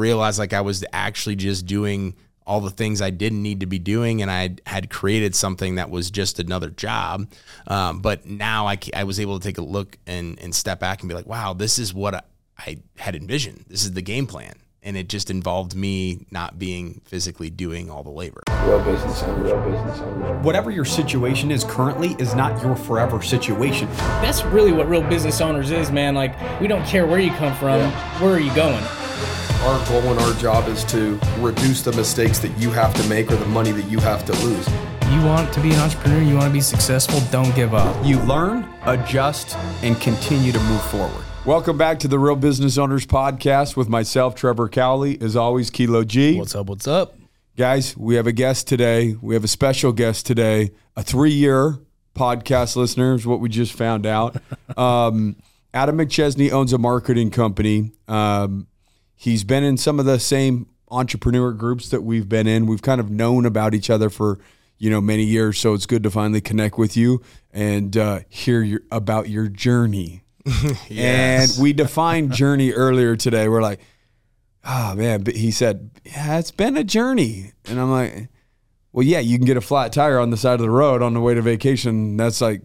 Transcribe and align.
realized 0.00 0.38
like 0.38 0.52
I 0.52 0.62
was 0.62 0.84
actually 0.92 1.36
just 1.36 1.66
doing 1.66 2.16
all 2.46 2.60
the 2.60 2.70
things 2.70 3.00
I 3.00 3.10
didn't 3.10 3.42
need 3.42 3.60
to 3.60 3.66
be 3.66 3.78
doing, 3.78 4.22
and 4.22 4.30
I 4.30 4.56
had 4.66 4.90
created 4.90 5.36
something 5.36 5.76
that 5.76 5.88
was 5.88 6.10
just 6.10 6.40
another 6.40 6.68
job. 6.68 7.30
Um, 7.68 8.00
but 8.00 8.26
now 8.26 8.66
I, 8.66 8.76
I 8.92 9.04
was 9.04 9.20
able 9.20 9.38
to 9.38 9.46
take 9.46 9.58
a 9.58 9.62
look 9.62 9.98
and, 10.06 10.36
and 10.40 10.52
step 10.52 10.80
back 10.80 11.00
and 11.00 11.08
be 11.08 11.14
like, 11.14 11.26
wow, 11.26 11.52
this 11.52 11.78
is 11.78 11.94
what 11.94 12.14
I, 12.14 12.22
I 12.58 12.78
had 12.98 13.14
envisioned. 13.14 13.66
This 13.68 13.84
is 13.84 13.92
the 13.92 14.02
game 14.02 14.26
plan. 14.26 14.54
And 14.82 14.96
it 14.96 15.10
just 15.10 15.30
involved 15.30 15.76
me 15.76 16.26
not 16.30 16.58
being 16.58 17.02
physically 17.04 17.50
doing 17.50 17.90
all 17.90 18.02
the 18.02 18.10
labor. 18.10 18.42
Real 18.64 18.82
business 18.82 19.22
owner, 19.22 19.44
real 19.44 19.70
business 19.70 20.00
owner. 20.00 20.38
Whatever 20.40 20.70
your 20.70 20.86
situation 20.86 21.50
is 21.50 21.64
currently 21.64 22.16
is 22.18 22.34
not 22.34 22.62
your 22.62 22.74
forever 22.74 23.22
situation. 23.22 23.88
That's 24.22 24.42
really 24.46 24.72
what 24.72 24.88
real 24.88 25.02
business 25.02 25.42
owners 25.42 25.70
is, 25.70 25.92
man. 25.92 26.14
Like, 26.14 26.34
we 26.62 26.66
don't 26.66 26.86
care 26.86 27.06
where 27.06 27.20
you 27.20 27.30
come 27.32 27.54
from, 27.56 27.92
where 28.22 28.32
are 28.32 28.40
you 28.40 28.54
going? 28.54 28.82
Our 29.62 29.88
goal 29.88 30.00
and 30.00 30.18
our 30.20 30.32
job 30.40 30.68
is 30.68 30.84
to 30.84 31.20
reduce 31.38 31.82
the 31.82 31.92
mistakes 31.92 32.38
that 32.38 32.48
you 32.56 32.70
have 32.70 32.94
to 32.94 33.06
make 33.10 33.30
or 33.30 33.36
the 33.36 33.44
money 33.44 33.72
that 33.72 33.90
you 33.90 33.98
have 33.98 34.24
to 34.24 34.32
lose. 34.42 34.66
You 35.12 35.22
want 35.26 35.52
to 35.52 35.60
be 35.60 35.68
an 35.72 35.80
entrepreneur, 35.80 36.22
you 36.22 36.32
want 36.32 36.46
to 36.46 36.52
be 36.52 36.62
successful, 36.62 37.20
don't 37.30 37.54
give 37.54 37.74
up. 37.74 37.94
You 38.02 38.20
learn, 38.20 38.66
adjust, 38.86 39.58
and 39.82 40.00
continue 40.00 40.50
to 40.50 40.60
move 40.60 40.80
forward. 40.86 41.22
Welcome 41.44 41.76
back 41.76 41.98
to 41.98 42.08
the 42.08 42.18
Real 42.18 42.36
Business 42.36 42.78
Owners 42.78 43.04
Podcast 43.04 43.76
with 43.76 43.86
myself, 43.86 44.34
Trevor 44.34 44.70
Cowley. 44.70 45.20
As 45.20 45.36
always, 45.36 45.68
Kilo 45.68 46.04
G. 46.04 46.38
What's 46.38 46.54
up? 46.54 46.66
What's 46.66 46.88
up? 46.88 47.16
Guys, 47.58 47.94
we 47.98 48.14
have 48.14 48.26
a 48.26 48.32
guest 48.32 48.66
today. 48.66 49.14
We 49.20 49.34
have 49.34 49.44
a 49.44 49.48
special 49.48 49.92
guest 49.92 50.24
today, 50.24 50.70
a 50.96 51.02
three 51.02 51.32
year 51.32 51.76
podcast 52.14 52.76
listener, 52.76 53.12
is 53.14 53.26
what 53.26 53.40
we 53.40 53.50
just 53.50 53.74
found 53.74 54.06
out. 54.06 54.36
Um, 54.78 55.36
Adam 55.74 55.98
McChesney 55.98 56.50
owns 56.50 56.72
a 56.72 56.78
marketing 56.78 57.30
company. 57.30 57.92
Um, 58.08 58.66
he's 59.20 59.44
been 59.44 59.62
in 59.62 59.76
some 59.76 60.00
of 60.00 60.06
the 60.06 60.18
same 60.18 60.66
entrepreneur 60.90 61.52
groups 61.52 61.90
that 61.90 62.00
we've 62.00 62.26
been 62.26 62.46
in. 62.46 62.64
We've 62.64 62.80
kind 62.80 63.02
of 63.02 63.10
known 63.10 63.44
about 63.44 63.74
each 63.74 63.90
other 63.90 64.08
for 64.08 64.38
you 64.78 64.88
know 64.88 65.00
many 65.02 65.24
years, 65.24 65.58
so 65.58 65.74
it's 65.74 65.84
good 65.84 66.02
to 66.04 66.10
finally 66.10 66.40
connect 66.40 66.78
with 66.78 66.96
you 66.96 67.20
and 67.52 67.94
uh, 67.96 68.20
hear 68.30 68.62
your, 68.62 68.80
about 68.90 69.28
your 69.28 69.48
journey. 69.48 70.24
Yes. 70.88 71.56
And 71.56 71.62
we 71.62 71.72
defined 71.72 72.32
journey 72.32 72.72
earlier 72.72 73.14
today. 73.14 73.46
We're 73.48 73.62
like, 73.62 73.80
oh 74.64 74.94
man, 74.94 75.22
but 75.22 75.36
he 75.36 75.50
said, 75.50 75.90
yeah, 76.04 76.38
it's 76.38 76.50
been 76.50 76.76
a 76.76 76.82
journey, 76.82 77.52
and 77.66 77.78
I'm 77.78 77.90
like, 77.90 78.28
well, 78.92 79.06
yeah, 79.06 79.20
you 79.20 79.36
can 79.36 79.46
get 79.46 79.58
a 79.58 79.60
flat 79.60 79.92
tire 79.92 80.18
on 80.18 80.30
the 80.30 80.36
side 80.36 80.54
of 80.54 80.60
the 80.60 80.70
road 80.70 81.02
on 81.02 81.12
the 81.12 81.20
way 81.20 81.34
to 81.34 81.42
vacation. 81.42 82.16
That's 82.16 82.40
like, 82.40 82.62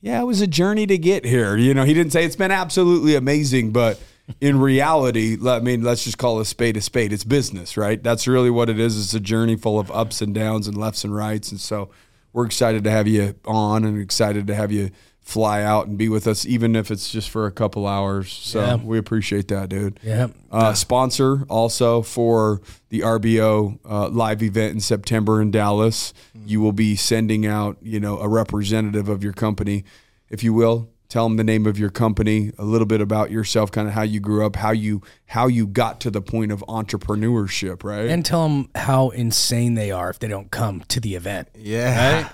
yeah, 0.00 0.20
it 0.20 0.24
was 0.24 0.42
a 0.42 0.46
journey 0.46 0.86
to 0.86 0.98
get 0.98 1.24
here. 1.24 1.56
You 1.56 1.72
know, 1.74 1.84
he 1.84 1.94
didn't 1.94 2.12
say 2.12 2.24
it's 2.24 2.36
been 2.36 2.52
absolutely 2.52 3.16
amazing, 3.16 3.72
but 3.72 4.00
in 4.40 4.58
reality, 4.60 5.36
I 5.46 5.60
mean, 5.60 5.82
let's 5.82 6.04
just 6.04 6.18
call 6.18 6.40
a 6.40 6.44
spade 6.44 6.76
a 6.76 6.80
spade. 6.80 7.12
It's 7.12 7.24
business, 7.24 7.76
right? 7.76 8.02
That's 8.02 8.26
really 8.26 8.50
what 8.50 8.68
it 8.68 8.78
is. 8.78 8.98
It's 8.98 9.14
a 9.14 9.20
journey 9.20 9.56
full 9.56 9.78
of 9.78 9.90
ups 9.90 10.20
and 10.22 10.34
downs 10.34 10.66
and 10.68 10.76
lefts 10.76 11.04
and 11.04 11.14
rights. 11.14 11.50
And 11.50 11.60
so 11.60 11.90
we're 12.32 12.46
excited 12.46 12.84
to 12.84 12.90
have 12.90 13.08
you 13.08 13.34
on 13.44 13.84
and 13.84 14.00
excited 14.00 14.46
to 14.48 14.54
have 14.54 14.70
you 14.72 14.90
fly 15.20 15.62
out 15.62 15.86
and 15.86 15.98
be 15.98 16.08
with 16.08 16.26
us, 16.26 16.46
even 16.46 16.74
if 16.74 16.90
it's 16.90 17.10
just 17.10 17.28
for 17.28 17.44
a 17.46 17.50
couple 17.52 17.86
hours. 17.86 18.32
So 18.32 18.60
Yeah. 18.60 18.74
we 18.76 18.96
appreciate 18.96 19.48
that, 19.48 19.68
dude. 19.68 20.00
Yeah. 20.02 20.28
Uh, 20.50 20.72
sponsor 20.72 21.44
also 21.50 22.00
for 22.00 22.62
the 22.88 23.00
RBO 23.02 23.78
uh, 23.84 24.08
live 24.08 24.42
event 24.42 24.72
in 24.74 24.80
September 24.80 25.42
in 25.42 25.50
Dallas. 25.50 26.14
You 26.46 26.62
will 26.62 26.72
be 26.72 26.96
sending 26.96 27.44
out, 27.44 27.76
you 27.82 28.00
know, 28.00 28.18
a 28.20 28.28
representative 28.28 29.10
of 29.10 29.22
your 29.22 29.34
company, 29.34 29.84
if 30.30 30.42
you 30.42 30.54
will. 30.54 30.88
Tell 31.08 31.24
them 31.24 31.38
the 31.38 31.44
name 31.44 31.66
of 31.66 31.78
your 31.78 31.88
company, 31.88 32.52
a 32.58 32.64
little 32.64 32.86
bit 32.86 33.00
about 33.00 33.30
yourself, 33.30 33.72
kind 33.72 33.88
of 33.88 33.94
how 33.94 34.02
you 34.02 34.20
grew 34.20 34.44
up, 34.44 34.56
how 34.56 34.72
you 34.72 35.00
how 35.26 35.46
you 35.46 35.66
got 35.66 36.00
to 36.00 36.10
the 36.10 36.20
point 36.20 36.52
of 36.52 36.62
entrepreneurship, 36.68 37.82
right? 37.82 38.10
And 38.10 38.24
tell 38.24 38.46
them 38.46 38.68
how 38.74 39.08
insane 39.10 39.72
they 39.72 39.90
are 39.90 40.10
if 40.10 40.18
they 40.18 40.28
don't 40.28 40.50
come 40.50 40.82
to 40.88 41.00
the 41.00 41.14
event. 41.14 41.48
Yeah. 41.54 42.28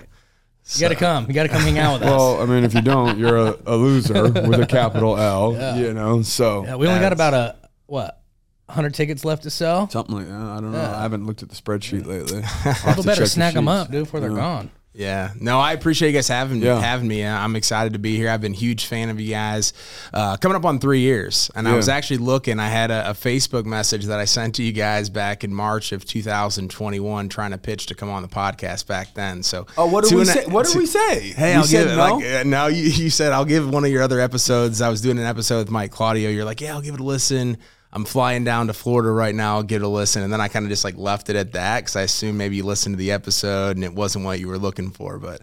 You 0.73 0.81
got 0.81 0.89
to 0.89 0.95
come. 0.95 1.27
You 1.27 1.33
got 1.33 1.43
to 1.43 1.49
come 1.49 1.61
hang 1.61 1.77
out 1.77 1.99
with 1.99 2.09
us. 2.09 2.17
well, 2.17 2.41
I 2.41 2.45
mean, 2.45 2.63
if 2.63 2.73
you 2.73 2.81
don't, 2.81 3.19
you're 3.19 3.37
a, 3.37 3.57
a 3.67 3.75
loser 3.75 4.23
with 4.31 4.59
a 4.59 4.65
capital 4.65 5.15
L, 5.15 5.77
you 5.77 5.93
know. 5.93 6.23
So 6.23 6.65
Yeah, 6.65 6.75
we 6.75 6.87
only 6.87 6.99
got 6.99 7.13
about 7.13 7.33
a, 7.35 7.55
what, 7.85 8.19
100 8.65 8.95
tickets 8.95 9.23
left 9.23 9.43
to 9.43 9.51
sell? 9.51 9.87
something 9.89 10.15
like 10.15 10.27
that. 10.27 10.33
I 10.33 10.59
don't 10.59 10.71
know. 10.71 10.81
I 10.81 11.03
haven't 11.03 11.27
looked 11.27 11.43
at 11.43 11.49
the 11.49 11.55
spreadsheet 11.55 12.07
lately. 12.07 12.41
People 12.89 13.03
better 13.03 13.27
snag 13.27 13.53
them 13.53 13.67
up, 13.67 13.91
dude, 13.91 14.05
before 14.05 14.19
they're 14.19 14.31
gone. 14.31 14.71
Yeah. 14.97 15.31
No, 15.39 15.59
I 15.59 15.73
appreciate 15.73 16.09
you 16.11 16.13
guys 16.17 16.29
having 16.29 16.61
Yeah. 16.61 16.79
having 16.79 17.07
me. 17.07 17.25
I'm 17.25 17.57
excited 17.57 17.93
to 17.93 17.99
be 17.99 18.15
here. 18.15 18.29
I've 18.29 18.39
been 18.39 18.53
a 18.53 18.55
huge 18.55 18.85
fan 18.85 19.09
of 19.09 19.19
you 19.19 19.29
guys. 19.31 19.73
Uh, 20.13 20.37
coming 20.37 20.55
up 20.55 20.63
on 20.63 20.79
three 20.79 21.01
years, 21.01 21.51
and 21.53 21.67
I 21.67 21.75
was 21.75 21.89
actually 21.89 22.19
looking. 22.19 22.59
I 22.61 22.69
had 22.69 22.91
a, 22.91 23.09
a 23.09 23.13
Facebook 23.13 23.65
message 23.65 24.05
that 24.05 24.19
I 24.19 24.25
sent 24.25 24.55
to 24.55 24.63
you 24.63 24.71
guys 24.71 25.09
back 25.09 25.43
in 25.43 25.53
March 25.53 25.91
of 25.91 26.05
2021, 26.05 27.27
trying 27.29 27.51
to 27.51 27.57
pitch 27.57 27.87
to 27.87 27.95
come 27.95 28.09
on 28.09 28.21
the 28.21 28.29
podcast 28.29 28.87
back 28.87 29.13
then. 29.15 29.43
So, 29.43 29.67
Oh, 29.77 29.85
what 29.87 30.05
did 30.05 30.13
we 30.13 30.21
a- 30.21 30.25
say? 30.25 30.45
What 30.45 30.65
did 30.65 30.75
we 30.77 30.85
say? 30.85 31.19
Hey, 31.31 31.51
We 31.55 31.61
I'll 31.61 31.67
give 31.67 31.87
it. 31.87 31.95
no? 31.95 32.15
Like, 32.15 32.25
uh, 32.25 32.43
no, 32.45 32.67
you, 32.67 32.83
you 32.83 33.09
said 33.09 33.31
I'll 33.33 33.43
give 33.45 33.69
one 33.69 33.83
of 33.83 33.91
your 33.91 34.01
other 34.03 34.21
episodes. 34.21 34.81
I 34.81 34.89
was 34.89 35.01
doing 35.01 35.19
an 35.19 35.25
episode 35.25 35.57
with 35.59 35.71
Mike 35.71 35.91
Claudio. 35.91 36.29
You're 36.29 36.45
like, 36.45 36.61
yeah, 36.61 36.73
I'll 36.73 36.81
give 36.81 36.93
it 36.93 37.01
a 37.01 37.03
listen. 37.03 37.57
I'm 37.95 38.03
flying 38.03 38.43
down 38.43 38.67
to 38.67 38.73
Florida 38.73 39.09
right 39.09 39.33
now. 39.33 39.55
I'll 39.55 39.63
give 39.63 39.81
it 39.81 39.85
a 39.85 39.87
listen, 39.87 40.21
and 40.21 40.31
then 40.31 40.41
I 40.41 40.49
kind 40.49 40.65
of 40.65 40.69
just 40.69 40.83
like 40.83 40.97
left 40.97 41.29
it 41.29 41.37
at 41.37 41.53
that 41.53 41.79
because 41.79 41.95
I 41.95 42.01
assume 42.01 42.35
maybe 42.35 42.57
you 42.57 42.65
listened 42.65 42.91
to 42.91 42.97
the 42.97 43.13
episode 43.13 43.77
and 43.77 43.85
it 43.85 43.93
wasn't 43.93 44.25
what 44.25 44.37
you 44.37 44.49
were 44.49 44.57
looking 44.57 44.91
for. 44.91 45.17
But 45.17 45.39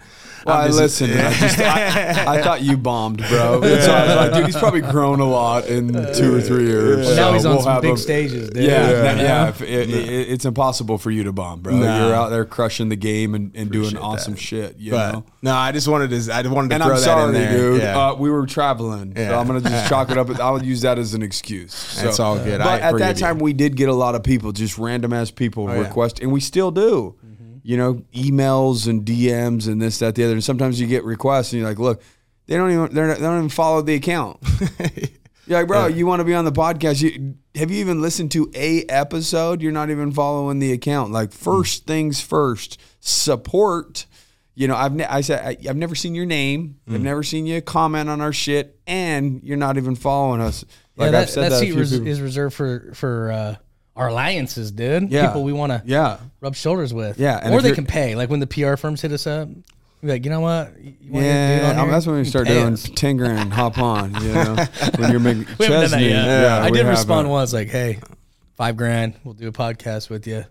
Well, 0.47 0.57
I 0.57 0.69
listened. 0.69 1.13
I, 1.13 1.33
just, 1.33 1.59
I, 1.59 2.37
I 2.39 2.43
thought 2.43 2.63
you 2.63 2.77
bombed, 2.77 3.19
bro. 3.29 3.61
And 3.73 3.83
so 3.83 3.93
I 3.93 4.07
was 4.07 4.17
like, 4.17 4.33
dude, 4.35 4.47
he's 4.47 4.57
probably 4.57 4.81
grown 4.81 5.21
a 5.21 5.29
lot 5.29 5.67
in 5.67 5.93
two 6.15 6.35
or 6.35 6.41
three 6.41 6.67
years. 6.67 7.07
Well, 7.07 7.17
now 7.17 7.33
he's 7.33 7.45
on 7.47 7.55
we'll 7.57 7.63
some 7.65 7.81
big 7.81 7.91
him- 7.93 7.97
stages, 7.97 8.51
dude. 8.51 8.65
Yeah, 8.65 8.91
Yeah. 8.91 9.03
yeah. 9.03 9.21
yeah. 9.23 9.49
If- 9.49 9.63
it- 9.63 9.91
it- 9.91 10.29
it's 10.33 10.45
impossible 10.45 10.99
for 10.99 11.11
you 11.11 11.25
to 11.25 11.33
bomb, 11.33 11.61
bro. 11.61 11.77
No. 11.77 12.07
You're 12.07 12.15
out 12.15 12.31
there 12.31 12.45
crushing 12.45 12.89
the 12.89 12.97
game 12.97 13.35
and, 13.35 13.55
and 13.55 13.71
doing 13.71 13.97
awesome 13.97 14.35
that. 14.35 14.41
shit. 14.41 14.77
You 14.79 14.93
But 14.93 15.13
know. 15.13 15.25
no, 15.43 15.55
I 15.55 15.73
just 15.73 15.89
wanted 15.89 16.11
to. 16.11 16.17
I 16.35 16.43
just 16.43 16.55
wanted 16.55 16.69
to 16.71 16.75
And 16.77 16.83
throw 16.85 16.93
I'm 16.95 16.99
that 16.99 17.05
sorry, 17.05 17.27
in 17.29 17.33
there. 17.35 17.53
dude. 17.57 17.83
Yeah. 17.83 17.99
Uh, 18.09 18.15
we 18.15 18.31
were 18.31 18.47
traveling, 18.47 19.15
so 19.17 19.39
I'm 19.39 19.47
gonna 19.47 19.61
just 19.61 19.89
chalk 19.89 20.11
it 20.11 20.19
up. 20.19 20.29
I'll 20.41 20.63
use 20.63 20.81
that 20.83 20.99
as 20.99 21.15
an 21.15 21.23
excuse. 21.23 21.75
So, 21.75 22.03
That's 22.07 22.21
all 22.21 22.37
good. 22.39 22.59
But 22.59 22.67
I 22.67 22.79
at 22.81 22.99
that 22.99 23.17
time, 23.17 23.39
you. 23.39 23.45
we 23.45 23.53
did 23.53 23.77
get 23.77 23.89
a 23.89 23.95
lot 23.95 24.15
of 24.15 24.23
people, 24.23 24.53
just 24.53 24.79
random 24.79 25.13
ass 25.13 25.31
people 25.31 25.69
Oh, 25.69 25.73
yeah. 25.75 25.81
request, 25.81 26.21
and 26.21 26.33
we 26.33 26.41
still 26.41 26.71
do. 26.71 27.15
You 27.63 27.77
know, 27.77 27.95
emails 28.15 28.89
and 28.89 29.05
DMs 29.05 29.69
and 29.69 29.81
this, 29.81 30.01
that, 30.01 30.15
the 30.17 30.25
other. 30.25 30.33
And 30.35 30.43
sometimes 30.45 30.81
you 30.81 30.87
get 30.87 31.05
requests, 31.05 31.53
and 31.53 31.61
you're 31.61 31.69
like, 31.69 31.79
look, 31.79 32.03
they 32.47 32.57
don't 32.57 32.71
even 32.73 32.95
they're 32.95 33.07
not, 33.09 33.19
they 33.19 33.23
don't 33.25 33.39
even 33.39 33.49
follow 33.49 33.83
the 33.83 33.95
account. 33.95 34.39
You're 35.47 35.59
like, 35.59 35.67
bro, 35.67 35.87
you 35.89 36.07
want 36.07 36.21
to 36.21 36.25
be 36.25 36.35
on 36.35 36.45
the 36.45 36.53
podcast? 36.53 37.03
You, 37.03 37.35
have 37.57 37.69
you 37.71 37.81
even 37.81 38.01
listened 38.01 38.31
to 38.33 38.49
a 38.55 38.85
episode? 38.85 39.61
You're 39.61 39.73
not 39.73 39.91
even 39.91 40.13
following 40.13 40.61
the 40.61 40.73
account. 40.73 41.11
Like, 41.13 41.33
first 41.33 41.85
things 41.85 42.21
first, 42.21 42.81
support. 43.01 44.07
You 44.55 44.69
know, 44.69 44.77
I've 44.77 44.95
ne- 44.95 45.05
I 45.05 45.21
said 45.23 45.45
I, 45.45 45.69
I've 45.69 45.77
never 45.77 45.95
seen 45.97 46.15
your 46.15 46.27
name. 46.27 46.77
I've 46.89 47.01
never 47.01 47.23
seen 47.23 47.47
you 47.47 47.61
comment 47.61 48.09
on 48.09 48.21
our 48.21 48.33
shit, 48.33 48.79
and 48.87 49.43
you're 49.43 49.57
not 49.57 49.79
even 49.79 49.97
following 49.97 50.41
us. 50.41 50.65
Yeah, 50.97 51.03
Like 51.05 51.13
that, 51.13 51.23
I've 51.23 51.31
said 51.31 51.43
that 51.45 51.49
that. 51.51 51.59
seat 51.61 51.73
res- 51.75 51.93
is 51.93 52.21
reserved 52.21 52.55
for 52.55 52.93
for 52.95 53.33
uh, 53.33 53.57
our 53.97 54.09
alliances, 54.09 54.71
dude. 54.71 55.11
Yeah. 55.11 55.29
People 55.29 55.45
we 55.45 55.53
want 55.53 55.73
to 55.73 55.83
yeah, 55.85 56.19
rub 56.41 56.55
shoulders 56.55 56.95
with. 56.95 57.19
Yeah, 57.19 57.53
or 57.53 57.61
they 57.61 57.73
can 57.73 57.87
pay. 57.87 58.15
Like 58.15 58.31
when 58.31 58.41
the 58.41 58.47
PR 58.47 58.77
firms 58.77 59.03
hit 59.03 59.13
us 59.13 59.27
up, 59.27 59.49
we're 60.03 60.09
like, 60.09 60.25
you 60.25 60.31
know 60.31 60.41
what? 60.41 60.73
You 60.81 61.13
wanna 61.13 61.27
get 61.27 61.35
a 61.35 61.57
dude 61.57 61.63
yeah. 61.63 61.71
on 61.71 61.77
here? 61.77 61.91
that's 61.93 62.07
when 62.07 62.17
we 62.17 62.25
start 62.25 62.49
doing 62.49 62.73
us. 62.73 62.87
Tinger 62.89 63.29
and 63.29 63.53
hop 63.53 63.79
on. 63.79 64.15
You 64.23 64.33
know, 64.33 64.57
when 64.97 65.11
you're 65.11 65.21
making 65.21 65.47
We 65.59 65.67
haven't 65.67 65.81
done 65.83 65.91
that 65.91 66.01
yet. 66.01 66.27
Yeah, 66.27 66.63
I 66.63 66.71
did 66.71 66.87
respond 66.87 67.31
once, 67.31 67.53
like, 67.53 67.69
hey, 67.69 68.01
five 68.57 68.77
grand, 68.77 69.15
we'll 69.25 69.35
do 69.35 69.49
a 69.49 69.53
podcast 69.53 70.11
with 70.11 70.27
you. 70.27 70.45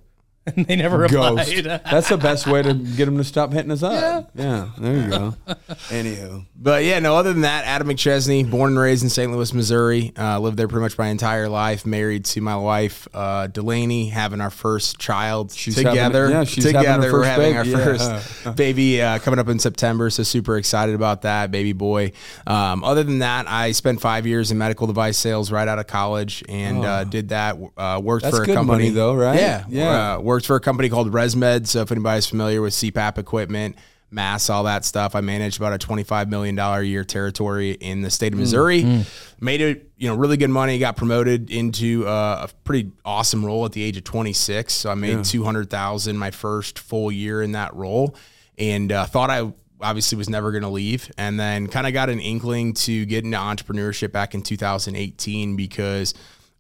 And 0.56 0.66
they 0.66 0.76
never 0.76 1.08
Ghost. 1.08 1.54
replied. 1.56 1.82
That's 1.92 2.10
the 2.10 2.18
best 2.18 2.48
way 2.48 2.64
to 2.64 2.74
get 2.74 3.06
them 3.06 3.18
to 3.18 3.24
stop 3.24 3.54
hitting 3.54 3.70
us 3.70 3.84
up. 3.84 4.32
Yeah, 4.34 4.70
there 4.78 4.96
you 5.04 5.08
go. 5.10 5.36
Anywho, 5.90 6.46
But 6.56 6.84
yeah, 6.84 6.98
no. 7.00 7.16
Other 7.16 7.32
than 7.32 7.44
that, 7.44 7.66
Adam 7.66 7.88
McChesney, 7.90 8.50
born 8.50 8.72
and 8.72 8.80
raised 8.80 9.04
in 9.04 9.10
St. 9.10 9.32
Louis, 9.32 9.54
Missouri. 9.54 10.14
Uh, 10.18 10.40
lived 10.40 10.58
there 10.58 10.68
pretty 10.68 10.82
much 10.82 10.98
my 10.98 11.08
entire 11.10 11.48
life. 11.48 11.86
Married 11.86 12.26
to 12.26 12.42
my 12.42 12.56
wife 12.56 13.08
uh, 13.14 13.48
Delaney, 13.48 14.08
having 14.10 14.42
our 14.42 14.50
first 14.50 14.98
child 14.98 15.52
She's 15.52 15.76
having- 15.76 15.92
together. 15.92 16.30
yeah, 16.32 16.44
she's 16.44 16.64
having 16.64 16.80
together. 16.80 17.08
her 17.12 17.14
We're 17.20 17.24
having 17.26 17.54
baby. 17.54 17.76
our 17.76 17.80
Yeah. 17.80 18.20
first 18.20 18.56
baby 18.56 19.02
uh, 19.02 19.20
coming 19.20 19.40
up 19.40 19.48
in 19.48 19.60
September. 19.60 20.10
So 20.10 20.24
super 20.24 20.58
excited 20.58 20.96
about 20.96 21.22
that, 21.22 21.52
baby 21.52 21.74
boy. 21.74 22.14
Um, 22.48 22.84
other 22.84 23.04
than 23.04 23.20
that, 23.20 23.48
I 23.48 23.74
spent 23.74 24.02
five 24.02 24.26
years 24.26 24.50
in 24.52 24.58
medical 24.58 24.88
device 24.88 25.18
sales 25.18 25.52
right 25.52 25.68
out 25.68 25.78
of 25.78 25.86
college, 25.88 26.44
and 26.50 26.84
uh, 26.84 27.04
did 27.04 27.30
that. 27.30 27.58
Uh, 27.78 28.02
worked 28.04 28.26
Oh. 28.26 28.32
That's 28.32 28.46
for 28.46 28.52
a 28.52 28.56
company 28.56 28.90
though, 28.90 29.14
right? 29.16 29.40
Yeah, 29.40 29.66
Yeah. 29.70 30.18
Worked 30.32 30.46
for 30.46 30.56
a 30.56 30.62
company 30.62 30.88
called 30.88 31.12
ResMed. 31.12 31.68
So 31.68 31.82
if 31.82 31.92
anybody's 31.92 32.26
familiar 32.26 32.62
with 32.62 32.72
CPAP 32.74 33.18
equipment, 33.18 33.76
mass, 34.12 34.50
all 34.50 34.64
that 34.64 34.86
stuff, 34.86 35.14
I 35.14 35.20
managed 35.20 35.58
about 35.58 35.74
a 35.74 35.78
twenty-five 35.78 36.30
million 36.30 36.56
dollar 36.56 36.80
a 36.80 36.86
year 36.86 37.04
territory 37.04 37.72
in 37.72 38.02
the 38.02 38.10
state 38.10 38.32
of 38.32 38.38
Mm, 38.38 38.44
Missouri. 38.44 39.04
Made 39.42 39.60
it, 39.60 39.92
you 39.98 40.08
know, 40.08 40.16
really 40.16 40.38
good 40.38 40.50
money. 40.50 40.80
Got 40.80 40.96
promoted 40.96 41.52
into 41.52 42.08
uh, 42.08 42.48
a 42.50 42.54
pretty 42.64 42.92
awesome 43.04 43.46
role 43.46 43.66
at 43.66 43.74
the 43.74 43.84
age 43.84 43.98
of 43.98 44.06
twenty-six. 44.06 44.74
So 44.74 44.90
I 44.90 44.94
made 44.96 45.26
hundred 45.44 45.70
thousand 45.70 46.18
my 46.18 46.32
first 46.32 46.80
full 46.80 47.12
year 47.12 47.42
in 47.42 47.52
that 47.52 47.76
role, 47.76 48.16
and 48.58 48.90
uh, 48.90 49.06
thought 49.08 49.30
I 49.30 49.52
obviously 49.82 50.18
was 50.18 50.30
never 50.30 50.52
going 50.52 50.64
to 50.64 50.70
leave 50.70 51.12
and 51.18 51.38
then 51.38 51.68
kind 51.68 51.88
of 51.88 51.92
got 51.92 52.08
an 52.08 52.22
inkling 52.22 52.74
to 52.76 53.04
get 53.06 53.26
into 53.26 53.36
entrepreneurship 53.36 54.14
back 54.14 54.34
in 54.34 54.44
2018 54.44 55.58
because 55.58 56.14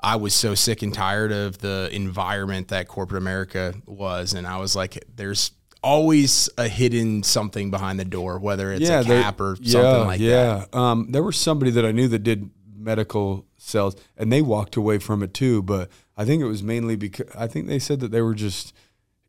I 0.03 0.15
was 0.15 0.33
so 0.33 0.55
sick 0.55 0.81
and 0.81 0.93
tired 0.93 1.31
of 1.31 1.59
the 1.59 1.89
environment 1.91 2.69
that 2.69 2.87
corporate 2.87 3.21
America 3.21 3.75
was. 3.85 4.33
And 4.33 4.47
I 4.47 4.57
was 4.57 4.75
like, 4.75 5.03
there's 5.15 5.51
always 5.83 6.49
a 6.57 6.67
hidden 6.67 7.23
something 7.23 7.71
behind 7.71 7.99
the 7.99 8.05
door, 8.05 8.39
whether 8.39 8.71
it's 8.71 8.89
a 8.89 9.03
there- 9.03 9.21
cap 9.23 9.39
or 9.39 9.55
something 9.57 9.81
yeah, 9.81 9.97
like 9.97 10.19
that. 10.19 10.67
yeah. 10.73 10.91
Um, 10.91 11.11
there 11.11 11.23
was 11.23 11.37
somebody 11.37 11.71
that 11.71 11.85
I 11.85 11.91
knew 11.91 12.07
that 12.07 12.23
did 12.23 12.49
medical 12.75 13.45
sales, 13.57 13.95
and 14.17 14.31
they 14.31 14.41
walked 14.41 14.75
away 14.75 14.97
from 14.97 15.21
it 15.21 15.33
too. 15.33 15.61
But 15.61 15.89
I 16.17 16.25
think 16.25 16.41
it 16.41 16.47
was 16.47 16.63
mainly 16.63 16.95
because 16.95 17.27
I 17.35 17.47
think 17.47 17.67
they 17.67 17.79
said 17.79 17.99
that 17.99 18.11
they 18.11 18.21
were 18.21 18.33
just 18.33 18.73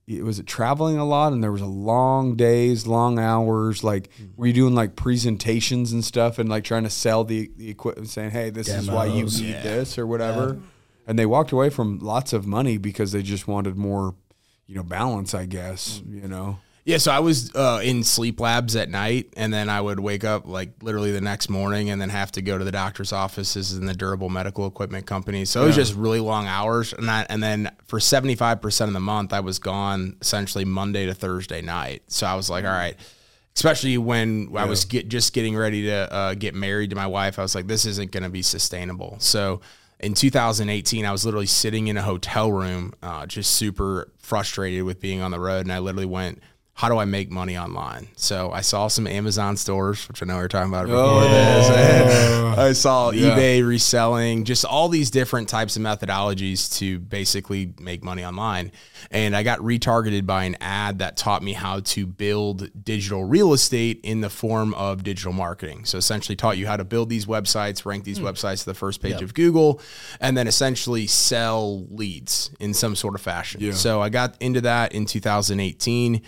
it 0.07 0.25
was 0.25 0.39
it 0.39 0.47
traveling 0.47 0.97
a 0.99 1.05
lot, 1.05 1.33
and 1.33 1.43
there 1.43 1.53
was 1.53 1.61
a 1.63 1.67
long 1.67 2.35
days, 2.37 2.87
long 2.87 3.19
hours. 3.19 3.83
Like, 3.85 4.11
Mm-hmm. 4.13 4.25
were 4.37 4.47
you 4.49 4.53
doing 4.53 4.75
like 4.75 4.97
presentations 4.97 5.93
and 5.93 6.05
stuff, 6.05 6.39
and 6.39 6.49
like 6.49 6.65
trying 6.65 6.85
to 6.85 6.91
sell 6.91 7.25
the 7.25 7.51
the 7.57 7.71
equipment, 7.71 8.09
saying, 8.09 8.31
"Hey, 8.33 8.51
this 8.51 8.69
is 8.69 8.91
why 8.91 9.07
you 9.07 9.15
Demos. 9.27 9.41
need 9.41 9.55
this" 9.63 9.99
or 9.99 10.07
whatever. 10.07 10.59
And 11.07 11.19
they 11.19 11.27
walked 11.27 11.51
away 11.53 11.69
from 11.71 11.99
lots 11.99 12.33
of 12.33 12.47
money 12.47 12.79
because 12.79 13.11
they 13.13 13.23
just 13.23 13.49
wanted 13.49 13.77
more, 13.77 14.15
you 14.67 14.77
know, 14.77 14.83
balance. 14.85 15.35
I 15.35 15.47
guess 15.47 16.01
Mm. 16.07 16.23
you 16.23 16.29
know. 16.29 16.59
Yeah, 16.84 16.99
so 16.99 17.12
I 17.12 17.20
was 17.20 17.55
uh, 17.55 17.81
in 17.84 18.02
sleep 18.02 18.40
labs 18.40 18.75
at 18.75 18.90
night, 18.90 19.32
and 19.37 19.55
then 19.55 19.69
I 19.69 19.81
would 19.81 20.00
wake 20.00 20.25
up 20.25 20.49
like 20.49 20.82
literally 20.82 21.12
the 21.12 21.20
next 21.20 21.49
morning, 21.49 21.90
and 21.90 22.00
then 22.00 22.08
have 22.08 22.32
to 22.32 22.43
go 22.43 22.58
to 22.58 22.64
the 22.64 22.73
doctor's 22.73 23.12
offices 23.12 23.76
in 23.76 23.87
the 23.87 23.94
durable 23.94 24.29
medical 24.29 24.67
equipment 24.67 25.06
company. 25.06 25.44
So 25.44 25.62
it 25.62 25.67
was 25.67 25.76
just 25.76 25.94
really 25.94 26.19
long 26.19 26.46
hours, 26.49 26.93
and 26.93 27.08
I, 27.08 27.25
and 27.29 27.40
then 27.40 27.70
for 27.87 28.00
seventy 28.00 28.34
five 28.34 28.61
percent 28.61 28.88
of 28.88 28.94
the 28.94 29.00
month, 29.00 29.32
I 29.32 29.40
was 29.40 29.61
gone 29.61 30.17
essentially 30.20 30.64
Monday 30.64 31.06
to 31.06 31.14
Thursday 31.14 31.62
night. 31.62 32.02
So 32.08 32.26
I 32.26 32.34
was 32.34 32.50
like, 32.50 32.64
all 32.64 32.73
right. 32.73 32.96
Especially 33.55 33.99
when 33.99 34.49
I 34.56 34.64
was 34.64 34.87
get, 34.87 35.08
just 35.08 35.34
getting 35.34 35.55
ready 35.55 35.82
to 35.82 36.11
uh, 36.11 36.32
get 36.32 36.55
married 36.55 36.88
to 36.88 36.96
my 36.96 37.06
wife, 37.06 37.38
I 37.38 37.43
was 37.43 37.55
like, 37.55 37.67
this 37.67 37.84
isn't 37.84 38.11
going 38.11 38.23
to 38.23 38.31
be 38.31 38.40
sustainable. 38.40 39.17
So 39.19 39.61
in 40.00 40.14
2018, 40.14 41.05
I 41.05 41.12
was 41.12 41.26
literally 41.26 41.44
sitting 41.44 41.88
in 41.88 41.99
a 41.99 42.02
hotel 42.02 42.50
room, 42.50 42.94
uh, 43.02 43.26
just 43.26 43.50
super 43.52 44.11
frustrated 44.19 44.84
with 44.84 45.00
being 45.00 45.20
on 45.20 45.32
the 45.32 45.38
road. 45.38 45.67
And 45.67 45.73
I 45.73 45.81
literally 45.81 46.06
went, 46.06 46.40
how 46.82 46.88
do 46.88 46.99
I 46.99 47.05
make 47.05 47.31
money 47.31 47.56
online? 47.56 48.08
So 48.17 48.50
I 48.50 48.61
saw 48.61 48.88
some 48.88 49.06
Amazon 49.06 49.56
stores, 49.56 50.08
which 50.08 50.20
I 50.20 50.26
know 50.26 50.37
we 50.37 50.43
are 50.43 50.49
talking 50.49 50.69
about 50.69 50.90
oh. 50.90 51.20
before 51.20 51.31
this. 51.31 52.58
I 52.58 52.73
saw 52.73 53.12
eBay 53.12 53.64
reselling, 53.64 54.43
just 54.43 54.64
all 54.64 54.88
these 54.88 55.08
different 55.12 55.49
types 55.49 55.76
of 55.76 55.82
methodologies 55.82 56.76
to 56.79 56.99
basically 56.99 57.73
make 57.79 58.02
money 58.02 58.25
online. 58.25 58.73
And 59.12 59.37
I 59.37 59.44
got 59.44 59.61
retargeted 59.61 60.26
by 60.26 60.43
an 60.43 60.56
ad 60.61 60.99
that 60.99 61.17
taught 61.17 61.44
me 61.44 61.52
how 61.52 61.79
to 61.81 62.05
build 62.05 62.69
digital 62.84 63.23
real 63.23 63.52
estate 63.52 64.00
in 64.02 64.20
the 64.20 64.31
form 64.31 64.75
of 64.75 65.05
digital 65.05 65.32
marketing. 65.32 65.84
So 65.84 65.99
essentially 65.99 66.34
taught 66.34 66.58
you 66.58 66.67
how 66.67 66.76
to 66.76 66.84
build 66.84 67.11
these 67.11 67.26
websites, 67.26 67.87
rank 67.87 68.02
these 68.02 68.19
hmm. 68.19 68.26
websites 68.26 68.61
to 68.61 68.67
the 68.67 68.75
first 68.75 69.00
page 69.00 69.23
of 69.23 69.34
Google, 69.34 69.81
and 70.20 70.37
then 70.37 70.49
essentially 70.49 71.06
sell 71.06 71.87
leads 71.90 72.50
in 72.58 72.75
some 72.75 72.96
sort 72.96 73.14
of 73.14 73.20
fashion. 73.20 73.61
So 73.73 74.00
I 74.00 74.08
got 74.08 74.34
into 74.40 74.62
that 74.62 74.93
in 74.93 75.06
2018 75.06 76.23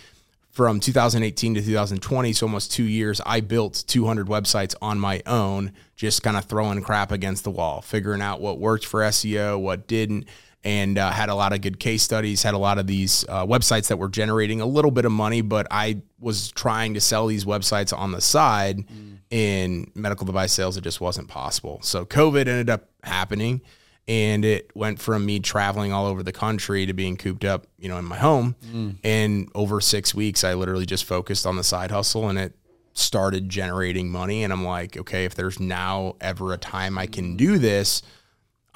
from 0.54 0.78
2018 0.78 1.56
to 1.56 1.62
2020, 1.62 2.32
so 2.32 2.46
almost 2.46 2.70
two 2.70 2.84
years, 2.84 3.20
I 3.26 3.40
built 3.40 3.82
200 3.88 4.28
websites 4.28 4.76
on 4.80 5.00
my 5.00 5.20
own, 5.26 5.72
just 5.96 6.22
kind 6.22 6.36
of 6.36 6.44
throwing 6.44 6.80
crap 6.80 7.10
against 7.10 7.42
the 7.42 7.50
wall, 7.50 7.82
figuring 7.82 8.22
out 8.22 8.40
what 8.40 8.60
worked 8.60 8.86
for 8.86 9.00
SEO, 9.00 9.60
what 9.60 9.88
didn't, 9.88 10.28
and 10.62 10.96
uh, 10.96 11.10
had 11.10 11.28
a 11.28 11.34
lot 11.34 11.52
of 11.52 11.60
good 11.60 11.80
case 11.80 12.04
studies, 12.04 12.44
had 12.44 12.54
a 12.54 12.58
lot 12.58 12.78
of 12.78 12.86
these 12.86 13.24
uh, 13.28 13.44
websites 13.44 13.88
that 13.88 13.96
were 13.96 14.08
generating 14.08 14.60
a 14.60 14.66
little 14.66 14.92
bit 14.92 15.04
of 15.04 15.10
money, 15.10 15.40
but 15.40 15.66
I 15.72 16.02
was 16.20 16.52
trying 16.52 16.94
to 16.94 17.00
sell 17.00 17.26
these 17.26 17.44
websites 17.44 17.96
on 17.96 18.12
the 18.12 18.20
side 18.20 18.84
in 19.30 19.90
medical 19.96 20.24
device 20.24 20.52
sales. 20.52 20.76
It 20.76 20.84
just 20.84 21.00
wasn't 21.00 21.26
possible. 21.26 21.80
So 21.82 22.06
COVID 22.06 22.46
ended 22.46 22.70
up 22.70 22.90
happening 23.02 23.60
and 24.06 24.44
it 24.44 24.70
went 24.74 25.00
from 25.00 25.24
me 25.24 25.40
traveling 25.40 25.92
all 25.92 26.06
over 26.06 26.22
the 26.22 26.32
country 26.32 26.84
to 26.86 26.92
being 26.92 27.16
cooped 27.16 27.44
up, 27.44 27.66
you 27.78 27.88
know, 27.88 27.96
in 27.98 28.04
my 28.04 28.18
home. 28.18 28.54
And 29.02 29.48
over 29.54 29.80
six 29.80 30.14
weeks, 30.14 30.44
I 30.44 30.54
literally 30.54 30.86
just 30.86 31.04
focused 31.04 31.46
on 31.46 31.56
the 31.56 31.64
side 31.64 31.90
hustle, 31.90 32.28
and 32.28 32.38
it 32.38 32.54
started 32.92 33.48
generating 33.48 34.10
money. 34.10 34.44
And 34.44 34.52
I'm 34.52 34.64
like, 34.64 34.96
okay, 34.96 35.24
if 35.24 35.34
there's 35.34 35.58
now 35.58 36.16
ever 36.20 36.52
a 36.52 36.58
time 36.58 36.98
I 36.98 37.06
can 37.06 37.36
do 37.36 37.58
this, 37.58 38.02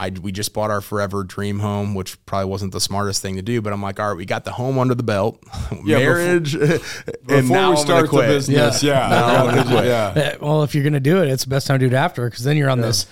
I 0.00 0.10
we 0.10 0.30
just 0.32 0.54
bought 0.54 0.70
our 0.70 0.80
forever 0.80 1.24
dream 1.24 1.58
home, 1.58 1.94
which 1.94 2.24
probably 2.24 2.48
wasn't 2.48 2.70
the 2.72 2.80
smartest 2.80 3.20
thing 3.20 3.34
to 3.36 3.42
do. 3.42 3.60
But 3.60 3.72
I'm 3.72 3.82
like, 3.82 3.98
all 4.00 4.08
right, 4.08 4.16
we 4.16 4.24
got 4.26 4.44
the 4.44 4.52
home 4.52 4.78
under 4.78 4.94
the 4.94 5.02
belt, 5.02 5.42
marriage, 5.84 6.54
and 6.54 6.80
Before 7.26 7.42
now 7.42 7.42
we 7.42 7.42
I'm 7.42 7.50
gonna 7.50 7.76
start 7.78 8.10
the 8.10 8.16
business, 8.18 8.82
yeah, 8.82 9.08
Now 9.10 9.46
I'm 9.46 9.66
quit. 9.66 9.84
yeah. 9.86 10.06
Uh, 10.16 10.36
Well, 10.40 10.62
if 10.62 10.74
you're 10.74 10.84
gonna 10.84 11.00
do 11.00 11.20
it, 11.22 11.28
it's 11.28 11.42
the 11.44 11.50
best 11.50 11.66
time 11.66 11.80
to 11.80 11.88
do 11.88 11.94
it 11.94 11.98
after 11.98 12.30
because 12.30 12.44
then 12.44 12.56
you're 12.56 12.70
on 12.70 12.80
this 12.80 13.06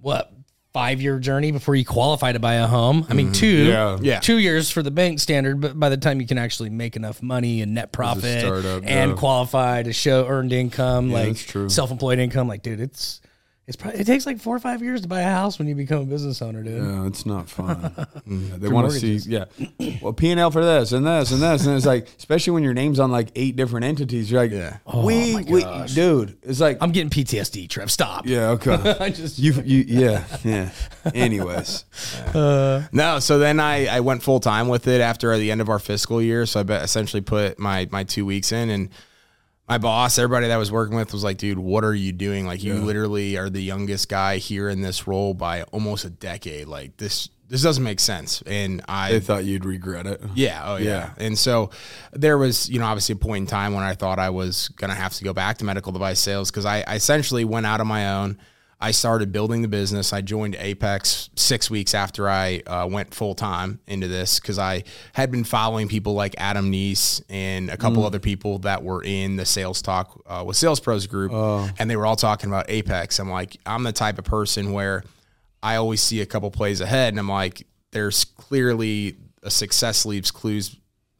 what 0.00 0.32
five 0.72 1.00
year 1.00 1.18
journey 1.18 1.50
before 1.50 1.74
you 1.74 1.84
qualify 1.84 2.32
to 2.32 2.38
buy 2.38 2.54
a 2.54 2.66
home. 2.66 3.06
I 3.08 3.14
mean, 3.14 3.26
mm-hmm. 3.26 3.32
two, 3.32 3.64
Yeah. 3.66 3.98
Yeah. 4.00 4.20
two 4.20 4.38
years 4.38 4.70
for 4.70 4.82
the 4.82 4.90
bank 4.90 5.18
standard, 5.18 5.60
but 5.60 5.78
by 5.78 5.88
the 5.88 5.96
time 5.96 6.20
you 6.20 6.26
can 6.26 6.38
actually 6.38 6.70
make 6.70 6.96
enough 6.96 7.22
money 7.22 7.60
and 7.62 7.74
net 7.74 7.92
profit 7.92 8.40
startup, 8.40 8.82
and 8.84 9.10
yeah. 9.12 9.16
qualify 9.16 9.82
to 9.82 9.92
show 9.92 10.26
earned 10.26 10.52
income, 10.52 11.10
like 11.10 11.28
that's 11.28 11.44
true. 11.44 11.68
self 11.68 11.90
employed 11.90 12.18
income, 12.18 12.48
like 12.48 12.62
dude, 12.62 12.80
it's 12.80 13.20
it's 13.70 13.76
probably 13.76 14.00
it 14.00 14.04
takes 14.04 14.26
like 14.26 14.40
four 14.40 14.56
or 14.56 14.58
five 14.58 14.82
years 14.82 15.02
to 15.02 15.06
buy 15.08 15.20
a 15.20 15.30
house 15.30 15.56
when 15.60 15.68
you 15.68 15.76
become 15.76 16.00
a 16.00 16.04
business 16.04 16.42
owner, 16.42 16.60
dude. 16.64 16.82
Yeah, 16.82 17.06
it's 17.06 17.24
not 17.24 17.48
fun. 17.48 17.80
Mm, 18.26 18.50
yeah, 18.50 18.56
they 18.58 18.68
want 18.68 18.90
to 18.90 18.98
see, 18.98 19.16
yeah. 19.28 19.44
Well, 20.02 20.12
P 20.12 20.30
and 20.30 20.38
L 20.38 20.50
for 20.50 20.62
this 20.64 20.92
and 20.92 21.06
this 21.06 21.30
and 21.32 21.40
this, 21.40 21.66
and 21.66 21.76
it's 21.76 21.86
like, 21.86 22.08
especially 22.18 22.52
when 22.52 22.62
your 22.62 22.74
name's 22.74 23.00
on 23.00 23.10
like 23.10 23.30
eight 23.34 23.56
different 23.56 23.86
entities, 23.86 24.30
you're 24.30 24.42
like, 24.42 24.50
Yeah. 24.52 24.78
we, 25.04 25.36
oh 25.36 25.42
we, 25.48 25.64
dude, 25.86 26.36
it's 26.42 26.60
like, 26.60 26.78
I'm 26.80 26.90
getting 26.92 27.10
PTSD, 27.10 27.68
Trev. 27.68 27.90
Stop. 27.90 28.26
yeah, 28.26 28.50
okay, 28.50 28.74
I 29.00 29.10
just 29.10 29.38
you, 29.38 29.52
you, 29.64 29.84
yeah, 29.86 30.24
yeah. 30.44 30.70
Anyways, 31.14 31.84
uh. 32.34 32.86
No, 32.92 33.20
so 33.20 33.38
then 33.38 33.60
I, 33.60 33.86
I 33.86 34.00
went 34.00 34.22
full 34.22 34.40
time 34.40 34.68
with 34.68 34.86
it 34.88 35.00
after 35.00 35.36
the 35.38 35.50
end 35.50 35.60
of 35.60 35.68
our 35.68 35.78
fiscal 35.78 36.20
year. 36.20 36.46
So 36.46 36.64
I 36.68 36.72
essentially 36.82 37.22
put 37.22 37.58
my 37.58 37.88
my 37.90 38.04
two 38.04 38.26
weeks 38.26 38.52
in, 38.52 38.70
and 38.70 38.88
my 39.70 39.78
boss, 39.78 40.18
everybody 40.18 40.48
that 40.48 40.54
I 40.54 40.58
was 40.58 40.72
working 40.72 40.96
with, 40.96 41.12
was 41.12 41.22
like, 41.22 41.38
"Dude, 41.38 41.58
what 41.58 41.84
are 41.84 41.94
you 41.94 42.10
doing? 42.12 42.44
Like, 42.44 42.64
you 42.64 42.74
literally 42.74 43.38
are 43.38 43.48
the 43.48 43.62
youngest 43.62 44.08
guy 44.08 44.38
here 44.38 44.68
in 44.68 44.80
this 44.80 45.06
role 45.06 45.32
by 45.32 45.62
almost 45.62 46.04
a 46.04 46.10
decade. 46.10 46.66
Like 46.66 46.96
this 46.96 47.28
this 47.48 47.62
doesn't 47.62 47.84
make 47.84 48.00
sense." 48.00 48.42
And 48.46 48.82
I 48.88 49.12
they 49.12 49.20
thought 49.20 49.44
you'd 49.44 49.64
regret 49.64 50.06
it. 50.06 50.20
yeah, 50.34 50.62
oh 50.64 50.76
yeah. 50.76 51.12
And 51.18 51.38
so 51.38 51.70
there 52.12 52.36
was, 52.36 52.68
you 52.68 52.80
know, 52.80 52.86
obviously 52.86 53.12
a 53.12 53.16
point 53.16 53.42
in 53.42 53.46
time 53.46 53.72
when 53.72 53.84
I 53.84 53.94
thought 53.94 54.18
I 54.18 54.30
was 54.30 54.68
going 54.70 54.90
to 54.90 54.96
have 54.96 55.14
to 55.14 55.24
go 55.24 55.32
back 55.32 55.58
to 55.58 55.64
medical 55.64 55.92
device 55.92 56.18
sales 56.18 56.50
because 56.50 56.66
I, 56.66 56.82
I 56.84 56.96
essentially 56.96 57.44
went 57.44 57.64
out 57.64 57.80
on 57.80 57.86
my 57.86 58.14
own. 58.16 58.38
I 58.82 58.92
started 58.92 59.30
building 59.30 59.60
the 59.60 59.68
business. 59.68 60.12
I 60.14 60.22
joined 60.22 60.54
Apex 60.58 61.28
six 61.36 61.70
weeks 61.70 61.94
after 61.94 62.30
I 62.30 62.62
uh, 62.66 62.88
went 62.90 63.12
full 63.14 63.34
time 63.34 63.78
into 63.86 64.08
this 64.08 64.40
because 64.40 64.58
I 64.58 64.84
had 65.12 65.30
been 65.30 65.44
following 65.44 65.86
people 65.86 66.14
like 66.14 66.34
Adam 66.38 66.72
Neese 66.72 67.22
and 67.28 67.68
a 67.68 67.76
couple 67.76 68.04
other 68.06 68.18
people 68.20 68.60
that 68.60 68.82
were 68.82 69.02
in 69.04 69.36
the 69.36 69.44
sales 69.44 69.82
talk 69.82 70.22
uh, 70.26 70.42
with 70.46 70.56
Sales 70.56 70.80
Pros 70.80 71.06
group, 71.06 71.30
and 71.78 71.90
they 71.90 71.96
were 71.96 72.06
all 72.06 72.16
talking 72.16 72.48
about 72.48 72.70
Apex. 72.70 73.18
I'm 73.18 73.28
like, 73.30 73.58
I'm 73.66 73.82
the 73.82 73.92
type 73.92 74.18
of 74.18 74.24
person 74.24 74.72
where 74.72 75.04
I 75.62 75.76
always 75.76 76.00
see 76.00 76.22
a 76.22 76.26
couple 76.26 76.50
plays 76.50 76.80
ahead, 76.80 77.12
and 77.12 77.18
I'm 77.18 77.28
like, 77.28 77.66
there's 77.90 78.24
clearly 78.24 79.16
a 79.42 79.50
success 79.50 80.06
leaves 80.06 80.30
clues, 80.30 80.74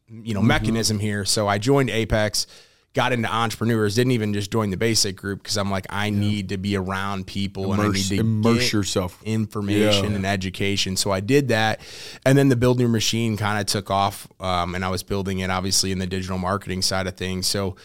you 0.08 0.32
know, 0.32 0.40
mechanism 0.40 0.98
here. 0.98 1.26
So 1.26 1.46
I 1.46 1.58
joined 1.58 1.90
Apex, 1.90 2.46
got 2.92 3.12
into 3.12 3.32
entrepreneurs, 3.32 3.94
didn't 3.94 4.10
even 4.12 4.34
just 4.34 4.50
join 4.50 4.70
the 4.70 4.76
basic 4.76 5.14
group 5.14 5.42
because 5.42 5.56
I'm 5.56 5.70
like, 5.70 5.86
I 5.90 6.10
need 6.10 6.48
to 6.48 6.58
be 6.58 6.76
around 6.76 7.26
people 7.26 7.72
and 7.72 7.80
I 7.80 7.88
need 7.88 8.02
to 8.06 8.18
immerse 8.18 8.64
get 8.64 8.72
yourself. 8.72 9.22
information 9.24 10.10
Yeah. 10.10 10.16
and 10.16 10.26
education. 10.26 10.96
So 10.96 11.12
I 11.12 11.20
did 11.20 11.48
that, 11.48 11.80
and 12.26 12.36
then 12.36 12.48
the 12.48 12.56
build 12.56 12.80
your 12.80 12.88
machine 12.88 13.36
kind 13.36 13.60
of 13.60 13.66
took 13.66 13.90
off, 13.90 14.26
um, 14.40 14.74
and 14.74 14.84
I 14.84 14.88
was 14.88 15.02
building 15.04 15.38
it 15.38 15.50
obviously 15.50 15.92
in 15.92 15.98
the 16.00 16.06
digital 16.06 16.38
marketing 16.38 16.82
side 16.82 17.06
of 17.06 17.16
things. 17.16 17.46
So 17.46 17.76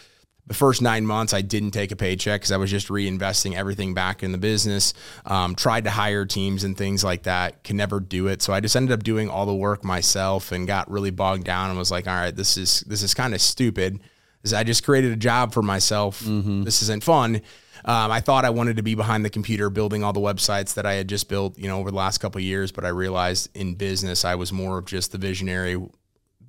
the 0.48 0.54
first 0.54 0.80
nine 0.80 1.04
months, 1.06 1.32
I 1.34 1.40
didn't 1.40 1.72
take 1.72 1.90
a 1.90 1.96
paycheck 1.96 2.40
because 2.40 2.52
I 2.52 2.56
was 2.56 2.70
just 2.70 2.88
reinvesting 2.88 3.54
everything 3.56 3.94
back 3.94 4.22
in 4.22 4.30
the 4.30 4.38
business. 4.38 4.94
Um, 5.24 5.54
tried 5.56 5.84
to 5.84 5.90
hire 5.90 6.24
teams 6.24 6.62
and 6.62 6.76
things 6.76 7.02
like 7.02 7.24
that, 7.24 7.64
can 7.64 7.76
never 7.76 7.98
do 8.00 8.28
it. 8.28 8.42
So 8.42 8.52
I 8.52 8.60
just 8.60 8.76
ended 8.76 8.92
up 8.92 9.02
doing 9.02 9.28
all 9.28 9.46
the 9.46 9.54
work 9.54 9.84
myself 9.84 10.52
and 10.52 10.66
got 10.66 10.88
really 10.90 11.10
bogged 11.10 11.44
down 11.44 11.70
and 11.70 11.78
was 11.78 11.90
like, 11.90 12.06
all 12.06 12.14
right, 12.14 12.34
this 12.34 12.56
is 12.56 12.80
this 12.88 13.02
is 13.02 13.12
kind 13.14 13.34
of 13.34 13.40
stupid. 13.40 14.00
Is 14.46 14.52
I 14.52 14.62
just 14.64 14.84
created 14.84 15.12
a 15.12 15.16
job 15.16 15.52
for 15.52 15.60
myself. 15.62 16.20
This 16.64 16.82
isn't 16.82 17.02
fun. 17.02 17.42
Um, 17.84 18.10
I 18.10 18.20
thought 18.20 18.44
I 18.44 18.50
wanted 18.50 18.76
to 18.76 18.82
be 18.82 18.94
behind 18.94 19.24
the 19.24 19.30
computer 19.30 19.70
building 19.70 20.02
all 20.02 20.12
the 20.12 20.20
websites 20.20 20.74
that 20.74 20.86
I 20.86 20.94
had 20.94 21.08
just 21.08 21.28
built, 21.28 21.58
you 21.58 21.68
know, 21.68 21.78
over 21.78 21.90
the 21.90 21.96
last 21.96 22.18
couple 22.18 22.38
of 22.38 22.44
years. 22.44 22.72
But 22.72 22.84
I 22.84 22.88
realized 22.88 23.48
in 23.54 23.74
business, 23.74 24.24
I 24.24 24.34
was 24.34 24.52
more 24.52 24.78
of 24.78 24.86
just 24.86 25.12
the 25.12 25.18
visionary, 25.18 25.74
a 25.74 25.88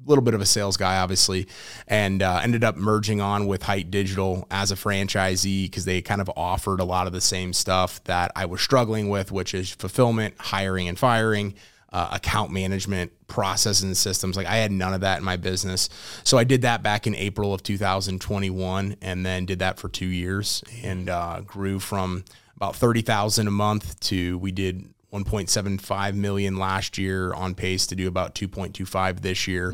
little 0.06 0.24
bit 0.24 0.34
of 0.34 0.42
a 0.42 0.46
sales 0.46 0.78
guy, 0.78 0.98
obviously, 0.98 1.48
and 1.88 2.24
uh, 2.24 2.40
ended 2.42 2.64
up 2.64 2.76
merging 2.76 3.20
on 3.22 3.46
with 3.46 3.64
Hite 3.64 3.92
Digital 3.92 4.48
as 4.50 4.72
a 4.72 4.76
franchisee 4.76 5.66
because 5.66 5.86
they 5.86 6.02
kind 6.02 6.22
of 6.22 6.32
offered 6.36 6.80
a 6.80 6.86
lot 6.86 7.08
of 7.08 7.14
the 7.14 7.22
same 7.22 7.52
stuff 7.54 8.04
that 8.06 8.32
I 8.36 8.46
was 8.46 8.62
struggling 8.62 9.10
with, 9.10 9.32
which 9.32 9.54
is 9.54 9.72
fulfillment, 9.72 10.36
hiring 10.40 10.88
and 10.88 10.98
firing, 10.98 11.56
uh, 11.94 12.10
account 12.12 12.52
management, 12.52 13.12
processes 13.28 13.84
and 13.84 13.96
systems. 13.96 14.36
Like 14.36 14.48
I 14.48 14.58
had 14.58 14.72
none 14.72 14.94
of 14.94 15.02
that 15.02 15.20
in 15.20 15.24
my 15.24 15.38
business. 15.38 15.90
So 16.24 16.38
I 16.38 16.44
did 16.44 16.64
that 16.64 16.84
back 16.84 17.08
in 17.08 17.16
April 17.16 17.54
of 17.54 17.64
2021 17.64 18.98
and 19.02 19.26
then 19.26 19.46
did 19.46 19.60
that 19.60 19.80
for 19.80 19.90
two 19.90 20.08
years 20.08 20.64
and 20.84 21.10
uh, 21.10 21.42
grew 21.42 21.80
from 21.80 22.26
about 22.56 22.76
30,000 22.76 23.48
a 23.48 23.52
month 23.52 24.00
to 24.02 24.38
we 24.40 24.52
did 24.52 24.90
1.75 25.14 26.16
million 26.16 26.58
last 26.58 26.98
year, 26.98 27.34
on 27.34 27.56
pace 27.56 27.88
to 27.88 27.96
do 27.96 28.08
about 28.10 28.36
2.25 28.36 29.22
this 29.22 29.48
year. 29.48 29.72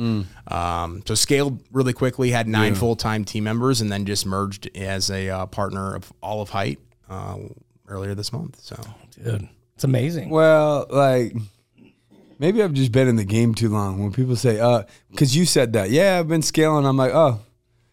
Um, 0.48 1.02
so 1.08 1.16
scaled 1.16 1.64
really 1.72 1.94
quickly, 1.94 2.30
had 2.30 2.48
nine 2.48 2.76
full 2.76 2.96
time 2.96 3.26
team 3.26 3.44
members, 3.44 3.82
and 3.82 3.92
then 3.92 4.06
just 4.06 4.26
merged 4.28 4.70
as 4.78 5.10
a 5.10 5.30
uh, 5.30 5.46
partner 5.48 5.96
of 5.96 6.14
all 6.22 6.42
of 6.42 6.50
Hite 6.50 6.80
uh, 7.10 7.38
earlier 7.88 8.14
this 8.14 8.32
month. 8.32 8.60
So 8.62 8.80
Dude, 9.24 9.50
it's 9.74 9.84
amazing. 9.84 10.30
Well, 10.30 10.86
like 10.90 11.34
maybe 12.40 12.62
I've 12.62 12.74
just 12.74 12.92
been 12.92 13.08
in 13.08 13.16
the 13.16 13.26
game 13.26 13.54
too 13.54 13.70
long. 13.70 14.02
When 14.02 14.12
people 14.12 14.36
say, 14.36 14.60
"Uh," 14.60 14.84
because 15.12 15.36
you 15.36 15.46
said 15.46 15.74
that, 15.74 15.90
yeah, 15.90 16.20
I've 16.20 16.28
been 16.28 16.42
scaling. 16.42 16.86
I'm 16.86 16.98
like, 16.98 17.14
oh, 17.14 17.42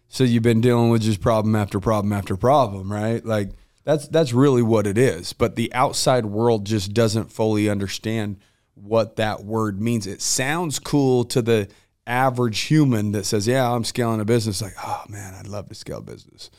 so 0.09 0.25
you've 0.25 0.43
been 0.43 0.61
dealing 0.61 0.91
with 0.91 1.03
just 1.03 1.21
problem 1.21 1.55
after 1.55 1.79
problem 1.79 2.13
after 2.13 2.37
problem, 2.37 2.93
right? 2.93 3.25
Like 3.25 3.51
that's 3.85 4.09
that's 4.09 4.33
really 4.33 4.63
what 4.63 4.87
it 4.87 4.99
is. 4.99 5.33
But 5.33 5.57
the 5.57 5.73
outside 5.73 6.27
world 6.27 6.67
just 6.67 6.93
doesn't 6.93 7.33
fully 7.33 7.69
understand 7.69 8.39
what 8.75 9.17
that 9.17 9.45
word 9.45 9.81
means. 9.81 10.07
It 10.07 10.21
sounds 10.21 10.79
cool 10.79 11.25
to 11.27 11.41
the 11.41 11.69
average 12.07 12.61
human 12.61 13.13
that 13.13 13.25
says, 13.25 13.47
"Yeah, 13.47 13.71
I'm 13.71 13.85
scaling 13.85 14.21
a 14.21 14.25
business." 14.25 14.61
Like, 14.61 14.75
oh 14.85 15.05
man, 15.09 15.35
I'd 15.35 15.47
love 15.47 15.69
to 15.69 15.75
scale 15.75 15.99
a 15.99 16.03
business. 16.03 16.51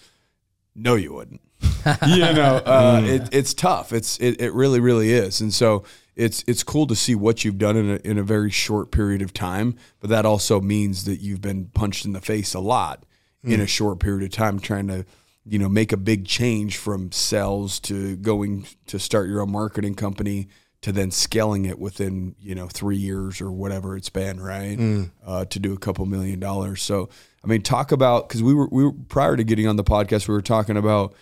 No, 0.74 0.96
you 0.96 1.14
wouldn't. 1.14 1.42
you 2.08 2.20
know, 2.20 2.62
uh, 2.66 3.02
it, 3.04 3.30
it's 3.34 3.54
tough. 3.54 3.92
It's 3.92 4.18
it, 4.20 4.40
it 4.40 4.54
really, 4.54 4.80
really 4.80 5.12
is. 5.12 5.42
And 5.42 5.54
so 5.54 5.84
it's 6.16 6.44
it's 6.48 6.64
cool 6.64 6.88
to 6.88 6.96
see 6.96 7.16
what 7.16 7.44
you've 7.46 7.58
done 7.58 7.78
in 7.78 7.90
a, 7.92 7.96
in 8.08 8.18
a 8.18 8.24
very 8.24 8.52
short 8.52 8.92
period 8.92 9.22
of 9.22 9.34
time. 9.34 9.76
But 10.00 10.10
that 10.10 10.26
also 10.26 10.60
means 10.62 11.06
that 11.06 11.18
you've 11.18 11.42
been 11.42 11.66
punched 11.74 12.06
in 12.06 12.14
the 12.14 12.22
face 12.22 12.54
a 12.54 12.60
lot 12.60 13.06
in 13.44 13.60
a 13.60 13.68
short 13.68 14.00
period 14.00 14.24
of 14.24 14.32
time, 14.32 14.60
trying 14.60 14.88
to 14.88 15.06
you 15.46 15.58
know 15.58 15.70
make 15.70 15.92
a 15.92 15.98
big 15.98 16.26
change 16.26 16.78
from 16.78 17.12
sales 17.12 17.80
to 17.82 18.16
going 18.18 18.68
to 18.88 19.00
start 19.00 19.28
your 19.28 19.42
own 19.42 19.52
marketing 19.52 19.96
company 19.96 20.48
to 20.82 20.92
then 20.92 21.12
scaling 21.12 21.66
it 21.66 21.80
within 21.80 22.36
you 22.40 22.56
know 22.56 22.68
three 22.68 22.98
years 22.98 23.40
or 23.42 23.52
whatever 23.52 23.96
it's 23.96 24.10
been, 24.10 24.40
right? 24.40 24.78
Uh, 25.26 25.46
to 25.46 25.60
do 25.60 25.74
a 25.74 25.78
couple 25.78 26.06
million 26.06 26.40
dollars. 26.40 26.82
So 26.82 27.10
I 27.44 27.48
mean, 27.48 27.62
talk 27.62 27.92
about 27.92 28.28
because 28.28 28.44
we 28.44 28.54
were 28.54 28.68
we 28.72 28.84
were 28.84 28.92
prior 28.92 29.36
to 29.38 29.44
getting 29.44 29.68
on 29.68 29.76
the 29.76 29.84
podcast, 29.84 30.28
we 30.28 30.34
were 30.34 30.42
talking 30.42 30.78
about 30.78 31.16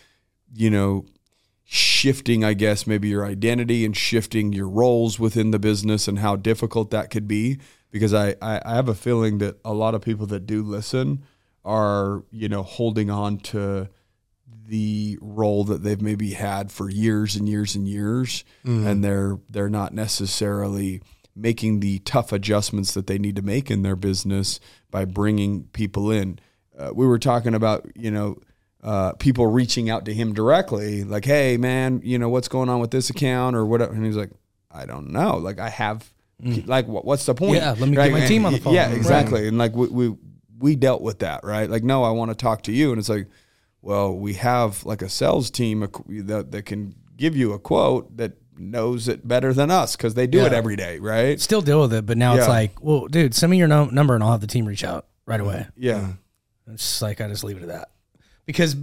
you 0.54 0.70
know 0.70 1.06
shifting, 1.72 2.44
I 2.44 2.54
guess, 2.56 2.88
maybe 2.88 3.10
your 3.10 3.24
identity 3.24 3.86
and 3.86 3.96
shifting 3.96 4.54
your 4.54 4.68
roles 4.68 5.20
within 5.20 5.52
the 5.52 5.60
business 5.60 6.08
and 6.08 6.18
how 6.18 6.36
difficult 6.36 6.90
that 6.90 7.12
could 7.12 7.28
be. 7.28 7.60
Because 7.92 8.12
I, 8.12 8.36
I, 8.42 8.60
I 8.66 8.76
have 8.76 8.90
a 8.90 8.96
feeling 8.96 9.38
that 9.38 9.60
a 9.64 9.74
lot 9.74 9.94
of 9.94 10.02
people 10.02 10.26
that 10.28 10.48
do 10.48 10.64
listen 10.64 11.24
are, 11.64 12.24
you 12.32 12.50
know, 12.50 12.64
holding 12.64 13.12
on 13.12 13.38
to 13.38 13.88
the 14.66 15.20
role 15.22 15.64
that 15.66 15.84
they've 15.84 16.02
maybe 16.02 16.32
had 16.32 16.72
for 16.72 16.90
years 16.90 17.36
and 17.36 17.48
years 17.48 17.76
and 17.76 17.88
years. 17.88 18.44
And 18.88 19.04
they're 19.04 19.38
they're 19.48 19.70
not 19.70 19.94
necessarily 19.94 21.04
making 21.36 21.82
the 21.82 22.00
tough 22.00 22.32
adjustments 22.32 22.96
that 22.96 23.06
they 23.06 23.20
need 23.20 23.36
to 23.36 23.44
make 23.44 23.70
in 23.70 23.84
their 23.84 23.96
business 23.96 24.60
by 24.90 25.06
bringing 25.06 25.66
people 25.66 26.10
in. 26.10 26.40
Uh, 26.78 26.92
we 26.96 27.06
were 27.06 27.20
talking 27.20 27.54
about 27.54 27.88
you 27.96 28.10
know 28.10 28.40
uh, 28.84 29.12
people 29.14 29.46
reaching 29.48 29.90
out 29.90 30.06
to 30.06 30.14
him 30.14 30.34
directly 30.34 31.04
like 31.04 31.26
hey 31.26 31.58
man 31.58 32.00
you 32.04 32.18
know 32.18 32.30
what's 32.30 32.48
going 32.48 32.70
on 32.70 32.80
with 32.80 32.92
this 32.92 33.10
account 33.10 33.56
or 33.56 33.66
whatever? 33.66 33.94
And 33.94 34.06
he's 34.06 34.16
like 34.18 34.32
i 34.72 34.86
don't 34.86 35.10
know. 35.12 35.38
Like 35.38 35.60
i 35.60 35.70
have 35.70 36.10
like 36.66 36.88
what, 36.88 37.04
what's 37.04 37.26
the 37.26 37.36
point? 37.36 37.56
Yeah, 37.58 37.72
let 37.72 37.82
me 37.90 37.96
get 37.96 38.12
my 38.12 38.20
And- 38.20 38.28
team 38.28 38.46
on 38.46 38.54
the 38.54 38.60
phone. 38.64 38.74
yeah 38.74 38.88
Right. 38.88 38.96
exactly. 38.96 39.48
And 39.48 39.58
like 39.58 39.74
we, 39.76 39.88
we 39.88 40.16
we 40.60 40.76
dealt 40.76 41.02
with 41.02 41.20
that 41.20 41.44
right? 41.44 41.70
Like 41.70 41.84
no 41.84 42.04
i 42.04 42.12
want 42.12 42.32
to 42.32 42.36
talk 42.36 42.62
to 42.64 42.72
you. 42.72 42.92
And 42.92 43.00
it's 43.00 43.10
like 43.10 43.28
well 43.82 44.16
we 44.16 44.34
have 44.36 44.86
like 44.86 45.02
a 45.02 45.10
sales 45.10 45.50
team 45.52 45.82
that, 46.08 46.52
that 46.52 46.64
can 46.66 46.96
give 47.18 47.36
you 47.36 47.52
a 47.54 47.60
quote 47.60 48.16
that 48.18 48.34
knows 48.58 49.08
it 49.08 49.28
better 49.28 49.54
than 49.54 49.72
us 49.72 49.96
because 49.96 50.14
they 50.16 50.28
do 50.28 50.40
it 50.46 50.54
every 50.54 50.76
day 50.78 51.00
right? 51.00 51.40
Still 51.42 51.62
deal 51.62 51.82
with 51.82 51.94
it, 51.94 52.06
but 52.06 52.18
now 52.18 52.36
it's 52.36 52.48
like, 52.48 52.82
well, 52.82 53.08
dude, 53.08 53.34
send 53.34 53.52
me 53.52 53.58
your 53.58 53.68
num- 53.68 53.94
number 53.94 54.16
and 54.16 54.24
I'll 54.24 54.32
have 54.32 54.42
the 54.42 54.48
team 54.48 54.66
reach 54.66 54.84
out 54.86 55.08
right 55.26 55.40
away. 55.42 55.68
yeah. 55.76 56.14
It's 56.72 56.84
just 56.84 57.02
like 57.02 57.20
I 57.20 57.28
just 57.28 57.44
leave 57.44 57.58
it 57.58 57.64
at 57.64 57.70
that. 57.70 57.90
Because 58.50 58.76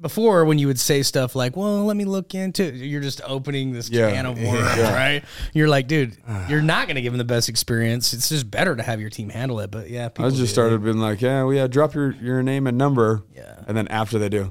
before, 0.00 0.44
when 0.46 0.58
you 0.58 0.66
would 0.66 0.80
say 0.80 1.04
stuff 1.04 1.36
like, 1.36 1.56
"Well, 1.56 1.84
let 1.84 1.96
me 1.96 2.04
look 2.04 2.34
into," 2.34 2.64
it, 2.64 2.74
you're 2.74 3.00
just 3.00 3.20
opening 3.24 3.72
this 3.72 3.88
Yeah. 3.88 4.10
can 4.10 4.26
of 4.26 4.36
worms, 4.42 4.78
right? 4.80 5.22
You're 5.54 5.68
like, 5.68 5.86
dude, 5.86 6.16
you're 6.48 6.60
not 6.60 6.88
going 6.88 6.96
to 6.96 7.02
give 7.02 7.12
them 7.12 7.18
the 7.18 7.24
best 7.24 7.48
experience. 7.48 8.12
It's 8.12 8.28
just 8.28 8.50
better 8.50 8.74
to 8.74 8.82
have 8.82 9.00
your 9.00 9.10
team 9.10 9.28
handle 9.28 9.60
it. 9.60 9.70
But 9.70 9.90
yeah, 9.90 10.08
I 10.18 10.24
just 10.30 10.36
do. 10.38 10.46
started 10.46 10.82
being 10.82 10.98
like, 10.98 11.20
yeah, 11.20 11.44
well, 11.44 11.54
yeah, 11.54 11.68
drop 11.68 11.94
your, 11.94 12.12
your 12.20 12.42
name 12.42 12.66
and 12.66 12.76
number. 12.76 13.22
Yeah. 13.32 13.62
And 13.68 13.76
then 13.76 13.86
after 13.88 14.18
they 14.18 14.28
do, 14.28 14.50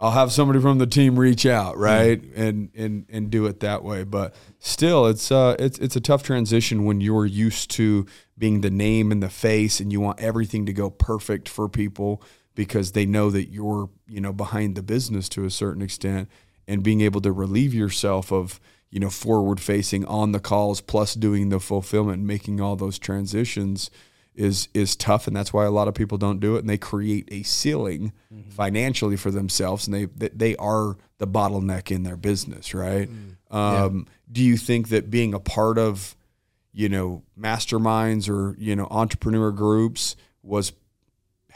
I'll 0.00 0.12
have 0.12 0.32
somebody 0.32 0.60
from 0.60 0.78
the 0.78 0.86
team 0.86 1.18
reach 1.18 1.42
Mm. 1.44 1.50
out, 1.50 1.76
right? 1.76 2.22
And 2.34 2.70
and 2.74 3.04
and 3.10 3.28
do 3.30 3.44
it 3.44 3.60
that 3.60 3.84
way. 3.84 4.02
But 4.04 4.34
still 4.60 5.04
it's 5.08 5.30
uh 5.30 5.56
it's 5.58 5.78
it's 5.78 5.96
a 5.96 6.00
tough 6.00 6.22
transition 6.22 6.86
when 6.86 7.02
you're 7.02 7.26
used 7.26 7.70
to 7.72 8.06
being 8.38 8.62
the 8.62 8.70
name 8.70 9.12
and 9.12 9.22
the 9.22 9.28
face 9.28 9.78
and 9.78 9.92
you 9.92 10.00
want 10.00 10.20
everything 10.20 10.64
to 10.64 10.72
go 10.72 10.88
perfect 10.88 11.50
for 11.50 11.68
people 11.68 12.22
because 12.56 12.90
they 12.92 13.06
know 13.06 13.30
that 13.30 13.50
you're, 13.50 13.88
you 14.08 14.20
know, 14.20 14.32
behind 14.32 14.74
the 14.74 14.82
business 14.82 15.28
to 15.28 15.44
a 15.44 15.50
certain 15.50 15.82
extent 15.82 16.28
and 16.66 16.82
being 16.82 17.00
able 17.02 17.20
to 17.20 17.30
relieve 17.30 17.72
yourself 17.72 18.32
of 18.32 18.58
you 18.90 18.98
know 18.98 19.10
forward 19.10 19.60
facing 19.60 20.04
on 20.06 20.32
the 20.32 20.40
calls 20.40 20.80
plus 20.80 21.14
doing 21.14 21.48
the 21.50 21.60
fulfillment 21.60 22.18
and 22.18 22.26
making 22.26 22.60
all 22.60 22.74
those 22.76 22.98
transitions 22.98 23.90
is 24.34 24.68
is 24.74 24.94
tough 24.96 25.26
and 25.26 25.34
that's 25.36 25.52
why 25.52 25.64
a 25.64 25.70
lot 25.70 25.88
of 25.88 25.94
people 25.94 26.18
don't 26.18 26.40
do 26.40 26.56
it 26.56 26.60
and 26.60 26.68
they 26.70 26.78
create 26.78 27.28
a 27.30 27.42
ceiling 27.42 28.12
financially 28.50 29.16
for 29.16 29.30
themselves 29.30 29.86
and 29.86 29.94
they 29.94 30.04
they- 30.06 30.28
they 30.34 30.56
are 30.56 30.96
the 31.18 31.26
bottleneck 31.26 31.90
in 31.90 32.02
their 32.04 32.16
business 32.16 32.74
right? 32.74 33.08
Um, 33.50 34.06
do 34.30 34.42
you 34.42 34.56
think 34.56 34.88
that 34.90 35.10
being 35.10 35.34
a 35.34 35.40
part 35.40 35.78
of 35.78 36.14
you 36.72 36.88
know 36.88 37.22
masterminds 37.38 38.28
or 38.28 38.54
you 38.58 38.76
know 38.76 38.86
entrepreneur 38.90 39.50
groups 39.50 40.16
was 40.42 40.72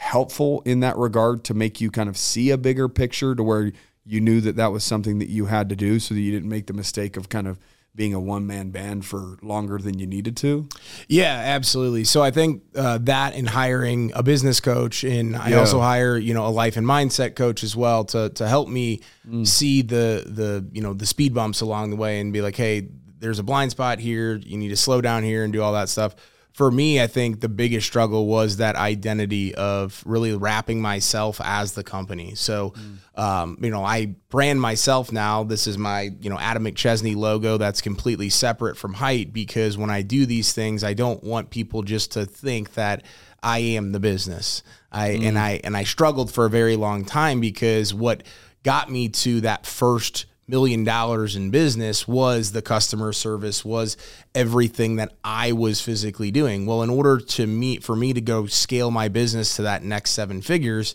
helpful 0.01 0.63
in 0.65 0.79
that 0.79 0.97
regard 0.97 1.43
to 1.43 1.53
make 1.53 1.79
you 1.79 1.91
kind 1.91 2.09
of 2.09 2.17
see 2.17 2.49
a 2.49 2.57
bigger 2.57 2.89
picture 2.89 3.35
to 3.35 3.43
where 3.43 3.71
you 4.03 4.19
knew 4.19 4.41
that 4.41 4.55
that 4.55 4.71
was 4.71 4.83
something 4.83 5.19
that 5.19 5.29
you 5.29 5.45
had 5.45 5.69
to 5.69 5.75
do 5.75 5.99
so 5.99 6.15
that 6.15 6.19
you 6.21 6.31
didn't 6.31 6.49
make 6.49 6.65
the 6.65 6.73
mistake 6.73 7.17
of 7.17 7.29
kind 7.29 7.47
of 7.47 7.59
being 7.93 8.13
a 8.15 8.19
one 8.19 8.47
man 8.47 8.71
band 8.71 9.05
for 9.05 9.37
longer 9.43 9.77
than 9.77 9.99
you 9.99 10.07
needed 10.07 10.35
to. 10.37 10.67
Yeah, 11.07 11.35
absolutely. 11.35 12.03
So 12.05 12.23
I 12.23 12.31
think 12.31 12.63
uh, 12.75 12.97
that 13.03 13.35
and 13.35 13.47
hiring 13.47 14.11
a 14.15 14.23
business 14.23 14.59
coach, 14.59 15.03
and 15.03 15.35
I 15.35 15.49
Yeah. 15.49 15.59
also 15.59 15.79
hire 15.79 16.17
you 16.17 16.33
know 16.33 16.47
a 16.47 16.49
life 16.49 16.77
and 16.77 16.87
mindset 16.87 17.35
coach 17.35 17.63
as 17.63 17.75
well 17.75 18.03
to 18.05 18.29
to 18.29 18.47
help 18.47 18.69
me 18.69 19.01
see 19.43 19.83
the 19.83 20.23
the 20.25 20.65
you 20.73 20.81
know 20.81 20.93
the 20.95 21.05
speed 21.05 21.33
bumps 21.35 21.61
along 21.61 21.91
the 21.91 21.95
way 21.97 22.19
and 22.21 22.33
be 22.33 22.41
like, 22.41 22.55
hey, 22.55 22.87
there's 23.19 23.37
a 23.39 23.43
blind 23.43 23.69
spot 23.71 23.99
here. 23.99 24.35
You 24.37 24.57
need 24.57 24.69
to 24.69 24.77
slow 24.77 24.99
down 25.01 25.21
here 25.23 25.43
and 25.43 25.53
do 25.53 25.61
all 25.61 25.73
that 25.73 25.89
stuff. 25.89 26.15
For 26.53 26.69
me, 26.69 27.01
I 27.01 27.07
think 27.07 27.39
the 27.39 27.49
biggest 27.49 27.87
struggle 27.87 28.27
was 28.27 28.57
that 28.57 28.75
identity 28.75 29.55
of 29.55 30.03
really 30.05 30.35
wrapping 30.35 30.81
myself 30.81 31.39
as 31.43 31.73
the 31.73 31.83
company. 31.83 32.35
So, 32.35 32.73
um, 33.15 33.57
you 33.61 33.69
know, 33.69 33.85
I 33.85 34.15
brand 34.29 34.59
myself 34.59 35.11
now. 35.11 35.43
This 35.43 35.65
is 35.65 35.77
my, 35.77 36.11
you 36.19 36.29
know, 36.29 36.37
Adam 36.37 36.65
McChesney 36.65 37.15
logo 37.15 37.57
that's 37.57 37.81
completely 37.81 38.29
separate 38.29 38.77
from 38.77 38.93
Hite 38.93 39.31
because 39.31 39.77
when 39.77 39.89
I 39.89 40.01
do 40.01 40.25
these 40.25 40.53
things, 40.53 40.83
I 40.83 40.93
don't 40.93 41.23
want 41.23 41.51
people 41.51 41.83
just 41.83 42.11
to 42.13 42.25
think 42.25 42.73
that 42.73 43.03
I 43.41 43.59
am 43.59 43.91
the 43.91 43.99
business. 43.99 44.61
I 44.91 45.09
and 45.09 45.39
I 45.39 45.61
and 45.63 45.75
I 45.75 45.83
struggled 45.83 46.31
for 46.31 46.45
a 46.45 46.49
very 46.49 46.75
long 46.75 47.05
time 47.05 47.39
because 47.39 47.93
what 47.93 48.23
got 48.63 48.91
me 48.91 49.09
to 49.09 49.41
that 49.41 49.65
first 49.65 50.25
million 50.51 50.83
dollars 50.83 51.35
in 51.35 51.49
business 51.49 52.07
was 52.07 52.51
the 52.51 52.61
customer 52.61 53.13
service 53.13 53.63
was 53.63 53.95
everything 54.35 54.97
that 54.97 55.13
I 55.23 55.53
was 55.53 55.79
physically 55.79 56.29
doing. 56.29 56.65
Well, 56.65 56.83
in 56.83 56.89
order 56.89 57.19
to 57.19 57.47
meet 57.47 57.83
for 57.83 57.95
me 57.95 58.11
to 58.13 58.21
go 58.21 58.45
scale 58.45 58.91
my 58.91 59.07
business 59.07 59.55
to 59.55 59.61
that 59.63 59.81
next 59.81 60.11
seven 60.11 60.41
figures, 60.41 60.93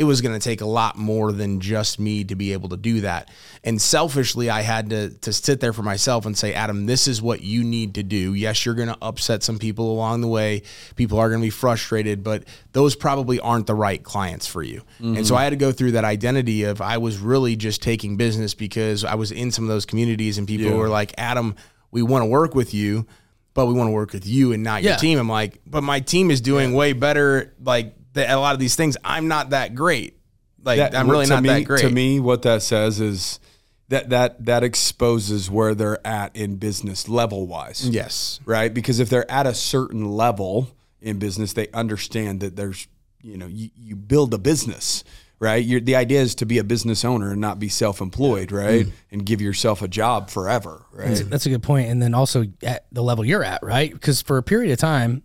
it 0.00 0.04
was 0.04 0.22
going 0.22 0.32
to 0.32 0.42
take 0.42 0.62
a 0.62 0.66
lot 0.66 0.96
more 0.96 1.30
than 1.30 1.60
just 1.60 2.00
me 2.00 2.24
to 2.24 2.34
be 2.34 2.54
able 2.54 2.70
to 2.70 2.76
do 2.78 3.02
that. 3.02 3.30
And 3.62 3.80
selfishly, 3.80 4.48
I 4.48 4.62
had 4.62 4.88
to 4.88 5.10
to 5.10 5.30
sit 5.30 5.60
there 5.60 5.74
for 5.74 5.82
myself 5.82 6.24
and 6.24 6.36
say, 6.38 6.54
Adam, 6.54 6.86
this 6.86 7.06
is 7.06 7.20
what 7.20 7.42
you 7.42 7.62
need 7.62 7.96
to 7.96 8.02
do. 8.02 8.32
Yes, 8.32 8.64
you're 8.64 8.74
going 8.74 8.88
to 8.88 8.96
upset 9.02 9.42
some 9.42 9.58
people 9.58 9.92
along 9.92 10.22
the 10.22 10.26
way. 10.26 10.62
People 10.96 11.18
are 11.18 11.28
going 11.28 11.42
to 11.42 11.46
be 11.46 11.50
frustrated, 11.50 12.24
but 12.24 12.44
those 12.72 12.96
probably 12.96 13.40
aren't 13.40 13.66
the 13.66 13.74
right 13.74 14.02
clients 14.02 14.46
for 14.46 14.62
you. 14.62 14.80
And 15.00 15.26
so 15.26 15.34
mm-hmm. 15.34 15.40
I 15.40 15.44
had 15.44 15.50
to 15.50 15.56
go 15.56 15.70
through 15.70 15.92
that 15.92 16.04
identity 16.04 16.62
of 16.62 16.80
I 16.80 16.96
was 16.96 17.18
really 17.18 17.54
just 17.54 17.82
taking 17.82 18.16
business 18.16 18.54
because 18.54 19.04
I 19.04 19.16
was 19.16 19.30
in 19.30 19.50
some 19.50 19.64
of 19.64 19.68
those 19.68 19.84
communities 19.84 20.38
and 20.38 20.48
people 20.48 20.74
were 20.78 20.88
like, 20.88 21.12
Adam, 21.18 21.56
we 21.90 22.02
want 22.02 22.22
to 22.22 22.26
work 22.26 22.54
with 22.54 22.72
you, 22.72 23.06
but 23.52 23.66
we 23.66 23.74
want 23.74 23.88
to 23.88 23.92
work 23.92 24.14
with 24.14 24.26
you 24.26 24.52
and 24.52 24.62
not 24.62 24.82
your 24.82 24.96
team. 24.96 25.18
I'm 25.18 25.28
like, 25.28 25.60
but 25.66 25.82
my 25.82 26.00
team 26.00 26.30
is 26.30 26.40
doing 26.40 26.72
way 26.72 26.94
better. 26.94 27.54
Like 27.62 27.96
the, 28.12 28.32
a 28.32 28.36
lot 28.36 28.54
of 28.54 28.60
these 28.60 28.76
things, 28.76 28.96
I'm 29.04 29.28
not 29.28 29.50
that 29.50 29.74
great. 29.74 30.16
Like 30.62 30.78
That- 30.78 30.94
I'm 30.94 31.10
really 31.10 31.26
not 31.26 31.42
me, 31.42 31.48
that 31.48 31.64
great. 31.64 31.82
To 31.82 31.90
me, 31.90 32.20
what 32.20 32.42
that 32.42 32.62
says 32.62 33.00
is 33.00 33.40
that 33.88 34.10
that 34.10 34.44
that 34.46 34.62
exposes 34.62 35.50
where 35.50 35.74
they're 35.74 36.04
at 36.06 36.34
in 36.36 36.56
business 36.56 37.08
level 37.08 37.46
wise. 37.46 37.88
yes. 37.88 38.40
right? 38.44 38.72
Because 38.72 39.00
if 39.00 39.08
they're 39.08 39.30
at 39.30 39.46
a 39.46 39.54
certain 39.54 40.04
level 40.04 40.68
in 41.00 41.18
business, 41.18 41.54
they 41.54 41.68
understand 41.68 42.40
that 42.40 42.56
there's, 42.56 42.86
you 43.22 43.36
know, 43.36 43.46
you, 43.46 43.70
you 43.74 43.96
build 43.96 44.32
a 44.34 44.38
business 44.38 45.02
right? 45.40 45.64
You're, 45.64 45.80
the 45.80 45.96
idea 45.96 46.20
is 46.20 46.34
to 46.36 46.46
be 46.46 46.58
a 46.58 46.64
business 46.64 47.04
owner 47.04 47.32
and 47.32 47.40
not 47.40 47.58
be 47.58 47.68
self-employed, 47.68 48.52
right? 48.52 48.86
Mm. 48.86 48.92
And 49.10 49.26
give 49.26 49.40
yourself 49.40 49.82
a 49.82 49.88
job 49.88 50.30
forever, 50.30 50.84
right? 50.92 51.24
That's 51.26 51.46
a 51.46 51.48
good 51.48 51.62
point. 51.62 51.88
And 51.88 52.00
then 52.00 52.14
also 52.14 52.44
at 52.62 52.84
the 52.92 53.02
level 53.02 53.24
you're 53.24 53.42
at, 53.42 53.62
right? 53.62 53.90
Because 53.90 54.22
for 54.22 54.36
a 54.36 54.42
period 54.42 54.70
of 54.70 54.78
time, 54.78 55.22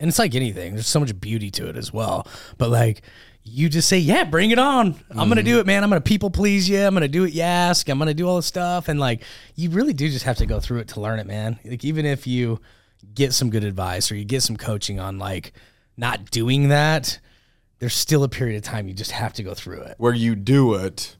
and 0.00 0.08
it's 0.08 0.18
like 0.18 0.34
anything, 0.34 0.74
there's 0.74 0.86
so 0.86 1.00
much 1.00 1.18
beauty 1.20 1.50
to 1.52 1.68
it 1.68 1.76
as 1.76 1.92
well. 1.92 2.26
But 2.58 2.70
like, 2.70 3.02
you 3.48 3.68
just 3.68 3.88
say, 3.88 3.98
yeah, 3.98 4.24
bring 4.24 4.50
it 4.50 4.58
on. 4.58 4.96
I'm 5.10 5.28
going 5.28 5.36
to 5.36 5.42
do 5.42 5.52
mm-hmm. 5.52 5.60
it, 5.60 5.66
man. 5.66 5.84
I'm 5.84 5.90
going 5.90 6.02
to 6.02 6.06
people 6.08 6.30
please 6.30 6.68
you. 6.68 6.80
I'm 6.80 6.94
going 6.94 7.02
to 7.02 7.08
do 7.08 7.22
what 7.22 7.32
you 7.32 7.42
ask. 7.42 7.88
I'm 7.88 7.98
going 7.98 8.08
to 8.08 8.14
do 8.14 8.26
all 8.28 8.36
this 8.36 8.46
stuff. 8.46 8.88
And 8.88 8.98
like, 8.98 9.22
you 9.54 9.70
really 9.70 9.92
do 9.92 10.08
just 10.08 10.24
have 10.24 10.38
to 10.38 10.46
go 10.46 10.58
through 10.58 10.80
it 10.80 10.88
to 10.88 11.00
learn 11.00 11.20
it, 11.20 11.26
man. 11.26 11.58
Like, 11.64 11.84
even 11.84 12.06
if 12.06 12.26
you 12.26 12.60
get 13.14 13.32
some 13.32 13.50
good 13.50 13.62
advice 13.62 14.10
or 14.10 14.16
you 14.16 14.24
get 14.24 14.42
some 14.42 14.56
coaching 14.56 14.98
on 14.98 15.18
like 15.18 15.52
not 15.96 16.30
doing 16.30 16.68
that, 16.68 17.20
there's 17.78 17.94
still 17.94 18.24
a 18.24 18.28
period 18.28 18.56
of 18.56 18.62
time 18.62 18.88
you 18.88 18.94
just 18.94 19.12
have 19.12 19.32
to 19.34 19.42
go 19.42 19.54
through 19.54 19.82
it. 19.82 19.94
Where 19.98 20.14
you 20.14 20.34
do 20.34 20.74
it 20.74 21.15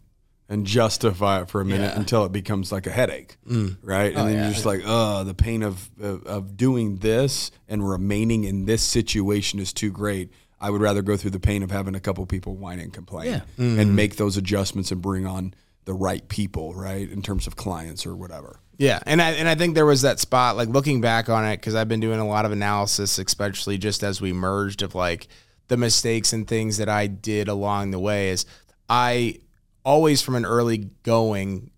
and 0.49 0.67
justify 0.67 1.43
it 1.43 1.49
for 1.49 1.61
a 1.61 1.65
minute 1.65 1.93
Yeah. 1.93 1.99
until 1.99 2.25
it 2.25 2.33
becomes 2.33 2.71
like 2.71 2.87
a 2.87 2.91
headache, 2.91 3.37
mm. 3.49 3.76
right? 3.83 4.12
And 4.12 4.19
oh, 4.19 4.25
then 4.25 4.35
yeah. 4.35 4.45
you're 4.45 4.53
just 4.53 4.67
like, 4.67 4.83
oh, 4.85 5.25
the 5.25 5.35
pain 5.35 5.62
of, 5.62 5.91
of 6.00 6.25
of 6.26 6.57
doing 6.57 6.97
this 6.99 7.50
and 7.69 7.88
remaining 7.88 8.45
in 8.45 8.65
this 8.65 8.83
situation 8.83 9.59
is 9.59 9.73
too 9.73 9.91
great. 9.91 10.31
I 10.61 10.71
would 10.71 10.81
rather 10.81 11.03
go 11.03 11.17
through 11.17 11.33
the 11.33 11.41
pain 11.41 11.62
of 11.62 11.71
having 11.71 11.95
a 11.95 12.00
couple 12.00 12.25
people 12.26 12.57
whine 12.57 12.81
and 12.81 12.93
complain 12.93 13.26
Yeah. 13.26 13.41
and 13.59 13.79
mm-hmm. 13.79 13.95
make 13.95 14.17
those 14.17 14.37
adjustments 14.37 14.91
and 14.91 15.03
bring 15.03 15.26
on 15.26 15.53
the 15.85 15.95
right 15.95 16.26
people, 16.29 16.75
right? 16.75 17.09
In 17.11 17.23
terms 17.23 17.47
of 17.47 17.57
clients 17.57 18.07
or 18.07 18.17
whatever. 18.17 18.61
Yeah, 18.79 19.00
and 19.07 19.23
I 19.23 19.31
and 19.33 19.49
I 19.49 19.55
think 19.55 19.75
there 19.75 19.87
was 19.87 20.03
that 20.03 20.19
spot 20.21 20.57
like 20.57 20.69
looking 20.69 21.00
back 21.00 21.29
on 21.29 21.45
it 21.47 21.57
because 21.57 21.75
I've 21.75 21.88
been 21.88 22.00
doing 22.00 22.21
a 22.21 22.26
lot 22.26 22.45
of 22.45 22.53
analysis, 22.53 23.19
especially 23.19 23.79
just 23.79 24.03
as 24.03 24.21
we 24.21 24.33
merged 24.33 24.83
of 24.83 24.95
like 24.95 25.29
the 25.69 25.76
mistakes 25.76 26.33
and 26.33 26.47
things 26.47 26.76
that 26.76 26.88
I 26.88 27.07
did 27.07 27.49
along 27.49 27.91
the 27.91 27.99
way. 27.99 28.29
Is 28.31 28.45
I 28.88 29.41
always 29.87 30.21
from 30.21 30.35
an 30.35 30.45
early 30.45 30.90
going 31.05 31.71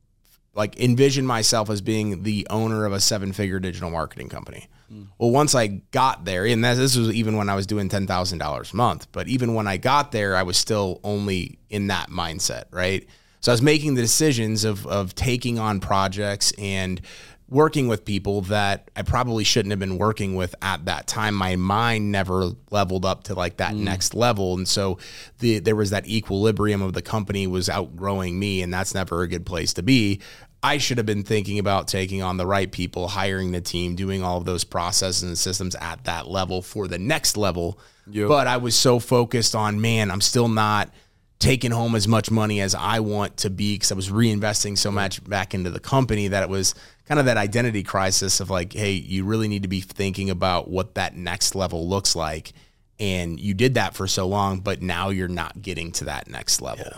like 0.55 0.81
envision 0.81 1.25
myself 1.25 1.71
as 1.71 1.81
being 1.81 2.25
the 2.25 2.45
owner 2.51 2.85
of 2.85 2.93
a 2.93 2.99
seven 2.99 3.33
figure 3.33 3.61
digital 3.61 3.91
marketing 3.91 4.29
company. 4.29 4.67
Hmm. 4.89 5.05
Well, 5.19 5.31
once 5.31 5.55
I 5.55 5.67
got 5.69 6.25
there, 6.25 6.45
and 6.47 6.65
that, 6.65 6.75
this 6.75 6.97
was 6.97 7.13
even 7.13 7.37
when 7.37 7.49
I 7.49 7.55
was 7.55 7.67
doing 7.67 7.89
ten 7.89 8.09
thousand 8.09 8.39
dollars 8.39 8.73
a 8.73 8.77
month, 8.77 9.07
but 9.13 9.29
even 9.29 9.55
when 9.55 9.69
I 9.69 9.77
got 9.77 10.11
there, 10.11 10.35
I 10.35 10.43
was 10.43 10.57
still 10.57 11.01
only 11.05 11.61
in 11.71 11.89
that 11.89 12.09
mindset, 12.09 12.65
right? 12.73 13.07
So 13.41 13.53
I 13.53 13.55
was 13.55 13.63
making 13.63 13.95
the 13.95 14.03
decisions 14.03 14.65
of 14.65 14.85
of 14.87 15.15
taking 15.15 15.59
on 15.59 15.79
projects 15.79 16.53
and 16.59 17.01
working 17.49 17.89
with 17.89 18.05
people 18.05 18.43
that 18.43 18.91
I 18.95 19.03
probably 19.03 19.45
shouldn't 19.45 19.71
have 19.73 19.79
been 19.79 19.99
working 19.99 20.35
with 20.35 20.55
at 20.61 20.85
that 20.85 21.07
time. 21.07 21.35
My 21.35 21.57
mind 21.57 22.13
never 22.13 22.51
leveled 22.71 23.05
up 23.05 23.25
to 23.25 23.35
like 23.35 23.57
that 23.57 23.75
mm. 23.75 23.81
next 23.81 24.15
level, 24.15 24.55
and 24.55 24.69
so 24.69 24.99
the 25.39 25.59
there 25.59 25.77
was 25.77 25.91
that 25.91 26.07
equilibrium 26.07 26.83
of 26.83 26.93
the 26.93 27.03
company 27.03 27.47
was 27.47 27.69
outgrowing 27.69 28.39
me, 28.39 28.63
and 28.63 28.73
that's 28.73 28.95
never 28.95 29.23
a 29.23 29.29
good 29.29 29.47
place 29.47 29.73
to 29.75 29.83
be. 29.83 30.21
I 30.63 30.79
should 30.79 30.99
have 30.99 31.07
been 31.07 31.23
thinking 31.23 31.61
about 31.61 31.87
taking 31.87 32.21
on 32.21 32.37
the 32.37 32.47
right 32.47 32.71
people, 32.71 33.09
hiring 33.09 33.53
the 33.53 33.61
team, 33.61 33.95
doing 33.95 34.25
all 34.25 34.39
of 34.39 34.45
those 34.45 34.65
processes 34.65 35.23
and 35.23 35.39
systems 35.39 35.77
at 35.77 36.05
that 36.05 36.27
level 36.27 36.63
for 36.63 36.89
the 36.89 36.99
next 36.99 37.37
level. 37.37 37.79
But 38.27 38.49
I 38.49 38.57
was 38.57 38.75
so 38.75 38.99
focused 38.99 39.55
on, 39.55 39.81
man, 39.81 40.11
I'm 40.11 40.21
still 40.21 40.49
not 40.49 40.91
taking 41.39 41.71
home 41.71 41.95
as 41.95 42.09
much 42.09 42.31
money 42.31 42.61
as 42.61 42.75
I 42.75 43.01
want 43.01 43.37
to 43.39 43.51
be 43.51 43.77
because 43.77 43.93
I 43.93 43.95
was 43.95 44.11
reinvesting 44.11 44.77
so 44.77 44.91
much 44.91 45.23
back 45.23 45.55
into 45.55 45.71
the 45.71 45.79
company 45.79 46.29
that 46.29 46.43
it 46.43 46.49
was 46.49 46.75
kind 47.09 47.19
of 47.19 47.27
that 47.27 47.39
identity 47.39 47.83
crisis 47.83 48.39
of 48.41 48.51
like, 48.51 48.75
hey, 48.75 48.93
you 48.93 49.25
really 49.25 49.49
need 49.49 49.63
to 49.63 49.69
be 49.69 49.81
thinking 49.81 50.29
about 50.29 50.69
what 50.69 50.95
that 50.95 51.17
next 51.17 51.55
level 51.55 51.89
looks 51.89 52.15
like. 52.15 52.53
And 53.01 53.41
you 53.41 53.55
did 53.55 53.75
that 53.75 53.95
for 53.95 54.07
so 54.07 54.29
long, 54.29 54.61
but 54.61 54.83
now 54.83 55.09
you're 55.09 55.27
not 55.27 55.63
getting 55.63 55.91
to 55.93 56.05
that 56.05 56.29
next 56.29 56.61
level. 56.61 56.93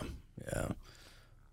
Yeah. 0.44 0.68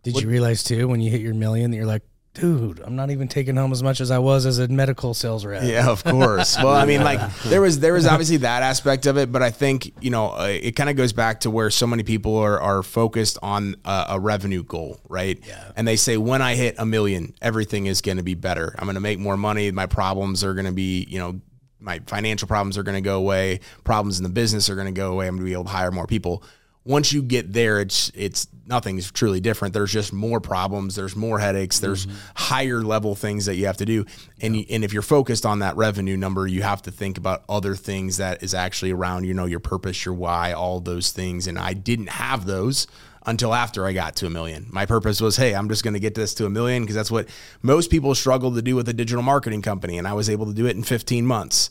Did 0.03 0.21
you 0.21 0.27
realize 0.27 0.63
too 0.63 0.87
when 0.87 1.01
you 1.01 1.11
hit 1.11 1.21
your 1.21 1.33
million 1.33 1.69
that 1.71 1.77
you're 1.77 1.85
like, 1.85 2.01
dude, 2.39 2.79
I'm 2.81 2.95
not 2.95 3.09
even 3.09 3.27
taking 3.27 3.55
home 3.55 3.71
as 3.71 3.81
much 3.81 3.99
as 3.99 4.11
I 4.11 4.19
was 4.19 4.45
as 4.45 4.59
a 4.59 4.67
medical 4.67 5.13
sales 5.13 5.43
rep. 5.43 5.63
Yeah, 5.63 5.89
of 5.89 6.03
course. 6.03 6.55
Well, 6.67 6.75
I 6.75 6.85
mean, 6.85 7.03
like 7.03 7.19
there 7.43 7.61
was 7.61 7.79
there 7.79 7.93
was 7.93 8.05
obviously 8.07 8.37
that 8.37 8.61
aspect 8.61 9.05
of 9.05 9.17
it, 9.17 9.31
but 9.31 9.41
I 9.41 9.51
think 9.51 9.93
you 10.01 10.09
know 10.09 10.31
uh, 10.31 10.47
it 10.47 10.75
kind 10.75 10.89
of 10.89 10.95
goes 10.95 11.13
back 11.13 11.41
to 11.41 11.51
where 11.51 11.69
so 11.69 11.87
many 11.87 12.03
people 12.03 12.35
are 12.37 12.59
are 12.59 12.83
focused 12.83 13.37
on 13.41 13.75
a, 13.85 14.05
a 14.09 14.19
revenue 14.19 14.63
goal, 14.63 14.99
right? 15.07 15.39
Yeah. 15.47 15.71
And 15.75 15.87
they 15.87 15.95
say 15.95 16.17
when 16.17 16.41
I 16.41 16.55
hit 16.55 16.75
a 16.77 16.85
million, 16.85 17.33
everything 17.41 17.85
is 17.85 18.01
going 18.01 18.17
to 18.17 18.23
be 18.23 18.35
better. 18.35 18.75
I'm 18.77 18.85
going 18.85 18.95
to 18.95 19.01
make 19.01 19.19
more 19.19 19.37
money. 19.37 19.71
My 19.71 19.85
problems 19.85 20.43
are 20.43 20.53
going 20.53 20.65
to 20.65 20.71
be, 20.71 21.05
you 21.09 21.19
know, 21.19 21.39
my 21.79 21.99
financial 22.05 22.47
problems 22.47 22.77
are 22.77 22.83
going 22.83 23.01
to 23.01 23.07
go 23.07 23.17
away. 23.17 23.59
Problems 23.83 24.17
in 24.17 24.23
the 24.23 24.29
business 24.29 24.69
are 24.69 24.75
going 24.75 24.87
to 24.87 24.99
go 24.99 25.11
away. 25.11 25.27
I'm 25.27 25.35
going 25.35 25.45
to 25.45 25.49
be 25.49 25.53
able 25.53 25.65
to 25.65 25.69
hire 25.69 25.91
more 25.91 26.07
people. 26.07 26.43
Once 26.87 27.11
you 27.11 27.21
get 27.21 27.51
there, 27.51 27.79
it's 27.79 28.11
it's 28.15 28.47
nothing's 28.65 29.11
truly 29.11 29.39
different. 29.39 29.73
There's 29.73 29.91
just 29.91 30.13
more 30.13 30.39
problems. 30.39 30.95
There's 30.95 31.15
more 31.15 31.39
headaches. 31.39 31.79
There's 31.79 32.05
mm-hmm. 32.05 32.17
higher 32.35 32.81
level 32.81 33.15
things 33.15 33.45
that 33.45 33.55
you 33.55 33.65
have 33.65 33.77
to 33.77 33.85
do. 33.85 34.05
And 34.41 34.55
you, 34.55 34.65
and 34.69 34.83
if 34.83 34.93
you're 34.93 35.01
focused 35.01 35.45
on 35.45 35.59
that 35.59 35.75
revenue 35.75 36.17
number, 36.17 36.47
you 36.47 36.61
have 36.61 36.81
to 36.83 36.91
think 36.91 37.17
about 37.17 37.43
other 37.49 37.75
things 37.75 38.17
that 38.17 38.41
is 38.41 38.53
actually 38.53 38.91
around. 38.91 39.25
You 39.25 39.33
know, 39.33 39.45
your 39.45 39.59
purpose, 39.59 40.05
your 40.05 40.13
why, 40.13 40.53
all 40.53 40.79
those 40.79 41.11
things. 41.11 41.47
And 41.47 41.59
I 41.59 41.73
didn't 41.73 42.09
have 42.09 42.45
those 42.45 42.87
until 43.25 43.53
after 43.53 43.85
I 43.85 43.91
got 43.91 44.15
to 44.17 44.25
a 44.25 44.29
million. 44.29 44.67
My 44.71 44.85
purpose 44.85 45.19
was, 45.19 45.35
hey, 45.35 45.53
I'm 45.53 45.67
just 45.67 45.83
going 45.83 45.93
to 45.93 45.99
get 45.99 46.15
this 46.15 46.33
to 46.35 46.45
a 46.45 46.49
million 46.49 46.83
because 46.83 46.95
that's 46.95 47.11
what 47.11 47.27
most 47.61 47.91
people 47.91 48.15
struggle 48.15 48.55
to 48.55 48.61
do 48.61 48.75
with 48.75 48.87
a 48.87 48.93
digital 48.93 49.21
marketing 49.21 49.61
company, 49.61 49.97
and 49.97 50.07
I 50.07 50.13
was 50.13 50.29
able 50.29 50.45
to 50.45 50.53
do 50.53 50.65
it 50.65 50.77
in 50.77 50.83
15 50.83 51.25
months. 51.25 51.69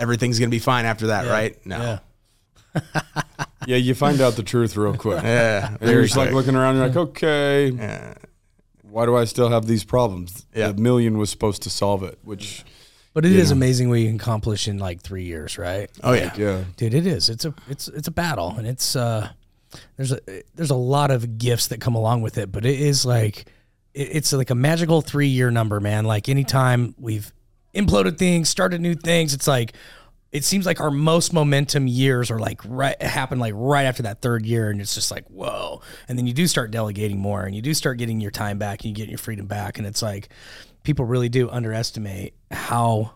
Everything's 0.00 0.38
going 0.38 0.50
to 0.50 0.54
be 0.54 0.58
fine 0.58 0.86
after 0.86 1.08
that, 1.08 1.28
right? 1.28 1.64
No. 1.64 1.78
Yeah. 1.78 1.98
Yeah, 3.66 3.76
you 3.76 3.94
find 3.94 4.20
out 4.20 4.34
the 4.34 4.42
truth 4.42 4.76
real 4.76 4.96
quick. 4.96 5.22
Yeah, 5.24 5.68
And 5.68 5.80
you're 5.80 5.90
very 5.90 6.04
just 6.04 6.16
like 6.16 6.32
looking 6.32 6.54
around, 6.56 6.76
you're 6.76 6.86
like, 6.88 6.96
okay, 6.96 8.14
why 8.82 9.04
do 9.06 9.16
I 9.16 9.24
still 9.24 9.48
have 9.50 9.66
these 9.66 9.84
problems? 9.84 10.46
Yeah. 10.54 10.72
The 10.72 10.80
million 10.80 11.18
was 11.18 11.30
supposed 11.30 11.62
to 11.62 11.70
solve 11.70 12.02
it, 12.02 12.18
which, 12.24 12.64
But 13.14 13.24
it 13.24 13.32
is 13.32 13.50
amazing 13.50 13.88
what 13.88 14.00
you 14.00 14.06
can 14.06 14.16
accomplish 14.16 14.66
in 14.66 14.78
like 14.78 15.02
three 15.02 15.24
years, 15.24 15.58
right? 15.58 15.90
Oh 16.02 16.12
yeah. 16.12 16.34
yeah. 16.36 16.64
Dude, 16.76 16.94
it 16.94 17.06
is. 17.06 17.28
It's 17.28 17.44
a 17.44 17.54
it's 17.68 17.88
it's 17.88 18.08
a 18.08 18.12
battle, 18.12 18.54
and 18.56 18.66
it's 18.66 18.96
uh, 18.96 19.28
there's 19.96 20.12
a 20.12 20.20
there's 20.54 20.70
a 20.70 20.76
lot 20.76 21.10
of 21.10 21.38
gifts 21.38 21.68
that 21.68 21.80
come 21.80 21.94
along 21.94 22.22
with 22.22 22.38
it, 22.38 22.50
but 22.50 22.64
it 22.64 22.80
is 22.80 23.04
like 23.04 23.44
it, 23.94 24.08
it's 24.16 24.32
like 24.32 24.50
a 24.50 24.54
magical 24.54 25.02
three 25.02 25.28
year 25.28 25.50
number, 25.50 25.80
man. 25.80 26.04
Like 26.04 26.28
anytime 26.28 26.94
we've 26.98 27.32
imploded 27.74 28.18
things, 28.18 28.48
started 28.48 28.80
new 28.80 28.94
things, 28.94 29.34
it's 29.34 29.46
like 29.46 29.74
it 30.32 30.44
seems 30.44 30.64
like 30.64 30.80
our 30.80 30.90
most 30.90 31.32
momentum 31.32 31.86
years 31.86 32.30
are 32.30 32.38
like 32.38 32.60
right 32.64 33.00
happen 33.02 33.38
like 33.38 33.54
right 33.56 33.84
after 33.84 34.04
that 34.04 34.20
third 34.20 34.46
year, 34.46 34.70
and 34.70 34.80
it's 34.80 34.94
just 34.94 35.10
like 35.10 35.26
whoa. 35.26 35.82
And 36.08 36.16
then 36.16 36.26
you 36.26 36.32
do 36.32 36.46
start 36.46 36.70
delegating 36.70 37.18
more, 37.18 37.42
and 37.42 37.54
you 37.54 37.62
do 37.62 37.74
start 37.74 37.98
getting 37.98 38.20
your 38.20 38.30
time 38.30 38.58
back, 38.58 38.84
and 38.84 38.90
you 38.90 38.94
get 38.94 39.08
your 39.08 39.18
freedom 39.18 39.46
back, 39.46 39.78
and 39.78 39.86
it's 39.86 40.02
like 40.02 40.28
people 40.82 41.04
really 41.04 41.28
do 41.28 41.50
underestimate 41.50 42.34
how 42.50 43.12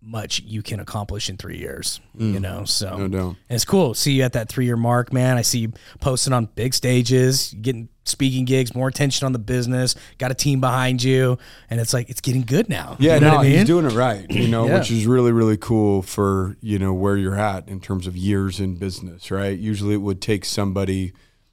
much 0.00 0.40
you 0.40 0.62
can 0.62 0.80
accomplish 0.80 1.28
in 1.28 1.36
three 1.36 1.58
years. 1.58 2.00
You 2.14 2.38
mm. 2.38 2.40
know, 2.40 2.64
so 2.64 3.06
No 3.06 3.36
it's 3.50 3.64
cool. 3.64 3.94
See 3.94 4.12
you 4.12 4.22
at 4.22 4.32
that 4.32 4.48
three 4.48 4.64
year 4.64 4.76
mark, 4.76 5.12
man. 5.12 5.36
I 5.36 5.42
see 5.42 5.58
you 5.60 5.72
posting 6.00 6.32
on 6.32 6.46
big 6.54 6.74
stages, 6.74 7.54
getting 7.60 7.88
speaking 8.06 8.44
gigs, 8.44 8.74
more 8.74 8.88
attention 8.88 9.26
on 9.26 9.32
the 9.32 9.38
business, 9.38 9.94
got 10.18 10.30
a 10.30 10.34
team 10.34 10.60
behind 10.60 11.02
you, 11.02 11.38
and 11.68 11.80
it's 11.80 11.92
like 11.92 12.08
it's 12.08 12.20
getting 12.20 12.42
good 12.42 12.68
now. 12.68 12.96
Yeah, 12.98 13.14
you 13.16 13.20
know 13.20 13.26
no, 13.28 13.34
what 13.34 13.40
I 13.40 13.48
mean? 13.48 13.58
he's 13.58 13.66
doing 13.66 13.84
it 13.86 13.92
right, 13.92 14.30
you 14.30 14.48
know, 14.48 14.66
Yeah. 14.66 14.78
which 14.78 14.90
is 14.90 15.06
really, 15.06 15.32
really 15.32 15.56
cool 15.56 16.02
for, 16.02 16.56
you 16.60 16.78
know, 16.78 16.94
where 16.94 17.16
you're 17.16 17.38
at 17.38 17.68
in 17.68 17.80
terms 17.80 18.06
of 18.06 18.16
years 18.16 18.60
in 18.60 18.76
business, 18.76 19.30
right? 19.30 19.58
Usually 19.58 19.94
it 19.94 20.00
would 20.02 20.20
take 20.22 20.44
somebody, 20.44 21.12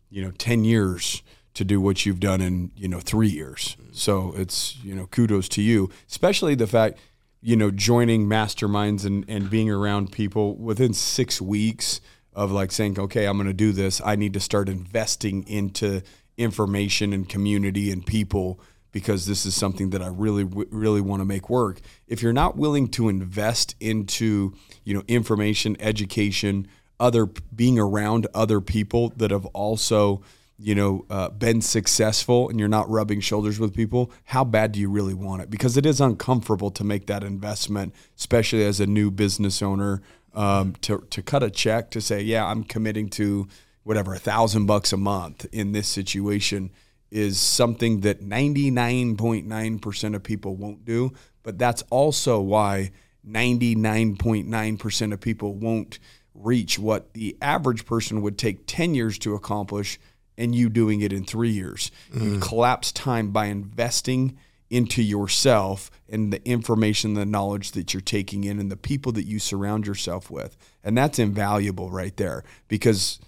you 0.09 0.23
know, 0.23 0.31
10 0.37 0.63
years 0.63 1.23
to 1.55 1.63
do 1.63 1.79
what 1.81 2.05
you've 2.05 2.19
done 2.19 2.41
in, 2.41 2.71
you 2.75 2.87
know, 2.87 2.99
three 2.99 3.29
years. 3.29 3.77
So 3.91 4.33
it's, 4.35 4.77
you 4.83 4.95
know, 4.95 5.05
kudos 5.07 5.47
to 5.49 5.61
you, 5.61 5.89
especially 6.09 6.55
the 6.55 6.65
fact, 6.67 6.97
you 7.41 7.55
know, 7.55 7.69
joining 7.71 8.25
masterminds 8.25 9.05
and, 9.05 9.25
and 9.27 9.49
being 9.49 9.69
around 9.69 10.11
people 10.11 10.55
within 10.55 10.93
six 10.93 11.41
weeks 11.41 11.99
of 12.33 12.51
like 12.51 12.71
saying, 12.71 12.97
okay, 12.97 13.25
I'm 13.25 13.37
going 13.37 13.45
to 13.47 13.53
do 13.53 13.71
this. 13.71 14.01
I 14.03 14.15
need 14.15 14.33
to 14.33 14.39
start 14.39 14.67
investing 14.69 15.43
into 15.47 16.01
information 16.37 17.13
and 17.13 17.27
community 17.27 17.91
and 17.91 18.05
people 18.05 18.59
because 18.93 19.25
this 19.25 19.45
is 19.45 19.55
something 19.55 19.89
that 19.89 20.01
I 20.01 20.07
really, 20.07 20.43
really 20.43 21.01
want 21.01 21.19
to 21.19 21.25
make 21.25 21.49
work. 21.49 21.81
If 22.07 22.21
you're 22.21 22.31
not 22.31 22.55
willing 22.55 22.87
to 22.89 23.09
invest 23.09 23.75
into, 23.79 24.53
you 24.83 24.93
know, 24.93 25.03
information, 25.07 25.75
education, 25.79 26.67
other 26.99 27.25
being 27.25 27.79
around 27.79 28.27
other 28.33 28.61
people 28.61 29.11
that 29.17 29.31
have 29.31 29.47
also, 29.47 30.21
you 30.59 30.75
know, 30.75 31.05
uh, 31.09 31.29
been 31.29 31.59
successful, 31.61 32.49
and 32.49 32.59
you're 32.59 32.69
not 32.69 32.87
rubbing 32.87 33.19
shoulders 33.19 33.59
with 33.59 33.73
people, 33.73 34.11
how 34.25 34.43
bad 34.43 34.71
do 34.71 34.79
you 34.79 34.89
really 34.89 35.15
want 35.15 35.41
it? 35.41 35.49
Because 35.49 35.75
it 35.75 35.87
is 35.87 35.99
uncomfortable 35.99 36.69
to 36.69 36.83
make 36.83 37.07
that 37.07 37.23
investment, 37.23 37.95
especially 38.15 38.63
as 38.63 38.79
a 38.79 38.85
new 38.85 39.09
business 39.09 39.63
owner, 39.63 40.03
um, 40.35 40.73
to 40.81 41.05
to 41.09 41.21
cut 41.21 41.43
a 41.43 41.49
check 41.49 41.91
to 41.91 42.01
say, 42.01 42.21
yeah, 42.21 42.45
I'm 42.45 42.63
committing 42.63 43.09
to 43.09 43.47
whatever 43.83 44.13
a 44.13 44.19
thousand 44.19 44.65
bucks 44.65 44.93
a 44.93 44.97
month 44.97 45.45
in 45.51 45.71
this 45.71 45.87
situation 45.87 46.71
is 47.11 47.39
something 47.39 47.99
that 48.01 48.21
99.9% 48.21 50.15
of 50.15 50.23
people 50.23 50.55
won't 50.55 50.83
do. 50.83 51.13
But 51.43 51.59
that's 51.59 51.83
also 51.89 52.39
why 52.41 52.91
99.9% 53.27 55.13
of 55.13 55.21
people 55.21 55.53
won't 55.53 55.99
reach 56.33 56.79
what 56.79 57.13
the 57.13 57.37
average 57.41 57.85
person 57.85 58.21
would 58.21 58.37
take 58.37 58.65
10 58.65 58.95
years 58.95 59.19
to 59.19 59.35
accomplish 59.35 59.99
and 60.37 60.55
you 60.55 60.69
doing 60.69 61.01
it 61.01 61.13
in 61.13 61.23
three 61.23 61.51
years. 61.51 61.91
You 62.11 62.37
mm. 62.37 62.41
collapse 62.41 62.91
time 62.91 63.31
by 63.31 63.45
investing 63.45 64.37
into 64.69 65.03
yourself 65.03 65.91
and 66.09 66.33
the 66.33 66.43
information, 66.47 67.13
the 67.13 67.25
knowledge 67.25 67.73
that 67.73 67.93
you're 67.93 68.01
taking 68.01 68.43
in, 68.43 68.59
and 68.59 68.71
the 68.71 68.77
people 68.77 69.11
that 69.11 69.25
you 69.25 69.37
surround 69.37 69.85
yourself 69.85 70.31
with. 70.31 70.57
And 70.83 70.97
that's 70.97 71.19
invaluable 71.19 71.89
right 71.89 72.15
there 72.17 72.43
because. 72.67 73.19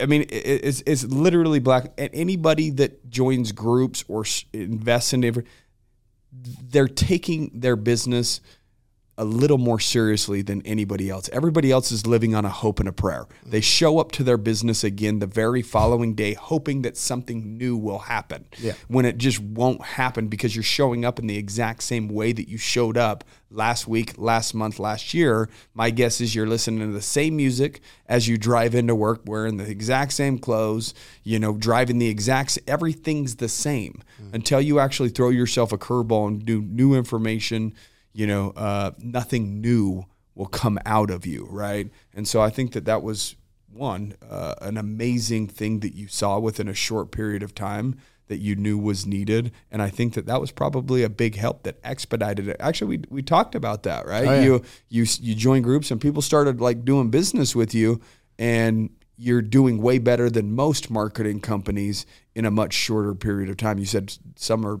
I 0.00 0.06
mean, 0.06 0.26
it's 0.28 0.82
it's 0.86 1.04
literally 1.04 1.60
black. 1.60 1.92
And 1.98 2.10
anybody 2.12 2.70
that 2.70 3.08
joins 3.08 3.52
groups 3.52 4.04
or 4.08 4.24
invests 4.52 5.12
in 5.12 5.20
different, 5.20 5.48
they're 6.32 6.88
taking 6.88 7.50
their 7.54 7.76
business 7.76 8.40
a 9.18 9.24
little 9.24 9.58
more 9.58 9.80
seriously 9.80 10.42
than 10.42 10.62
anybody 10.64 11.10
else. 11.10 11.28
Everybody 11.32 11.72
else 11.72 11.90
is 11.90 12.06
living 12.06 12.36
on 12.36 12.44
a 12.44 12.48
hope 12.48 12.78
and 12.78 12.88
a 12.88 12.92
prayer. 12.92 13.26
They 13.44 13.60
show 13.60 13.98
up 13.98 14.12
to 14.12 14.22
their 14.22 14.38
business 14.38 14.84
again 14.84 15.18
the 15.18 15.26
very 15.26 15.60
following 15.60 16.14
day, 16.14 16.34
hoping 16.34 16.82
that 16.82 16.96
something 16.96 17.58
new 17.58 17.76
will 17.76 17.98
happen. 17.98 18.46
Yeah. 18.58 18.74
When 18.86 19.04
it 19.04 19.18
just 19.18 19.40
won't 19.40 19.82
happen 19.82 20.28
because 20.28 20.54
you're 20.54 20.62
showing 20.62 21.04
up 21.04 21.18
in 21.18 21.26
the 21.26 21.36
exact 21.36 21.82
same 21.82 22.08
way 22.08 22.32
that 22.32 22.48
you 22.48 22.58
showed 22.58 22.96
up 22.96 23.24
last 23.50 23.88
week, 23.88 24.14
last 24.16 24.54
month, 24.54 24.78
last 24.78 25.12
year. 25.12 25.48
My 25.74 25.90
guess 25.90 26.20
is 26.20 26.34
you're 26.34 26.46
listening 26.46 26.80
to 26.80 26.92
the 26.92 27.02
same 27.02 27.36
music 27.36 27.80
as 28.06 28.28
you 28.28 28.38
drive 28.38 28.74
into 28.74 28.94
work, 28.94 29.22
wearing 29.24 29.56
the 29.56 29.68
exact 29.68 30.12
same 30.12 30.38
clothes, 30.38 30.94
you 31.24 31.40
know, 31.40 31.54
driving 31.54 31.98
the 31.98 32.08
exact 32.08 32.58
everything's 32.68 33.36
the 33.36 33.48
same 33.48 34.02
mm. 34.22 34.32
until 34.32 34.60
you 34.60 34.78
actually 34.78 35.08
throw 35.08 35.30
yourself 35.30 35.72
a 35.72 35.78
curveball 35.78 36.28
and 36.28 36.46
do 36.46 36.62
new 36.62 36.94
information 36.94 37.74
you 38.18 38.26
know, 38.26 38.52
uh, 38.56 38.90
nothing 38.98 39.60
new 39.60 40.04
will 40.34 40.46
come 40.46 40.76
out 40.84 41.08
of 41.08 41.24
you, 41.24 41.46
right? 41.48 41.88
And 42.12 42.26
so 42.26 42.40
I 42.40 42.50
think 42.50 42.72
that 42.72 42.84
that 42.84 43.00
was 43.00 43.36
one 43.72 44.14
uh, 44.28 44.56
an 44.60 44.76
amazing 44.76 45.46
thing 45.46 45.78
that 45.80 45.94
you 45.94 46.08
saw 46.08 46.40
within 46.40 46.66
a 46.66 46.74
short 46.74 47.12
period 47.12 47.44
of 47.44 47.54
time 47.54 47.94
that 48.26 48.38
you 48.38 48.56
knew 48.56 48.76
was 48.76 49.06
needed, 49.06 49.52
and 49.70 49.80
I 49.80 49.88
think 49.88 50.14
that 50.14 50.26
that 50.26 50.40
was 50.40 50.50
probably 50.50 51.04
a 51.04 51.08
big 51.08 51.36
help 51.36 51.62
that 51.62 51.78
expedited 51.84 52.48
it. 52.48 52.56
Actually, 52.58 52.98
we 52.98 53.04
we 53.08 53.22
talked 53.22 53.54
about 53.54 53.84
that, 53.84 54.04
right? 54.04 54.26
Oh, 54.26 54.34
yeah. 54.34 54.42
You 54.42 54.62
you 54.88 55.06
you 55.20 55.34
joined 55.36 55.62
groups 55.62 55.92
and 55.92 56.00
people 56.00 56.20
started 56.20 56.60
like 56.60 56.84
doing 56.84 57.10
business 57.10 57.54
with 57.54 57.72
you, 57.72 58.00
and 58.36 58.90
you're 59.16 59.42
doing 59.42 59.80
way 59.80 59.98
better 59.98 60.28
than 60.28 60.56
most 60.56 60.90
marketing 60.90 61.40
companies 61.40 62.04
in 62.34 62.44
a 62.44 62.50
much 62.50 62.72
shorter 62.72 63.14
period 63.14 63.48
of 63.48 63.56
time. 63.56 63.78
You 63.78 63.86
said 63.86 64.12
some 64.34 64.66
are 64.66 64.80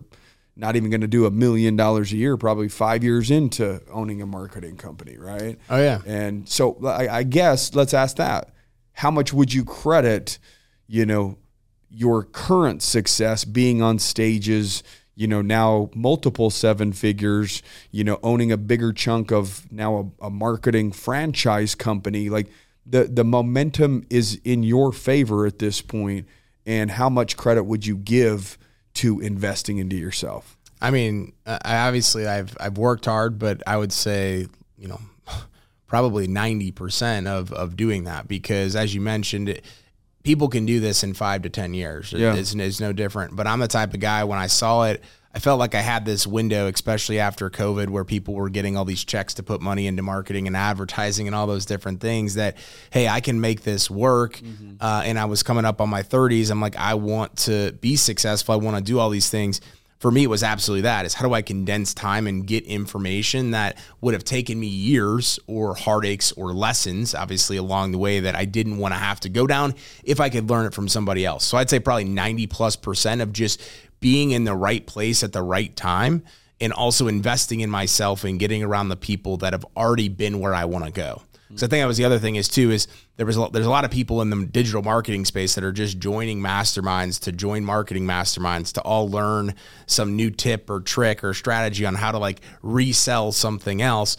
not 0.58 0.74
even 0.74 0.90
going 0.90 1.02
to 1.02 1.06
do 1.06 1.24
a 1.24 1.30
million 1.30 1.76
dollars 1.76 2.12
a 2.12 2.16
year, 2.16 2.36
probably 2.36 2.68
five 2.68 3.04
years 3.04 3.30
into 3.30 3.80
owning 3.92 4.20
a 4.20 4.26
marketing 4.26 4.76
company, 4.76 5.16
right? 5.16 5.56
Oh, 5.70 5.78
yeah. 5.78 6.00
And 6.04 6.48
so 6.48 6.84
I, 6.84 7.18
I 7.18 7.22
guess 7.22 7.74
let's 7.74 7.94
ask 7.94 8.16
that: 8.16 8.50
How 8.92 9.10
much 9.10 9.32
would 9.32 9.54
you 9.54 9.64
credit, 9.64 10.38
you 10.88 11.06
know, 11.06 11.38
your 11.88 12.24
current 12.24 12.82
success 12.82 13.44
being 13.44 13.80
on 13.80 14.00
stages? 14.00 14.82
You 15.14 15.28
know, 15.28 15.42
now 15.42 15.90
multiple 15.94 16.50
seven 16.50 16.92
figures. 16.92 17.62
You 17.92 18.02
know, 18.02 18.18
owning 18.24 18.50
a 18.50 18.56
bigger 18.56 18.92
chunk 18.92 19.30
of 19.30 19.70
now 19.70 20.12
a, 20.20 20.26
a 20.26 20.30
marketing 20.30 20.90
franchise 20.90 21.76
company. 21.76 22.28
Like 22.28 22.48
the 22.84 23.04
the 23.04 23.24
momentum 23.24 24.04
is 24.10 24.40
in 24.42 24.64
your 24.64 24.92
favor 24.92 25.46
at 25.46 25.60
this 25.60 25.80
point. 25.80 26.26
And 26.66 26.90
how 26.90 27.08
much 27.08 27.36
credit 27.36 27.62
would 27.62 27.86
you 27.86 27.96
give? 27.96 28.58
To 28.98 29.20
investing 29.20 29.78
into 29.78 29.96
yourself? 29.96 30.56
I 30.80 30.90
mean, 30.90 31.32
I 31.46 31.86
obviously 31.86 32.26
I've 32.26 32.56
I've 32.60 32.78
worked 32.78 33.06
hard, 33.06 33.38
but 33.38 33.62
I 33.66 33.76
would 33.76 33.92
say 33.92 34.46
you 34.76 34.88
know 34.88 35.00
probably 35.86 36.26
ninety 36.26 36.70
percent 36.70 37.26
of 37.26 37.52
of 37.52 37.76
doing 37.76 38.04
that 38.04 38.28
because 38.28 38.76
as 38.76 38.94
you 38.94 39.00
mentioned. 39.00 39.48
It, 39.48 39.64
People 40.24 40.48
can 40.48 40.66
do 40.66 40.78
this 40.78 41.04
in 41.04 41.14
five 41.14 41.42
to 41.42 41.48
ten 41.48 41.72
years. 41.72 42.12
Yeah. 42.12 42.34
It's, 42.34 42.52
it's 42.52 42.80
no 42.80 42.92
different. 42.92 43.34
But 43.34 43.46
I'm 43.46 43.60
the 43.60 43.68
type 43.68 43.94
of 43.94 44.00
guy 44.00 44.24
when 44.24 44.38
I 44.38 44.48
saw 44.48 44.84
it, 44.84 45.02
I 45.38 45.40
felt 45.40 45.60
like 45.60 45.76
I 45.76 45.82
had 45.82 46.04
this 46.04 46.26
window, 46.26 46.66
especially 46.66 47.20
after 47.20 47.48
COVID, 47.48 47.90
where 47.90 48.04
people 48.04 48.34
were 48.34 48.48
getting 48.48 48.76
all 48.76 48.84
these 48.84 49.04
checks 49.04 49.34
to 49.34 49.44
put 49.44 49.60
money 49.60 49.86
into 49.86 50.02
marketing 50.02 50.48
and 50.48 50.56
advertising 50.56 51.28
and 51.28 51.36
all 51.36 51.46
those 51.46 51.64
different 51.64 52.00
things. 52.00 52.34
That 52.34 52.56
hey, 52.90 53.06
I 53.06 53.20
can 53.20 53.40
make 53.40 53.62
this 53.62 53.88
work. 53.88 54.40
Uh, 54.80 55.02
and 55.04 55.16
I 55.16 55.26
was 55.26 55.44
coming 55.44 55.64
up 55.64 55.80
on 55.80 55.88
my 55.88 56.02
30s. 56.02 56.50
I'm 56.50 56.60
like, 56.60 56.74
I 56.74 56.94
want 56.94 57.36
to 57.36 57.70
be 57.80 57.94
successful. 57.94 58.52
I 58.52 58.56
want 58.56 58.78
to 58.78 58.82
do 58.82 58.98
all 58.98 59.10
these 59.10 59.30
things 59.30 59.60
for 59.98 60.10
me 60.10 60.24
it 60.24 60.28
was 60.28 60.42
absolutely 60.42 60.82
that 60.82 61.04
is 61.04 61.14
how 61.14 61.26
do 61.26 61.34
i 61.34 61.42
condense 61.42 61.92
time 61.94 62.26
and 62.26 62.46
get 62.46 62.64
information 62.64 63.50
that 63.50 63.76
would 64.00 64.14
have 64.14 64.24
taken 64.24 64.58
me 64.58 64.66
years 64.66 65.38
or 65.46 65.74
heartaches 65.74 66.32
or 66.32 66.52
lessons 66.52 67.14
obviously 67.14 67.56
along 67.56 67.92
the 67.92 67.98
way 67.98 68.20
that 68.20 68.34
i 68.34 68.44
didn't 68.44 68.78
want 68.78 68.94
to 68.94 68.98
have 68.98 69.20
to 69.20 69.28
go 69.28 69.46
down 69.46 69.74
if 70.04 70.20
i 70.20 70.28
could 70.28 70.48
learn 70.48 70.66
it 70.66 70.74
from 70.74 70.88
somebody 70.88 71.24
else. 71.24 71.44
So 71.44 71.58
i'd 71.58 71.70
say 71.70 71.80
probably 71.80 72.04
90 72.04 72.46
plus 72.46 72.76
percent 72.76 73.20
of 73.20 73.32
just 73.32 73.60
being 74.00 74.30
in 74.30 74.44
the 74.44 74.54
right 74.54 74.86
place 74.86 75.22
at 75.22 75.32
the 75.32 75.42
right 75.42 75.74
time 75.74 76.22
and 76.60 76.72
also 76.72 77.06
investing 77.06 77.60
in 77.60 77.70
myself 77.70 78.24
and 78.24 78.38
getting 78.38 78.62
around 78.62 78.88
the 78.88 78.96
people 78.96 79.36
that 79.38 79.52
have 79.52 79.64
already 79.76 80.08
been 80.08 80.40
where 80.40 80.54
i 80.54 80.64
want 80.64 80.84
to 80.84 80.90
go 80.90 81.22
so 81.54 81.66
I 81.66 81.68
think 81.68 81.82
that 81.82 81.86
was 81.86 81.96
the 81.96 82.04
other 82.04 82.18
thing 82.18 82.36
is 82.36 82.48
too 82.48 82.70
is 82.70 82.88
there 83.16 83.26
was 83.26 83.36
a, 83.36 83.40
lot- 83.40 83.52
there's 83.52 83.66
a 83.66 83.70
lot 83.70 83.84
of 83.84 83.90
people 83.90 84.20
in 84.22 84.30
the 84.30 84.46
digital 84.46 84.82
marketing 84.82 85.24
space 85.24 85.54
that 85.54 85.64
are 85.64 85.72
just 85.72 85.98
joining 85.98 86.40
masterminds 86.40 87.20
to 87.20 87.32
join 87.32 87.64
marketing 87.64 88.04
masterminds 88.04 88.72
to 88.74 88.82
all 88.82 89.08
learn 89.08 89.54
some 89.86 90.16
new 90.16 90.30
tip 90.30 90.68
or 90.68 90.80
trick 90.80 91.24
or 91.24 91.32
strategy 91.34 91.86
on 91.86 91.94
how 91.94 92.12
to 92.12 92.18
like 92.18 92.40
resell 92.62 93.32
something 93.32 93.80
else. 93.82 94.16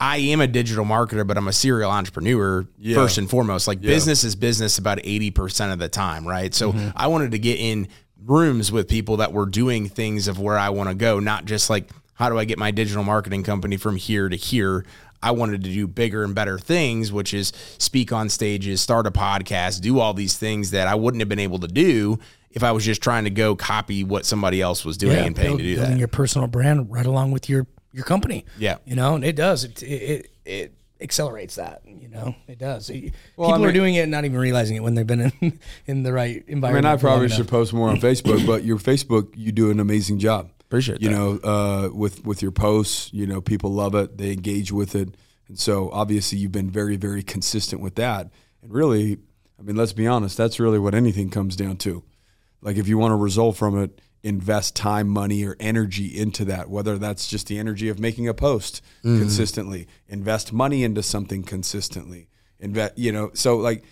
I 0.00 0.16
am 0.18 0.40
a 0.40 0.46
digital 0.46 0.84
marketer, 0.84 1.26
but 1.26 1.36
I'm 1.36 1.48
a 1.48 1.52
serial 1.52 1.90
entrepreneur 1.90 2.66
first 2.94 3.16
and 3.16 3.30
foremost. 3.30 3.68
Like 3.68 3.80
business 3.80 4.24
is 4.24 4.34
business 4.34 4.76
about 4.78 4.98
80% 4.98 5.72
of 5.72 5.78
the 5.78 5.88
time, 5.88 6.26
right? 6.26 6.52
So 6.52 6.72
mm-hmm. 6.72 6.90
I 6.96 7.06
wanted 7.06 7.30
to 7.30 7.38
get 7.38 7.58
in 7.60 7.88
rooms 8.24 8.72
with 8.72 8.88
people 8.88 9.18
that 9.18 9.32
were 9.32 9.46
doing 9.46 9.88
things 9.88 10.28
of 10.28 10.38
where 10.38 10.58
I 10.58 10.70
want 10.70 10.88
to 10.88 10.94
go, 10.94 11.20
not 11.20 11.44
just 11.44 11.70
like 11.70 11.90
how 12.14 12.28
do 12.28 12.38
I 12.38 12.44
get 12.44 12.58
my 12.58 12.70
digital 12.70 13.04
marketing 13.04 13.42
company 13.42 13.76
from 13.76 13.96
here 13.96 14.28
to 14.28 14.36
here. 14.36 14.84
I 15.24 15.30
wanted 15.32 15.64
to 15.64 15.70
do 15.70 15.86
bigger 15.86 16.22
and 16.24 16.34
better 16.34 16.58
things, 16.58 17.10
which 17.12 17.32
is 17.34 17.52
speak 17.78 18.12
on 18.12 18.28
stages, 18.28 18.80
start 18.80 19.06
a 19.06 19.10
podcast, 19.10 19.80
do 19.80 19.98
all 19.98 20.14
these 20.14 20.36
things 20.36 20.70
that 20.72 20.86
I 20.88 20.94
wouldn't 20.94 21.20
have 21.20 21.28
been 21.28 21.38
able 21.38 21.58
to 21.60 21.68
do 21.68 22.18
if 22.50 22.62
I 22.62 22.70
was 22.72 22.84
just 22.84 23.02
trying 23.02 23.24
to 23.24 23.30
go 23.30 23.56
copy 23.56 24.04
what 24.04 24.24
somebody 24.24 24.60
else 24.62 24.84
was 24.84 24.96
doing 24.96 25.18
and 25.18 25.34
paying 25.34 25.48
build- 25.48 25.58
to 25.58 25.64
do 25.64 25.74
building 25.76 25.92
that. 25.94 25.98
your 25.98 26.08
personal 26.08 26.46
brand 26.46 26.90
right 26.90 27.06
along 27.06 27.32
with 27.32 27.48
your 27.48 27.66
your 27.92 28.04
company. 28.04 28.44
Yeah. 28.58 28.78
you 28.84 28.96
know, 28.96 29.14
and 29.14 29.24
it 29.24 29.36
does. 29.36 29.64
It 29.64 29.82
it, 29.82 29.86
it, 29.86 30.30
it 30.44 30.74
accelerates 31.00 31.54
that. 31.56 31.82
You 31.86 32.08
know, 32.08 32.34
it 32.48 32.58
does. 32.58 32.90
It- 32.90 33.12
Well, 33.36 33.50
People 33.50 33.64
I 33.64 33.68
are 33.68 33.72
doing 33.72 33.94
it, 33.94 34.00
and 34.02 34.10
not 34.10 34.24
even 34.24 34.38
realizing 34.38 34.76
it 34.76 34.82
when 34.82 34.94
they've 34.94 35.06
been 35.06 35.32
in 35.40 35.58
in 35.86 36.02
the 36.02 36.12
right 36.12 36.36
I 36.36 36.38
mean, 36.38 36.44
environment. 36.56 36.86
I 36.86 36.96
probably 36.96 37.28
should 37.28 37.48
post 37.48 37.72
more 37.72 37.88
on 37.88 37.96
Facebook, 38.00 38.46
but 38.46 38.64
your 38.64 38.78
Facebook, 38.78 39.28
you 39.36 39.52
do 39.52 39.70
an 39.70 39.80
amazing 39.80 40.18
job. 40.18 40.50
Appreciate 40.74 41.00
you 41.00 41.08
that. 41.08 41.14
know 41.14 41.38
uh, 41.44 41.88
with 41.94 42.24
with 42.24 42.42
your 42.42 42.50
posts. 42.50 43.12
You 43.12 43.26
know, 43.26 43.40
people 43.40 43.72
love 43.72 43.94
it. 43.94 44.18
They 44.18 44.32
engage 44.32 44.72
with 44.72 44.96
it, 44.96 45.16
and 45.46 45.58
so 45.58 45.88
obviously 45.92 46.38
you've 46.38 46.52
been 46.52 46.70
very 46.70 46.96
very 46.96 47.22
consistent 47.22 47.80
with 47.80 47.94
that. 47.94 48.30
And 48.60 48.72
really, 48.72 49.18
I 49.58 49.62
mean, 49.62 49.76
let's 49.76 49.92
be 49.92 50.06
honest. 50.06 50.36
That's 50.36 50.58
really 50.58 50.80
what 50.80 50.94
anything 50.94 51.30
comes 51.30 51.54
down 51.54 51.76
to. 51.78 52.02
Like 52.60 52.76
if 52.76 52.88
you 52.88 52.98
want 52.98 53.12
a 53.12 53.16
result 53.16 53.56
from 53.56 53.80
it, 53.80 54.00
invest 54.24 54.74
time, 54.74 55.06
money, 55.06 55.44
or 55.44 55.54
energy 55.60 56.06
into 56.06 56.44
that. 56.46 56.68
Whether 56.68 56.98
that's 56.98 57.28
just 57.28 57.46
the 57.46 57.58
energy 57.58 57.88
of 57.88 58.00
making 58.00 58.26
a 58.26 58.34
post 58.34 58.82
consistently, 59.02 59.86
invest 60.08 60.52
money 60.52 60.82
into 60.82 61.04
something 61.04 61.44
consistently. 61.44 62.28
Invest, 62.58 62.98
you 62.98 63.12
know, 63.12 63.30
so 63.34 63.58
like 63.58 63.84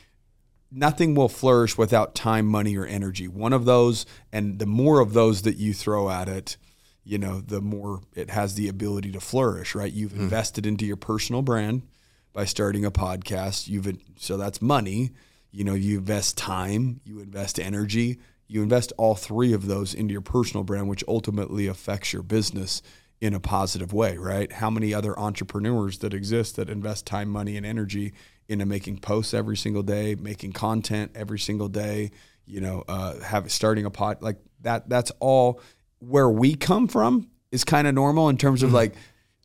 nothing 0.73 1.15
will 1.15 1.29
flourish 1.29 1.77
without 1.79 2.15
time, 2.15 2.47
money, 2.47 2.77
or 2.77 2.87
energy. 2.87 3.29
One 3.29 3.53
of 3.53 3.67
those, 3.67 4.07
and 4.33 4.59
the 4.59 4.67
more 4.67 5.01
of 5.01 5.13
those 5.13 5.43
that 5.43 5.57
you 5.57 5.75
throw 5.75 6.11
at 6.11 6.29
it, 6.29 6.57
you 7.05 7.19
know, 7.19 7.41
the 7.41 7.61
more 7.61 8.01
it 8.15 8.31
has 8.31 8.55
the 8.55 8.69
ability 8.69 9.11
to 9.13 9.21
flourish, 9.21 9.75
right? 9.75 9.93
You've 9.93 10.15
invested 10.15 10.67
into 10.67 10.87
your 10.87 10.97
personal 10.97 11.43
brand 11.43 11.83
by 12.33 12.45
starting 12.45 12.85
a 12.85 12.91
podcast. 12.91 13.69
You've 13.69 13.97
so 14.17 14.37
that's 14.37 14.63
money. 14.63 15.11
You 15.51 15.65
know, 15.65 15.75
you 15.75 15.99
invest 15.99 16.39
time, 16.39 17.01
you 17.05 17.21
invest 17.21 17.61
energy, 17.61 18.19
you 18.47 18.63
invest 18.63 18.93
all 18.97 19.15
three 19.15 19.53
of 19.53 19.67
those 19.67 19.93
into 19.93 20.13
your 20.13 20.23
personal 20.23 20.65
brand, 20.65 20.89
which 20.89 21.05
ultimately 21.07 21.67
affects 21.67 22.13
your 22.13 22.23
business 22.23 22.83
in 23.21 23.35
a 23.35 23.41
positive 23.41 23.93
way, 23.93 24.17
right? 24.17 24.51
How 24.51 24.71
many 24.71 24.93
other 24.93 25.19
entrepreneurs 25.19 25.99
that 25.99 26.15
exist 26.15 26.57
that 26.57 26.69
invest 26.69 27.07
time, 27.07 27.29
money, 27.29 27.57
and 27.57 27.65
energy 27.65 28.13
into 28.49 28.67
making 28.67 28.99
posts 28.99 29.33
every 29.33 29.57
single 29.57 29.83
day, 29.83 30.15
making 30.15 30.53
content 30.53 31.13
every 31.15 31.39
single 31.39 31.69
day, 31.69 32.11
you 32.47 32.61
know, 32.61 32.85
uh, 32.89 33.21
have 33.21 33.51
starting 33.53 33.85
a 33.85 33.91
pod 33.91 34.23
like 34.23 34.39
that. 34.63 34.89
That's 34.89 35.13
all 35.21 35.61
where 36.07 36.29
we 36.29 36.55
come 36.55 36.89
from 36.89 37.31
is 37.51 37.65
kind 37.65 37.87
of 37.87 37.95
normal 37.95 38.29
in 38.29 38.37
terms 38.37 38.63
of 38.63 38.73
like 38.73 38.95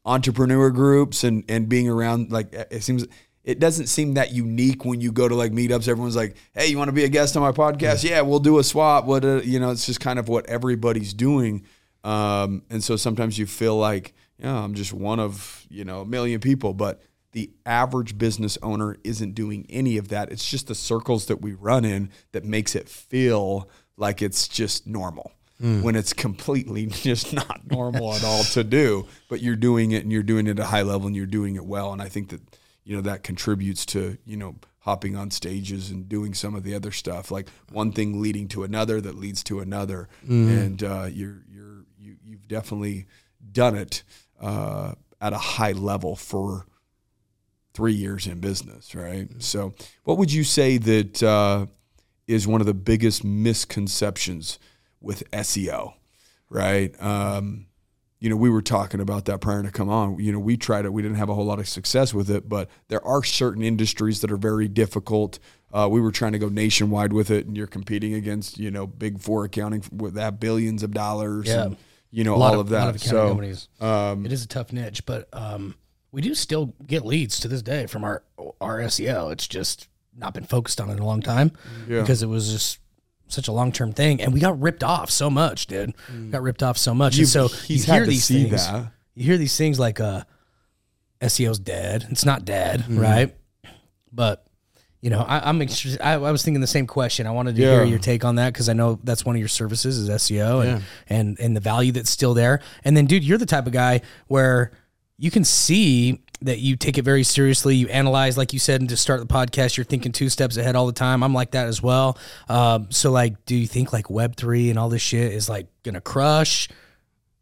entrepreneur 0.05 0.69
groups 0.71 1.23
and 1.23 1.43
and 1.49 1.69
being 1.69 1.89
around. 1.89 2.31
Like 2.31 2.53
it 2.53 2.83
seems 2.83 3.05
it 3.43 3.59
doesn't 3.59 3.87
seem 3.87 4.15
that 4.15 4.33
unique 4.33 4.83
when 4.83 4.99
you 4.99 5.11
go 5.11 5.27
to 5.27 5.35
like 5.35 5.51
meetups. 5.51 5.87
Everyone's 5.87 6.15
like, 6.15 6.35
"Hey, 6.53 6.67
you 6.67 6.77
want 6.77 6.87
to 6.89 6.93
be 6.93 7.03
a 7.03 7.09
guest 7.09 7.37
on 7.37 7.43
my 7.43 7.51
podcast? 7.51 8.03
Yeah, 8.03 8.21
we'll 8.21 8.39
do 8.39 8.59
a 8.59 8.63
swap." 8.63 9.05
What 9.05 9.23
uh, 9.23 9.41
you 9.43 9.59
know, 9.59 9.71
it's 9.71 9.85
just 9.85 9.99
kind 9.99 10.19
of 10.19 10.27
what 10.27 10.45
everybody's 10.47 11.13
doing. 11.13 11.65
Um, 12.03 12.63
and 12.69 12.83
so 12.83 12.95
sometimes 12.95 13.37
you 13.37 13.45
feel 13.45 13.77
like, 13.77 14.13
yeah, 14.39 14.53
I'm 14.53 14.73
just 14.73 14.93
one 14.93 15.19
of 15.19 15.65
you 15.69 15.85
know 15.85 16.01
a 16.01 16.05
million 16.05 16.39
people, 16.39 16.73
but 16.73 17.01
the 17.33 17.51
average 17.65 18.17
business 18.17 18.57
owner 18.63 18.97
isn't 19.03 19.35
doing 19.35 19.65
any 19.69 19.97
of 19.97 20.07
that. 20.07 20.31
It's 20.31 20.49
just 20.49 20.67
the 20.67 20.75
circles 20.75 21.27
that 21.27 21.41
we 21.41 21.53
run 21.53 21.85
in 21.85 22.09
that 22.31 22.43
makes 22.43 22.75
it 22.75 22.89
feel 22.89 23.69
like 23.95 24.21
it's 24.21 24.47
just 24.47 24.87
normal. 24.87 25.31
When 25.59 25.95
it's 25.95 26.13
completely 26.13 26.85
just 26.85 27.33
not 27.33 27.61
normal 27.69 28.13
at 28.13 28.23
all 28.23 28.43
to 28.43 28.63
do, 28.63 29.07
but 29.27 29.41
you're 29.41 29.55
doing 29.55 29.91
it 29.91 30.03
and 30.03 30.11
you're 30.11 30.23
doing 30.23 30.47
it 30.47 30.51
at 30.51 30.59
a 30.59 30.65
high 30.65 30.83
level 30.83 31.07
and 31.07 31.15
you're 31.15 31.25
doing 31.25 31.55
it 31.55 31.65
well. 31.65 31.91
And 31.93 32.01
I 32.01 32.09
think 32.09 32.29
that, 32.29 32.41
you 32.83 32.95
know, 32.95 33.01
that 33.01 33.23
contributes 33.23 33.85
to, 33.87 34.17
you 34.25 34.37
know, 34.37 34.55
hopping 34.79 35.15
on 35.15 35.31
stages 35.31 35.89
and 35.89 36.07
doing 36.07 36.33
some 36.33 36.55
of 36.55 36.63
the 36.63 36.73
other 36.73 36.91
stuff, 36.91 37.31
like 37.31 37.49
one 37.71 37.91
thing 37.91 38.21
leading 38.21 38.47
to 38.47 38.63
another 38.63 39.01
that 39.01 39.15
leads 39.15 39.43
to 39.43 39.59
another. 39.59 40.07
And 40.49 40.83
uh, 40.83 41.07
you're, 41.11 41.43
you're, 41.49 41.85
you, 41.97 42.15
you've 42.23 42.47
definitely 42.47 43.07
done 43.51 43.75
it 43.75 44.03
uh, 44.39 44.93
at 45.19 45.33
a 45.33 45.37
high 45.37 45.73
level 45.73 46.15
for 46.15 46.67
three 47.73 47.93
years 47.93 48.27
in 48.27 48.39
business, 48.39 48.95
right? 48.95 49.29
So, 49.39 49.73
what 50.03 50.17
would 50.17 50.31
you 50.31 50.43
say 50.43 50.77
that 50.77 51.21
uh, 51.21 51.65
is 52.27 52.47
one 52.47 52.61
of 52.61 52.67
the 52.67 52.73
biggest 52.73 53.23
misconceptions 53.23 54.57
with 55.01 55.29
SEO, 55.31 55.93
right? 56.49 56.93
Um, 57.01 57.67
you 58.19 58.29
know, 58.29 58.35
we 58.35 58.49
were 58.49 58.63
talking 58.63 58.99
about 58.99 59.25
that 59.25 59.41
prior 59.41 59.61
to 59.61 59.69
come 59.71 59.89
on. 59.89 60.17
You 60.19 60.31
know, 60.31 60.39
we 60.39 60.57
tried 60.57 60.85
it. 60.85 60.93
We 60.93 61.01
didn't 61.03 61.17
have 61.17 61.29
a 61.29 61.35
whole 61.35 61.45
lot 61.45 61.59
of 61.59 61.67
success 61.69 62.13
with 62.13 62.31
it, 62.31 62.49
but 62.49 62.69
there 62.87 63.05
are 63.05 63.23
certain 63.23 63.61
industries 63.61 64.21
that 64.21 64.31
are 64.31 64.37
very 64.37 64.67
difficult. 64.67 65.37
Uh, 65.71 65.87
we 65.91 66.01
were 66.01 66.11
trying 66.11 66.31
to 66.31 66.39
go 66.39 66.49
nationwide 66.49 67.13
with 67.13 67.29
it, 67.29 67.45
and 67.45 67.55
you're 67.55 67.67
competing 67.67 68.13
against, 68.15 68.57
you 68.57 68.71
know, 68.71 68.87
big 68.87 69.19
four 69.19 69.45
accounting 69.45 69.83
with 69.91 70.15
that 70.15 70.39
billions 70.39 70.81
of 70.81 70.91
dollars, 70.91 71.47
Yeah. 71.47 71.65
and 71.65 71.77
you 72.09 72.23
know 72.23 72.35
a 72.35 72.37
lot 72.37 72.53
all 72.53 72.61
of, 72.61 72.67
of 72.67 72.69
that. 72.69 72.95
of 72.95 73.01
so, 73.01 73.27
companies. 73.27 73.67
um, 73.81 74.25
it 74.25 74.31
is 74.31 74.43
a 74.43 74.47
tough 74.47 74.71
niche, 74.73 75.05
but 75.05 75.27
um, 75.33 75.75
we 76.11 76.21
do 76.21 76.33
still 76.33 76.73
get 76.87 77.05
leads 77.05 77.39
to 77.41 77.47
this 77.47 77.61
day 77.61 77.85
from 77.85 78.03
our 78.03 78.23
our 78.61 78.79
SEO. 78.79 79.31
It's 79.31 79.45
just 79.47 79.89
not 80.15 80.33
been 80.33 80.45
focused 80.45 80.81
on 80.81 80.89
in 80.89 80.97
a 80.97 81.05
long 81.05 81.21
time 81.21 81.51
Yeah. 81.87 81.99
because 82.01 82.23
it 82.23 82.27
was 82.27 82.49
just 82.51 82.79
such 83.27 83.47
a 83.47 83.51
long 83.51 83.71
term 83.71 83.93
thing, 83.93 84.21
and 84.21 84.33
we 84.33 84.39
got 84.39 84.59
ripped 84.61 84.83
off 84.83 85.09
so 85.11 85.29
much, 85.29 85.67
dude. 85.67 85.93
Got 86.31 86.41
ripped 86.41 86.63
off 86.63 86.77
so 86.77 86.93
much, 86.93 87.15
You- 87.15 87.21
and 87.23 87.29
so 87.29 87.49
you 87.67 87.81
hear 87.81 88.05
these 88.05 88.27
things. 88.27 88.51
that. 88.51 88.91
You 89.15 89.23
hear 89.25 89.37
these 89.37 89.57
things 89.57 89.79
like 89.79 89.99
uh, 89.99 90.23
SEO's 91.21 91.59
dead. 91.59 92.05
It's 92.11 92.25
not 92.25 92.45
dead, 92.45 92.81
Mm-hmm. 92.81 92.99
right? 92.99 93.35
But 94.11 94.43
you 95.01 95.09
know, 95.11 95.21
I, 95.21 95.47
I'm 95.49 95.61
interested. 95.61 96.01
I, 96.01 96.13
I 96.13 96.31
was 96.31 96.43
thinking 96.43 96.59
the 96.61 96.67
same 96.67 96.87
question. 96.87 97.27
I 97.27 97.31
wanted 97.31 97.55
to 97.55 97.61
Yeah. 97.61 97.75
hear 97.75 97.83
your 97.83 97.99
take 97.99 98.25
on 98.25 98.35
that 98.35 98.51
because 98.53 98.67
I 98.67 98.73
know 98.73 98.99
that's 99.03 99.23
one 99.23 99.35
of 99.35 99.39
your 99.39 99.47
services 99.47 99.97
is 99.99 100.09
SEO 100.09 100.65
and, 100.65 100.83
and 101.07 101.39
and 101.39 101.55
the 101.55 101.59
value 101.59 101.91
that's 101.91 102.09
still 102.09 102.33
there. 102.33 102.61
And 102.83 102.97
then, 102.97 103.05
dude, 103.05 103.23
you're 103.23 103.37
the 103.37 103.45
type 103.45 103.67
of 103.67 103.73
guy 103.73 104.01
where 104.27 104.71
you 105.19 105.29
can 105.31 105.43
see 105.43 106.23
that 106.41 106.59
you 106.59 106.75
take 106.75 106.97
it 106.97 107.03
very 107.03 107.23
seriously. 107.23 107.75
You 107.75 107.87
analyze, 107.87 108.37
like 108.37 108.53
you 108.53 108.59
said, 108.59 108.81
and 108.81 108.89
to 108.89 108.97
start 108.97 109.19
the 109.19 109.25
podcast, 109.33 109.75
you're 109.77 109.83
thinking 109.85 110.11
two 110.11 110.29
steps 110.29 110.57
ahead 110.57 110.75
all 110.75 110.85
the 110.85 110.91
time. 110.93 111.23
I'm 111.23 111.33
like 111.33 111.51
that 111.51 111.67
as 111.67 111.81
well. 111.81 112.17
Um, 112.47 112.87
so, 112.91 113.11
like, 113.11 113.45
do 113.45 113.55
you 113.55 113.67
think 113.67 113.91
like 113.93 114.09
Web 114.09 114.35
three 114.35 114.69
and 114.69 114.77
all 114.77 114.89
this 114.89 115.01
shit 115.01 115.33
is 115.33 115.49
like 115.49 115.67
gonna 115.83 116.01
crush 116.01 116.69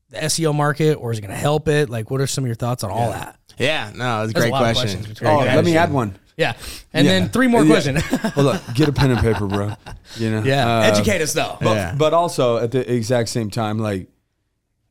the 0.10 0.18
SEO 0.18 0.54
market, 0.56 0.94
or 0.96 1.12
is 1.12 1.18
it 1.18 1.22
gonna 1.22 1.36
help 1.36 1.68
it? 1.68 1.90
Like, 1.90 2.10
what 2.12 2.22
are 2.22 2.28
some 2.28 2.44
of 2.44 2.48
your 2.48 2.56
thoughts 2.56 2.84
on 2.84 2.92
all 2.92 3.12
that? 3.12 3.38
Yeah, 3.58 3.92
no, 3.96 4.24
it's 4.24 4.32
a 4.32 4.34
There's 4.34 4.46
a 4.46 4.50
great 4.50 4.52
lot 4.52 4.76
question. 4.76 5.00
oh, 5.02 5.04
Great 5.04 5.20
you 5.40 5.46
guys. 5.46 5.56
let 5.56 5.66
me 5.66 5.78
add 5.78 5.92
one. 5.92 6.20
Yeah, 6.38 6.54
and 6.94 7.06
Yeah. 7.08 7.20
then 7.20 7.30
three 7.30 7.48
more 7.48 7.64
Yeah. 7.64 7.70
questions. 7.72 8.04
Hold 8.34 8.48
on, 8.48 8.60
get 8.74 8.90
a 8.90 8.92
pen 8.94 9.12
and 9.12 9.20
paper, 9.22 9.48
bro. 9.48 9.74
You 10.18 10.32
know, 10.32 10.44
yeah, 10.46 10.80
Uh, 10.80 10.82
educate 10.84 11.22
us 11.22 11.32
though. 11.34 11.58
But, 11.62 11.76
Yeah. 11.76 11.96
but 11.98 12.14
also 12.14 12.58
at 12.58 12.72
the 12.72 12.92
exact 12.92 13.30
same 13.30 13.50
time, 13.50 13.80
like 13.80 14.08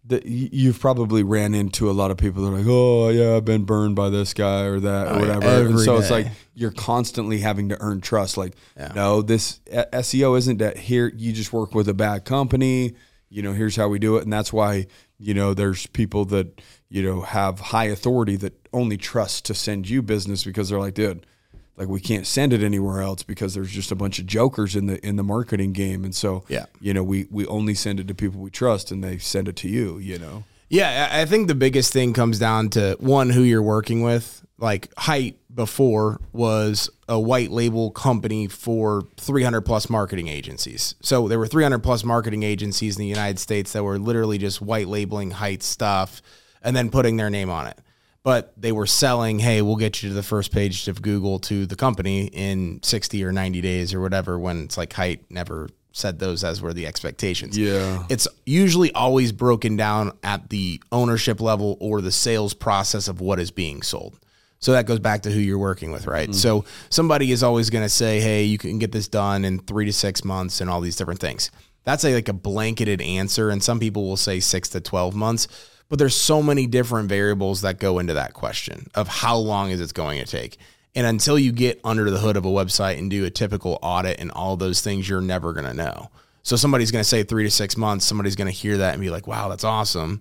the, 0.06 0.22
you've 0.26 0.80
probably 0.80 1.22
ran 1.22 1.54
into 1.54 1.90
a 1.90 1.92
lot 1.92 2.10
of 2.10 2.18
people 2.18 2.42
that 2.42 2.50
are 2.50 2.58
like, 2.58 2.66
oh 2.68 3.08
yeah, 3.08 3.36
I've 3.36 3.44
been 3.44 3.64
burned 3.64 3.96
by 3.96 4.10
this 4.10 4.34
guy 4.34 4.62
or 4.64 4.78
that 4.80 5.06
or 5.06 5.10
oh, 5.10 5.14
yeah, 5.14 5.20
whatever. 5.20 5.46
And 5.46 5.70
every 5.70 5.84
so 5.84 5.96
it's 5.96 6.10
like 6.10 6.26
you're 6.54 6.72
constantly 6.72 7.38
having 7.38 7.70
to 7.70 7.80
earn 7.80 8.00
trust. 8.00 8.36
Like, 8.36 8.54
Yeah. 8.76 8.92
no, 8.94 9.22
this 9.22 9.60
SEO 9.70 10.36
isn't 10.38 10.58
that 10.58 10.76
here. 10.76 11.10
You 11.14 11.32
just 11.32 11.52
work 11.52 11.74
with 11.74 11.88
a 11.88 11.94
bad 11.94 12.24
company. 12.26 12.94
You 13.30 13.42
know, 13.42 13.52
here's 13.52 13.76
how 13.76 13.88
we 13.88 13.98
do 13.98 14.16
it, 14.16 14.24
and 14.24 14.32
that's 14.32 14.52
why 14.52 14.86
you 15.18 15.32
know 15.32 15.54
there's 15.54 15.86
people 15.86 16.26
that 16.26 16.60
you 16.90 17.02
know 17.02 17.22
have 17.22 17.58
high 17.58 17.86
authority 17.86 18.36
that 18.36 18.68
only 18.72 18.98
trust 18.98 19.46
to 19.46 19.54
send 19.54 19.88
you 19.88 20.02
business 20.02 20.44
because 20.44 20.68
they're 20.68 20.78
like, 20.78 20.94
dude 20.94 21.26
like 21.76 21.88
we 21.88 22.00
can't 22.00 22.26
send 22.26 22.52
it 22.52 22.62
anywhere 22.62 23.00
else 23.02 23.22
because 23.22 23.54
there's 23.54 23.70
just 23.72 23.90
a 23.90 23.96
bunch 23.96 24.18
of 24.18 24.26
jokers 24.26 24.76
in 24.76 24.86
the 24.86 25.04
in 25.06 25.16
the 25.16 25.24
marketing 25.24 25.72
game 25.72 26.04
and 26.04 26.14
so 26.14 26.44
Yeah. 26.48 26.66
you 26.80 26.94
know 26.94 27.02
we 27.02 27.26
we 27.30 27.46
only 27.46 27.74
send 27.74 28.00
it 28.00 28.08
to 28.08 28.14
people 28.14 28.40
we 28.40 28.50
trust 28.50 28.90
and 28.92 29.02
they 29.02 29.18
send 29.18 29.48
it 29.48 29.56
to 29.56 29.68
you 29.68 29.98
you 29.98 30.18
know 30.18 30.44
Yeah, 30.68 31.08
I 31.12 31.24
think 31.26 31.46
the 31.48 31.54
biggest 31.54 31.92
thing 31.92 32.12
comes 32.14 32.38
down 32.38 32.70
to 32.70 32.96
one 32.98 33.30
who 33.30 33.42
you're 33.42 33.62
working 33.62 34.02
with. 34.02 34.40
Like 34.58 34.88
Hite 34.96 35.36
before 35.54 36.20
was 36.32 36.88
a 37.08 37.18
white 37.20 37.50
label 37.50 37.90
company 37.90 38.48
for 38.48 39.02
300 39.18 39.60
plus 39.62 39.90
marketing 39.90 40.26
agencies. 40.28 40.94
So 41.02 41.28
there 41.28 41.38
were 41.38 41.46
300 41.46 41.80
plus 41.80 42.02
marketing 42.02 42.42
agencies 42.44 42.96
in 42.96 43.00
the 43.00 43.06
United 43.06 43.38
States 43.38 43.72
that 43.72 43.84
were 43.84 43.98
literally 43.98 44.38
just 44.38 44.62
white 44.62 44.88
labeling 44.88 45.32
Hite 45.32 45.62
stuff 45.62 46.22
and 46.62 46.74
then 46.74 46.88
putting 46.90 47.16
their 47.18 47.30
name 47.30 47.50
on 47.50 47.66
it. 47.66 47.78
But 48.24 48.54
they 48.56 48.72
were 48.72 48.86
selling, 48.86 49.38
hey, 49.38 49.62
we'll 49.62 49.76
get 49.76 50.02
you 50.02 50.08
to 50.08 50.14
the 50.14 50.22
first 50.22 50.50
page 50.50 50.88
of 50.88 51.02
Google 51.02 51.38
to 51.40 51.66
the 51.66 51.76
company 51.76 52.26
in 52.32 52.80
60 52.82 53.22
or 53.22 53.30
90 53.32 53.60
days 53.60 53.94
or 53.94 54.00
whatever 54.00 54.38
when 54.38 54.64
it's 54.64 54.76
like 54.76 54.92
Hite 54.94 55.30
never 55.30 55.68
said 55.92 56.18
those 56.18 56.42
as 56.42 56.60
were 56.60 56.72
the 56.72 56.88
expectations 56.88 57.56
Yeah. 57.56 58.02
it's 58.08 58.26
usually 58.44 58.90
always 58.94 59.30
broken 59.30 59.76
down 59.76 60.10
at 60.24 60.50
the 60.50 60.82
ownership 60.90 61.40
level 61.40 61.76
or 61.78 62.00
the 62.00 62.10
sales 62.10 62.52
process 62.52 63.06
of 63.06 63.20
what 63.20 63.38
is 63.38 63.52
being 63.52 63.80
sold. 63.82 64.18
So 64.58 64.72
that 64.72 64.86
goes 64.86 64.98
back 64.98 65.22
to 65.22 65.30
who 65.30 65.38
you're 65.38 65.56
working 65.58 65.92
with, 65.92 66.08
right? 66.08 66.30
Mm. 66.30 66.34
So 66.34 66.64
somebody 66.88 67.30
is 67.30 67.42
always 67.44 67.68
going 67.70 67.84
to 67.84 67.88
say, 67.90 68.18
"Hey, 68.18 68.42
you 68.44 68.56
can 68.58 68.78
get 68.80 68.90
this 68.90 69.06
done 69.06 69.44
in 69.44 69.58
3 69.60 69.84
to 69.84 69.92
6 69.92 70.24
months 70.24 70.60
and 70.62 70.68
all 70.70 70.80
these 70.80 70.96
different 70.96 71.20
things." 71.20 71.50
That's 71.84 72.02
a, 72.04 72.14
like 72.14 72.28
a 72.30 72.32
blanketed 72.32 73.00
answer 73.02 73.50
and 73.50 73.62
some 73.62 73.78
people 73.78 74.04
will 74.08 74.16
say 74.16 74.40
6 74.40 74.70
to 74.70 74.80
12 74.80 75.14
months, 75.14 75.46
but 75.94 76.00
there's 76.00 76.16
so 76.16 76.42
many 76.42 76.66
different 76.66 77.08
variables 77.08 77.60
that 77.60 77.78
go 77.78 78.00
into 78.00 78.14
that 78.14 78.34
question 78.34 78.90
of 78.96 79.06
how 79.06 79.36
long 79.36 79.70
is 79.70 79.80
it 79.80 79.94
going 79.94 80.18
to 80.18 80.26
take. 80.26 80.56
And 80.96 81.06
until 81.06 81.38
you 81.38 81.52
get 81.52 81.80
under 81.84 82.10
the 82.10 82.18
hood 82.18 82.36
of 82.36 82.44
a 82.44 82.48
website 82.48 82.98
and 82.98 83.08
do 83.08 83.24
a 83.26 83.30
typical 83.30 83.78
audit 83.80 84.18
and 84.18 84.32
all 84.32 84.56
those 84.56 84.80
things, 84.80 85.08
you're 85.08 85.20
never 85.20 85.52
going 85.52 85.66
to 85.66 85.72
know. 85.72 86.10
So 86.42 86.56
somebody's 86.56 86.90
going 86.90 87.04
to 87.04 87.08
say 87.08 87.22
three 87.22 87.44
to 87.44 87.50
six 87.52 87.76
months. 87.76 88.04
Somebody's 88.04 88.34
going 88.34 88.50
to 88.50 88.52
hear 88.52 88.78
that 88.78 88.94
and 88.94 89.00
be 89.00 89.08
like, 89.08 89.28
wow, 89.28 89.48
that's 89.48 89.62
awesome. 89.62 90.20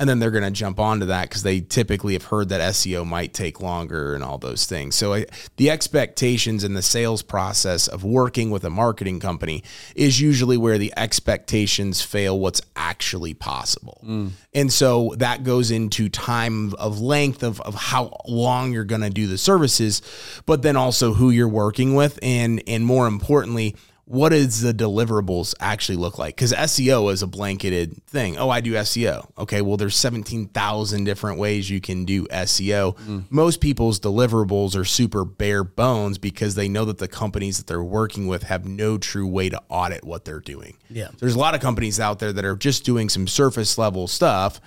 And 0.00 0.08
then 0.08 0.18
they're 0.18 0.32
going 0.32 0.44
to 0.44 0.50
jump 0.50 0.80
onto 0.80 1.06
that 1.06 1.28
because 1.28 1.44
they 1.44 1.60
typically 1.60 2.14
have 2.14 2.24
heard 2.24 2.48
that 2.48 2.60
SEO 2.60 3.06
might 3.06 3.32
take 3.32 3.60
longer 3.60 4.14
and 4.14 4.24
all 4.24 4.38
those 4.38 4.66
things. 4.66 4.96
So 4.96 5.14
I, 5.14 5.26
the 5.56 5.70
expectations 5.70 6.64
in 6.64 6.74
the 6.74 6.82
sales 6.82 7.22
process 7.22 7.86
of 7.86 8.02
working 8.02 8.50
with 8.50 8.64
a 8.64 8.70
marketing 8.70 9.20
company 9.20 9.62
is 9.94 10.20
usually 10.20 10.56
where 10.56 10.78
the 10.78 10.92
expectations 10.96 12.02
fail 12.02 12.40
what's 12.40 12.60
actually 12.74 13.34
possible. 13.34 14.00
Mm. 14.04 14.30
And 14.52 14.72
so 14.72 15.14
that 15.18 15.44
goes 15.44 15.70
into 15.70 16.08
time 16.08 16.74
of 16.74 17.00
length 17.00 17.44
of, 17.44 17.60
of 17.60 17.76
how 17.76 18.20
long 18.26 18.72
you're 18.72 18.84
going 18.84 19.02
to 19.02 19.10
do 19.10 19.28
the 19.28 19.38
services, 19.38 20.02
but 20.44 20.62
then 20.62 20.76
also 20.76 21.14
who 21.14 21.30
you're 21.30 21.48
working 21.48 21.94
with. 21.94 22.18
And, 22.20 22.60
and 22.66 22.84
more 22.84 23.06
importantly, 23.06 23.76
what 24.06 24.30
does 24.30 24.60
the 24.60 24.74
deliverables 24.74 25.54
actually 25.60 25.96
look 25.96 26.18
like? 26.18 26.36
Because 26.36 26.52
SEO 26.52 27.10
is 27.10 27.22
a 27.22 27.26
blanketed 27.26 28.04
thing. 28.06 28.36
Oh, 28.36 28.50
I 28.50 28.60
do 28.60 28.74
SEO. 28.74 29.30
Okay, 29.38 29.62
well, 29.62 29.78
there's 29.78 29.96
17,000 29.96 31.04
different 31.04 31.38
ways 31.38 31.70
you 31.70 31.80
can 31.80 32.04
do 32.04 32.26
SEO. 32.26 32.96
Mm-hmm. 32.96 33.20
Most 33.30 33.62
people's 33.62 33.98
deliverables 33.98 34.76
are 34.76 34.84
super 34.84 35.24
bare 35.24 35.64
bones 35.64 36.18
because 36.18 36.54
they 36.54 36.68
know 36.68 36.84
that 36.84 36.98
the 36.98 37.08
companies 37.08 37.56
that 37.56 37.66
they're 37.66 37.82
working 37.82 38.26
with 38.26 38.42
have 38.42 38.66
no 38.66 38.98
true 38.98 39.26
way 39.26 39.48
to 39.48 39.62
audit 39.70 40.04
what 40.04 40.26
they're 40.26 40.40
doing. 40.40 40.76
Yeah. 40.90 41.08
There's 41.18 41.34
a 41.34 41.38
lot 41.38 41.54
of 41.54 41.62
companies 41.62 41.98
out 41.98 42.18
there 42.18 42.32
that 42.32 42.44
are 42.44 42.56
just 42.56 42.84
doing 42.84 43.08
some 43.08 43.26
surface 43.26 43.78
level 43.78 44.06
stuff 44.06 44.60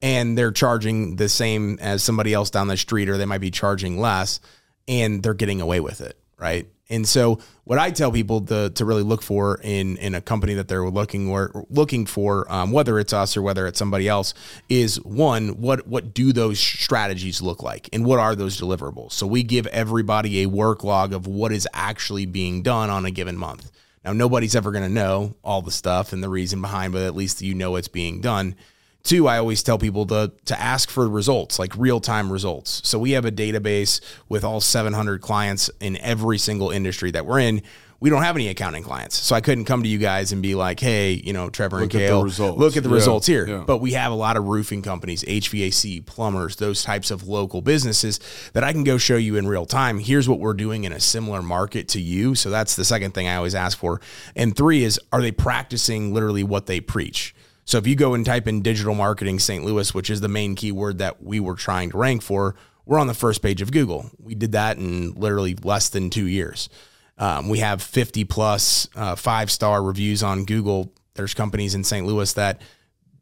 and 0.00 0.38
they're 0.38 0.52
charging 0.52 1.16
the 1.16 1.28
same 1.28 1.78
as 1.80 2.02
somebody 2.02 2.32
else 2.32 2.50
down 2.50 2.68
the 2.68 2.76
street, 2.76 3.08
or 3.08 3.16
they 3.16 3.24
might 3.24 3.38
be 3.38 3.50
charging 3.50 3.98
less 3.98 4.38
and 4.86 5.22
they're 5.22 5.34
getting 5.34 5.60
away 5.60 5.80
with 5.80 6.00
it. 6.00 6.16
Right. 6.38 6.68
And 6.90 7.08
so 7.08 7.38
what 7.64 7.78
I 7.78 7.90
tell 7.90 8.12
people 8.12 8.42
to, 8.42 8.68
to 8.70 8.84
really 8.84 9.02
look 9.02 9.22
for 9.22 9.58
in, 9.62 9.96
in 9.96 10.14
a 10.14 10.20
company 10.20 10.54
that 10.54 10.68
they're 10.68 10.88
looking 10.88 11.30
or 11.30 11.64
looking 11.70 12.04
for, 12.04 12.50
um, 12.52 12.72
whether 12.72 12.98
it's 12.98 13.12
us 13.12 13.36
or 13.36 13.42
whether 13.42 13.66
it's 13.66 13.78
somebody 13.78 14.06
else 14.06 14.34
is 14.68 14.96
one, 15.02 15.60
what, 15.60 15.86
what 15.86 16.12
do 16.12 16.32
those 16.32 16.60
strategies 16.60 17.40
look 17.40 17.62
like 17.62 17.88
and 17.92 18.04
what 18.04 18.18
are 18.18 18.34
those 18.34 18.60
deliverables? 18.60 19.12
So 19.12 19.26
we 19.26 19.42
give 19.42 19.66
everybody 19.68 20.42
a 20.42 20.46
work 20.46 20.84
log 20.84 21.14
of 21.14 21.26
what 21.26 21.52
is 21.52 21.66
actually 21.72 22.26
being 22.26 22.62
done 22.62 22.90
on 22.90 23.06
a 23.06 23.10
given 23.10 23.36
month. 23.36 23.70
Now, 24.04 24.12
nobody's 24.12 24.54
ever 24.54 24.70
going 24.70 24.84
to 24.84 24.90
know 24.90 25.34
all 25.42 25.62
the 25.62 25.70
stuff 25.70 26.12
and 26.12 26.22
the 26.22 26.28
reason 26.28 26.60
behind, 26.60 26.92
but 26.92 27.02
at 27.02 27.16
least 27.16 27.40
you 27.40 27.54
know 27.54 27.76
it's 27.76 27.88
being 27.88 28.20
done. 28.20 28.56
Two, 29.04 29.28
I 29.28 29.38
always 29.38 29.62
tell 29.62 29.78
people 29.78 30.06
to 30.06 30.32
to 30.46 30.60
ask 30.60 30.90
for 30.90 31.08
results, 31.08 31.58
like 31.58 31.72
real 31.76 32.00
time 32.00 32.32
results. 32.32 32.80
So 32.84 32.98
we 32.98 33.12
have 33.12 33.24
a 33.24 33.32
database 33.32 34.00
with 34.28 34.42
all 34.42 34.60
700 34.60 35.20
clients 35.20 35.70
in 35.80 35.96
every 35.98 36.38
single 36.38 36.70
industry 36.70 37.10
that 37.12 37.24
we're 37.26 37.40
in. 37.40 37.62
We 38.00 38.10
don't 38.10 38.22
have 38.22 38.36
any 38.36 38.48
accounting 38.48 38.82
clients, 38.82 39.16
so 39.16 39.34
I 39.34 39.40
couldn't 39.40 39.64
come 39.64 39.82
to 39.82 39.88
you 39.88 39.96
guys 39.96 40.30
and 40.32 40.42
be 40.42 40.54
like, 40.54 40.78
"Hey, 40.78 41.12
you 41.24 41.32
know, 41.32 41.48
Trevor 41.48 41.76
Look 41.80 41.94
and 41.94 42.02
Kale, 42.02 42.26
look 42.54 42.76
at 42.76 42.82
the 42.82 42.90
Yeah, 42.90 42.94
results 42.94 43.26
here." 43.26 43.46
yeah. 43.48 43.64
But 43.66 43.78
we 43.78 43.92
have 43.92 44.12
a 44.12 44.14
lot 44.14 44.36
of 44.36 44.44
roofing 44.44 44.82
companies, 44.82 45.24
HVAC, 45.26 46.04
plumbers, 46.04 46.56
those 46.56 46.82
types 46.82 47.10
of 47.10 47.28
local 47.28 47.62
businesses 47.62 48.20
that 48.52 48.62
I 48.62 48.72
can 48.72 48.84
go 48.84 48.98
show 48.98 49.16
you 49.16 49.36
in 49.36 49.46
real 49.46 49.64
time. 49.64 50.00
Here's 50.00 50.28
what 50.28 50.38
we're 50.38 50.52
doing 50.54 50.84
in 50.84 50.92
a 50.92 51.00
similar 51.00 51.40
market 51.40 51.88
to 51.90 52.00
you. 52.00 52.34
So 52.34 52.50
that's 52.50 52.76
the 52.76 52.84
second 52.84 53.12
thing 53.14 53.26
I 53.26 53.36
always 53.36 53.54
ask 53.54 53.78
for. 53.78 54.02
And 54.36 54.54
three 54.54 54.84
is, 54.84 55.00
are 55.10 55.22
they 55.22 55.32
practicing 55.32 56.12
literally 56.12 56.44
what 56.44 56.66
they 56.66 56.80
preach? 56.80 57.34
So 57.64 57.78
if 57.78 57.86
you 57.86 57.96
go 57.96 58.14
and 58.14 58.24
type 58.24 58.46
in 58.46 58.62
digital 58.62 58.94
marketing 58.94 59.38
St. 59.38 59.64
Louis, 59.64 59.94
which 59.94 60.10
is 60.10 60.20
the 60.20 60.28
main 60.28 60.54
keyword 60.54 60.98
that 60.98 61.22
we 61.22 61.40
were 61.40 61.54
trying 61.54 61.90
to 61.90 61.98
rank 61.98 62.22
for, 62.22 62.54
we're 62.86 62.98
on 62.98 63.06
the 63.06 63.14
first 63.14 63.42
page 63.42 63.62
of 63.62 63.72
Google. 63.72 64.10
We 64.18 64.34
did 64.34 64.52
that 64.52 64.76
in 64.76 65.14
literally 65.14 65.54
less 65.62 65.88
than 65.88 66.10
two 66.10 66.26
years. 66.26 66.68
Um, 67.16 67.48
we 67.48 67.60
have 67.60 67.82
50 67.82 68.24
plus 68.24 68.88
uh, 68.94 69.16
five 69.16 69.50
star 69.50 69.82
reviews 69.82 70.22
on 70.22 70.44
Google. 70.44 70.92
There's 71.14 71.32
companies 71.32 71.74
in 71.74 71.84
St. 71.84 72.06
Louis 72.06 72.32
that 72.34 72.60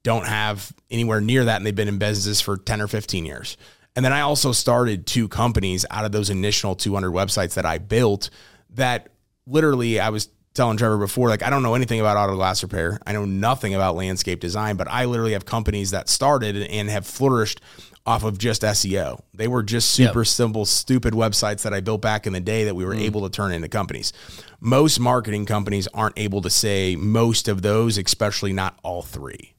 don't 0.03 0.27
have 0.27 0.73
anywhere 0.91 1.21
near 1.21 1.45
that, 1.45 1.57
and 1.57 1.67
they've 1.67 1.75
been 1.75 1.89
in 1.89 1.99
business 1.99 2.41
for 2.41 2.57
10 2.57 2.81
or 2.81 2.89
15 2.89 3.25
years. 3.25 3.57
And 3.95 4.05
then 4.05 4.13
I 4.13 4.23
also 4.23 4.53
started 4.53 5.07
two 5.07 5.29
companies 5.29 5.85
out 5.91 6.05
of 6.05 6.13
those 6.13 6.31
initial 6.31 6.75
200 6.75 7.11
websites 7.11 7.55
that 7.55 7.67
I 7.67 7.79
built 7.79 8.31
that 8.71 9.11
literally 9.47 10.01
I 10.01 10.09
was 10.09 10.29
telling 10.55 10.77
Trevor 10.77 10.99
before, 10.99 11.29
like, 11.29 11.43
I 11.43 11.51
don't 11.51 11.63
know 11.63 11.75
anything 11.75 12.01
about 12.01 12.17
auto 12.17 12.37
glass 12.37 12.63
repair. 12.63 12.99
I 13.07 13.13
know 13.13 13.25
nothing 13.25 13.75
about 13.75 13.97
landscape 13.97 14.41
design, 14.41 14.77
but 14.77 14.89
I 14.89 15.07
literally 15.07 15.33
have 15.33 15.47
companies 15.47 15.93
that 15.93 16.09
started 16.09 16.57
and 16.57 16.91
have 16.91 17.07
flourished 17.07 17.61
off 18.05 18.25
of 18.25 18.37
just 18.37 18.63
SEO. 18.63 19.21
They 19.33 19.47
were 19.47 19.63
just 19.63 19.91
super 19.91 20.25
simple, 20.25 20.65
stupid 20.65 21.15
websites 21.15 21.63
that 21.63 21.73
I 21.73 21.81
built 21.81 22.03
back 22.03 22.27
in 22.27 22.33
the 22.33 22.41
day 22.41 22.65
that 22.65 22.75
we 22.75 22.85
were 22.85 22.95
mm. 22.95 23.01
able 23.03 23.23
to 23.23 23.31
turn 23.31 23.53
into 23.53 23.69
companies. 23.69 24.13
Most 24.61 24.99
marketing 24.99 25.47
companies 25.47 25.87
aren't 25.95 26.19
able 26.19 26.43
to 26.43 26.51
say 26.51 26.97
most 26.97 27.47
of 27.47 27.63
those, 27.63 27.99
especially 27.99 28.53
not 28.53 28.79
all 28.83 29.03
three. 29.03 29.55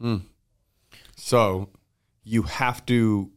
Hmm. 0.00 0.18
So 1.16 1.70
you 2.22 2.42
have 2.42 2.86
to 2.86 3.30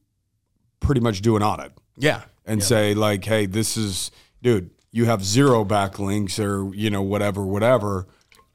pretty 0.79 1.01
much 1.01 1.21
do 1.21 1.35
an 1.35 1.41
audit 1.43 1.71
Yeah. 1.97 2.21
and 2.45 2.63
say 2.63 2.93
like, 2.93 3.25
hey, 3.25 3.47
this 3.47 3.75
is, 3.75 4.11
dude, 4.43 4.69
you 4.91 5.05
have 5.05 5.23
zero 5.23 5.63
backlinks 5.63 6.43
or 6.43 6.73
you 6.75 6.89
know 6.89 7.01
whatever, 7.01 7.45
whatever. 7.45 8.07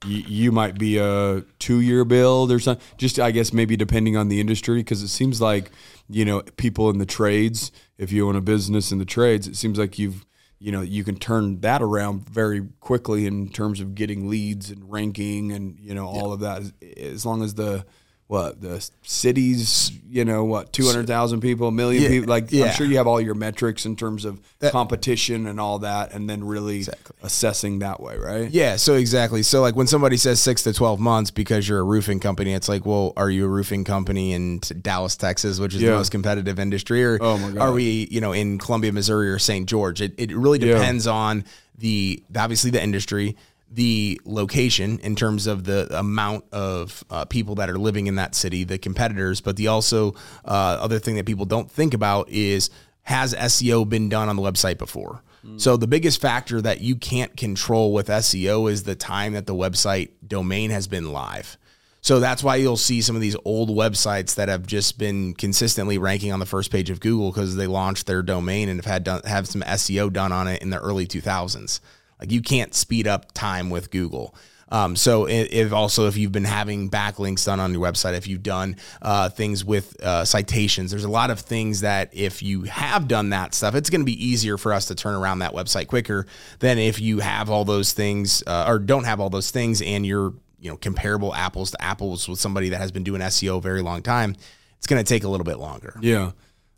You, 0.05 0.25
you 0.27 0.53
might 0.53 0.79
be 0.79 0.99
a 0.99 1.43
two-year 1.59 2.05
build 2.05 2.53
or 2.53 2.61
something. 2.61 2.85
Just 2.99 3.19
I 3.19 3.31
guess 3.31 3.53
maybe 3.53 3.77
depending 3.77 4.17
on 4.17 4.29
the 4.29 4.41
industry, 4.41 4.79
because 4.81 5.03
it 5.03 5.09
seems 5.09 5.41
like 5.41 5.71
you 6.09 6.25
know 6.25 6.43
people 6.57 6.91
in 6.91 6.99
the 6.99 7.07
trades. 7.07 7.73
If 7.99 8.13
you 8.13 8.29
own 8.29 8.37
a 8.37 8.43
business 8.43 8.93
in 8.93 8.99
the 8.99 9.07
trades, 9.07 9.49
it 9.49 9.57
seems 9.57 9.79
like 9.79 9.99
you've 9.99 10.27
you 10.59 10.73
know 10.73 10.83
you 10.83 11.05
can 11.05 11.17
turn 11.17 11.61
that 11.61 11.83
around 11.83 12.29
very 12.29 12.69
quickly 12.81 13.27
in 13.27 13.49
terms 13.49 13.81
of 13.81 13.95
getting 13.95 14.29
leads 14.29 14.71
and 14.71 14.91
ranking 14.91 15.53
and 15.53 15.79
you 15.81 15.95
know 15.95 16.07
all 16.07 16.33
of 16.33 16.41
that. 16.41 16.63
As 16.99 17.25
long 17.25 17.43
as 17.43 17.55
the 17.55 17.87
what 18.29 18.61
the 18.61 18.85
cities, 19.03 19.93
you 20.11 20.25
know 20.25 20.45
what, 20.45 20.73
two 20.73 20.85
hundred 20.85 21.07
thousand 21.07 21.41
people, 21.41 21.69
a 21.69 21.73
million 21.73 22.03
Yeah, 22.03 22.09
people. 22.09 22.29
Like 22.29 22.51
yeah. 22.51 22.67
I'm 22.67 22.73
sure 22.73 22.85
you 22.85 22.97
have 22.97 23.07
all 23.07 23.21
your 23.21 23.35
metrics 23.37 23.87
in 23.87 23.95
terms 23.95 24.25
of 24.25 24.41
competition 24.73 25.47
and 25.47 25.61
all 25.61 25.79
that, 25.81 26.13
and 26.13 26.29
then 26.29 26.43
really 26.45 26.85
assessing 27.23 27.79
that 27.81 28.01
way, 28.01 28.17
right? 28.17 28.51
Yeah, 28.51 28.77
so 28.77 28.95
exactly. 28.95 29.43
So 29.43 29.61
like 29.61 29.77
when 29.77 29.87
somebody 29.87 30.17
says 30.17 30.41
six 30.41 30.63
to 30.65 30.73
twelve 30.73 30.99
months 31.01 31.31
because 31.31 31.69
you're 31.69 31.79
a 31.81 31.85
roofing 31.85 32.19
company, 32.21 32.53
it's 32.53 32.69
like, 32.69 32.85
well, 32.85 33.13
are 33.17 33.31
you 33.31 33.45
a 33.45 33.49
roofing 33.49 33.85
company 33.85 34.33
in 34.33 34.59
Dallas, 34.83 35.17
Texas, 35.17 35.61
which 35.61 35.75
is 35.75 35.83
Yeah. 35.83 35.91
the 35.91 35.97
most 35.97 36.11
competitive 36.11 36.59
industry, 36.59 37.05
or 37.05 37.19
Oh, 37.21 37.39
my 37.39 37.51
God. 37.53 37.59
are 37.63 37.73
we, 37.73 38.09
you 38.11 38.21
know, 38.21 38.33
in 38.33 38.59
Columbia, 38.59 38.93
Missouri, 38.93 39.31
or 39.31 39.39
St. 39.39 39.67
George? 39.69 40.01
It 40.01 40.15
it 40.19 40.35
really 40.37 40.59
depends 40.59 41.07
on 41.07 41.45
the 41.79 42.23
obviously 42.37 42.71
the 42.71 42.83
industry, 42.83 43.37
the 43.71 44.21
location 44.25 44.99
in 45.01 45.17
terms 45.17 45.47
of 45.47 45.65
the 45.65 45.89
amount 45.99 46.45
of 46.53 47.05
uh, 47.11 47.25
people 47.25 47.57
that 47.57 47.69
are 47.69 47.79
living 47.79 48.07
in 48.07 48.15
that 48.15 48.35
city, 48.35 48.65
the 48.65 48.79
competitors, 48.79 49.41
but 49.41 49.57
the 49.57 49.67
also 49.67 50.13
uh, 50.45 50.79
other 50.81 50.99
thing 50.99 51.17
that 51.17 51.27
people 51.27 51.45
don't 51.45 51.71
think 51.71 51.95
about 51.95 52.29
is 52.29 52.71
has 53.03 53.35
SEO 53.35 53.89
been 53.89 54.09
done 54.09 54.29
on 54.29 54.37
the 54.37 54.43
website 54.43 54.79
before? 54.79 55.23
So 55.59 55.77
the 55.77 55.87
biggest 55.87 56.21
factor 56.21 56.61
that 56.61 56.81
you 56.81 56.97
can't 56.97 57.37
control 57.37 57.93
with 57.93 58.09
SEO 58.09 58.71
is 58.71 58.83
the 58.83 58.97
time 58.97 59.35
that 59.35 59.47
the 59.47 59.55
website 59.55 60.11
domain 60.27 60.71
has 60.71 60.89
been 60.89 61.13
live. 61.13 61.57
So 62.01 62.21
that's 62.21 62.43
why 62.43 62.57
you'll 62.57 62.77
see 62.77 63.01
some 63.01 63.17
of 63.17 63.23
these 63.23 63.37
old 63.45 63.71
websites 63.71 64.37
that 64.37 64.49
have 64.49 64.67
just 64.67 64.99
been 64.99 65.35
consistently 65.35 65.99
ranking 65.99 66.33
on 66.33 66.41
the 66.41 66.47
first 66.47 66.71
page 66.71 66.91
of 66.91 67.01
Google 67.01 67.31
because 67.31 67.57
they 67.57 67.67
launched 67.67 68.07
their 68.07 68.23
domain 68.23 68.69
and 68.69 68.79
have 68.79 68.93
had 68.93 69.05
done, 69.05 69.23
have 69.25 69.49
some 69.49 69.63
SEO 69.63 70.13
done 70.13 70.33
on 70.33 70.47
it 70.47 70.63
in 70.63 70.71
the 70.71 70.79
early 70.79 71.07
2000s. 71.07 71.81
Like 72.21 72.33
you 72.33 72.43
can't 72.43 72.75
speed 72.75 73.07
up 73.07 73.33
time 73.33 73.71
with 73.71 73.91
Google. 73.91 74.35
Um, 74.69 74.97
so 74.97 75.29
if 75.29 75.73
also 75.73 76.09
if 76.09 76.17
you've 76.17 76.33
been 76.33 76.45
having 76.45 76.91
backlinks 76.91 77.47
done 77.47 77.61
on 77.61 77.73
your 77.73 77.83
website, 77.83 78.15
if 78.15 78.27
you've 78.27 78.43
done 78.43 78.77
uh, 79.01 79.29
things 79.29 79.65
with 79.65 80.01
uh, 80.03 80.25
citations, 80.25 80.91
there's 80.91 81.05
a 81.05 81.11
lot 81.11 81.31
of 81.31 81.41
things 81.41 81.83
that 81.83 82.11
if 82.13 82.43
you 82.43 82.63
have 82.63 83.07
done 83.07 83.31
that 83.31 83.55
stuff, 83.55 83.75
it's 83.75 83.91
going 83.91 84.01
to 84.01 84.07
be 84.07 84.25
easier 84.25 84.59
for 84.59 84.73
us 84.73 84.87
to 84.87 84.95
turn 84.95 85.15
around 85.15 85.39
that 85.39 85.53
website 85.53 85.87
quicker 85.87 86.27
than 86.59 86.79
if 86.79 87.01
you 87.01 87.21
have 87.21 87.49
all 87.49 87.65
those 87.65 87.93
things 87.93 88.43
uh, 88.47 88.65
or 88.67 88.79
don't 88.79 89.05
have 89.05 89.21
all 89.21 89.31
those 89.31 89.51
things 89.51 89.81
and 89.83 90.05
you're 90.05 90.35
you 90.59 90.71
know 90.71 90.77
comparable 90.77 91.35
apples 91.35 91.71
to 91.71 91.83
apples 91.83 92.29
with 92.29 92.41
somebody 92.41 92.71
that 92.71 92.79
has 92.79 92.91
been 92.91 93.05
doing 93.05 93.21
SEO 93.21 93.59
a 93.59 93.61
very 93.61 93.83
long 93.83 94.03
time. 94.03 94.35
It's 94.79 94.87
going 94.87 95.03
to 95.03 95.09
take 95.09 95.23
a 95.23 95.29
little 95.29 95.45
bit 95.45 95.59
longer. 95.59 95.97
Yeah. 96.01 96.33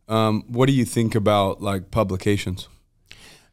Um, 0.08 0.44
what 0.48 0.66
do 0.66 0.72
you 0.72 0.84
think 0.84 1.14
about 1.14 1.62
like 1.62 1.90
publications? 1.90 2.68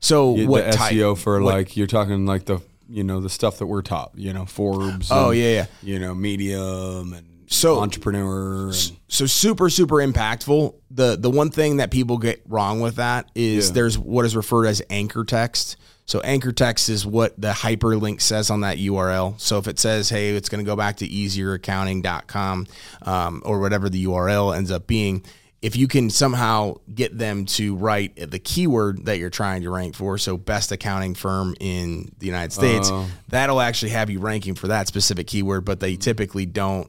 So 0.06 0.36
Yeah, 0.36 0.46
what 0.48 0.66
the 0.72 0.78
type? 0.78 0.94
SEO 0.94 1.18
for 1.18 1.42
what- 1.42 1.54
like 1.54 1.76
you're 1.78 1.88
talking 1.88 2.26
like 2.26 2.46
the 2.46 2.60
you 2.88 3.04
know 3.04 3.20
the 3.20 3.30
stuff 3.30 3.58
that 3.58 3.66
we're 3.66 3.82
top, 3.82 4.14
you 4.16 4.32
know, 4.32 4.46
Forbes. 4.46 5.08
Oh, 5.10 5.32
and, 5.32 5.40
yeah, 5.40 5.50
yeah. 5.52 5.66
You 5.82 5.98
know, 6.00 6.14
Medium 6.14 7.14
and 7.14 7.26
So- 7.48 7.80
entrepreneur. 7.80 8.66
And, 8.68 8.92
so 9.08 9.26
super 9.26 9.70
super 9.72 9.96
impactful 9.96 10.76
the 10.92 11.16
the 11.16 11.30
one 11.32 11.50
thing 11.50 11.78
that 11.78 11.90
people 11.90 12.18
get 12.20 12.44
wrong 12.48 12.82
with 12.82 12.98
that 12.98 13.30
is 13.34 13.68
Yeah. 13.70 13.74
there's 13.74 13.98
what 13.98 14.26
is 14.26 14.36
referred 14.36 14.68
as 14.68 14.82
anchor 14.92 15.24
text 15.24 15.78
so 16.06 16.20
anchor 16.20 16.52
text 16.52 16.88
is 16.90 17.04
what 17.06 17.34
the 17.42 17.52
hyperlink 17.52 18.22
says 18.22 18.50
on 18.52 18.62
that 18.62 18.78
url 18.78 19.40
so 19.40 19.58
if 19.58 19.68
it 19.68 19.80
says 19.80 20.10
hey 20.10 20.36
it's 20.36 20.50
going 20.50 20.64
to 20.64 20.70
go 20.70 20.76
back 20.76 20.98
to 20.98 21.08
easieraccounting.com 21.08 22.68
um, 23.04 23.42
or 23.46 23.60
whatever 23.60 23.90
the 23.90 24.06
url 24.06 24.56
ends 24.56 24.70
up 24.72 24.86
being 24.88 25.24
if 25.66 25.76
you 25.76 25.88
can 25.88 26.12
somehow 26.12 26.76
get 26.94 27.18
them 27.18 27.46
to 27.46 27.76
write 27.76 28.30
the 28.30 28.38
keyword 28.38 29.06
that 29.06 29.18
you're 29.18 29.32
trying 29.32 29.64
to 29.64 29.72
rank 29.72 29.96
for, 29.96 30.16
so 30.20 30.38
best 30.38 30.72
accounting 30.72 31.16
firm 31.16 31.56
in 31.60 32.12
the 32.20 32.28
United 32.28 32.54
States, 32.54 32.88
Oh. 32.92 33.08
that'll 33.30 33.60
actually 33.60 33.90
have 33.90 34.12
you 34.12 34.20
ranking 34.20 34.54
for 34.54 34.68
that 34.68 34.88
specific 34.88 35.26
keyword, 35.26 35.66
but 35.66 35.80
they 35.80 35.96
typically 35.96 36.46
don't 36.46 36.88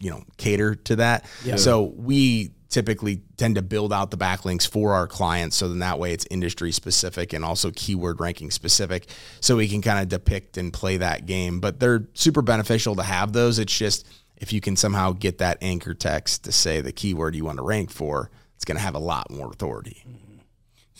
you 0.00 0.10
know 0.10 0.24
cater 0.38 0.74
to 0.74 0.96
that. 0.96 1.24
So 1.56 1.82
we 1.96 2.50
typically 2.68 3.20
tend 3.36 3.54
to 3.56 3.62
build 3.62 3.92
out 3.92 4.10
the 4.10 4.16
backlinks 4.18 4.66
for 4.68 4.94
our 4.94 5.06
clients 5.06 5.56
so 5.56 5.68
then 5.68 5.80
that 5.80 5.98
way 5.98 6.12
it's 6.12 6.24
industry 6.30 6.70
specific 6.72 7.32
and 7.32 7.44
also 7.44 7.70
keyword 7.74 8.20
ranking 8.20 8.48
specific 8.50 9.08
so 9.40 9.56
we 9.56 9.66
can 9.66 9.82
kind 9.82 9.98
of 10.00 10.08
depict 10.08 10.56
and 10.56 10.72
play 10.72 10.96
that 10.96 11.26
game 11.26 11.58
but 11.58 11.80
they're 11.80 12.06
super 12.14 12.42
beneficial 12.42 12.94
to 12.94 13.02
have 13.02 13.32
those 13.32 13.58
it's 13.58 13.76
just 13.76 14.06
if 14.40 14.52
you 14.52 14.60
can 14.60 14.74
somehow 14.74 15.12
get 15.12 15.38
that 15.38 15.58
anchor 15.60 15.94
text 15.94 16.44
to 16.44 16.52
say 16.52 16.80
the 16.80 16.92
keyword 16.92 17.34
you 17.36 17.44
want 17.44 17.58
to 17.58 17.64
rank 17.64 17.90
for 17.90 18.30
it's 18.56 18.64
going 18.64 18.76
to 18.76 18.82
have 18.82 18.94
a 18.94 18.98
lot 18.98 19.30
more 19.30 19.50
authority 19.50 20.04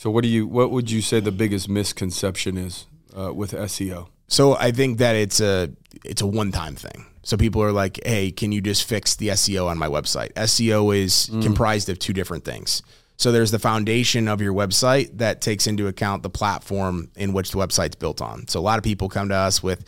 so 0.01 0.11
what 0.11 0.23
do 0.23 0.29
you 0.29 0.47
what 0.47 0.71
would 0.71 0.91
you 0.91 1.03
say 1.03 1.21
the 1.21 1.31
biggest 1.31 1.69
misconception 1.69 2.57
is 2.57 2.87
uh, 3.15 3.35
with 3.35 3.53
SEO? 3.53 4.09
So 4.29 4.57
I 4.57 4.71
think 4.71 4.97
that 4.97 5.15
it's 5.15 5.41
a 5.41 5.69
it's 6.07 6.23
a 6.23 6.27
one 6.27 6.53
time 6.53 6.75
thing. 6.75 7.05
So 7.23 7.37
people 7.37 7.63
are 7.63 7.71
like, 7.71 8.01
"Hey, 8.03 8.31
can 8.31 8.51
you 8.51 8.63
just 8.63 8.85
fix 8.85 9.15
the 9.17 9.29
SEO 9.29 9.67
on 9.67 9.77
my 9.77 9.89
website?" 9.89 10.33
SEO 10.33 10.97
is 10.97 11.29
comprised 11.43 11.91
of 11.91 11.99
two 11.99 12.15
different 12.15 12.47
things. 12.47 12.83
So 13.19 13.31
there's 13.31 13.51
the 13.51 13.59
foundation 13.59 14.27
of 14.27 14.41
your 14.41 14.55
website 14.55 15.19
that 15.19 15.43
takes 15.43 15.67
into 15.67 15.87
account 15.87 16.23
the 16.23 16.31
platform 16.31 17.11
in 17.17 17.35
which 17.35 17.51
the 17.51 17.59
website's 17.59 17.97
built 17.97 18.23
on. 18.23 18.49
So 18.49 18.59
a 18.59 18.63
lot 18.63 18.79
of 18.79 18.85
people 18.85 19.11
come 19.11 19.29
to 19.29 19.35
us 19.35 19.63
with 19.63 19.85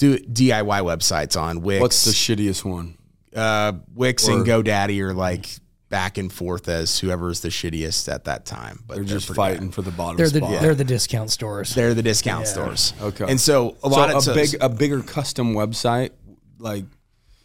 do 0.00 0.18
DIY 0.18 0.64
websites 0.82 1.40
on 1.40 1.60
Wix. 1.60 1.80
What's 1.80 2.04
the 2.04 2.10
shittiest 2.12 2.64
one? 2.64 2.96
uh, 3.36 3.72
Wix 3.94 4.26
and 4.26 4.44
GoDaddy 4.44 5.00
are 5.02 5.14
like 5.14 5.46
back 5.88 6.18
and 6.18 6.32
forth 6.32 6.68
as 6.68 6.98
whoever's 6.98 7.40
the 7.40 7.48
shittiest 7.48 8.12
at 8.12 8.24
that 8.24 8.44
time. 8.46 8.82
But 8.86 8.96
They're 8.96 9.04
just 9.04 9.32
fighting 9.34 9.66
bad. 9.68 9.74
for 9.74 9.82
the 9.82 9.90
bottom 9.90 10.16
They're 10.16 10.28
the 10.30 10.38
spot. 10.38 10.60
they're 10.62 10.74
the 10.74 10.84
discount 10.84 11.30
stores. 11.30 11.74
They're 11.74 11.94
the 11.94 12.02
discount 12.02 12.46
stores. 12.46 12.92
Okay. 13.00 13.26
And 13.28 13.40
so 13.40 13.76
a 13.82 13.88
lot 13.88 14.10
so 14.22 14.32
of 14.32 14.36
a 14.36 14.40
big 14.40 14.56
a 14.60 14.68
bigger 14.68 15.02
custom 15.02 15.54
website 15.54 16.10
like 16.58 16.84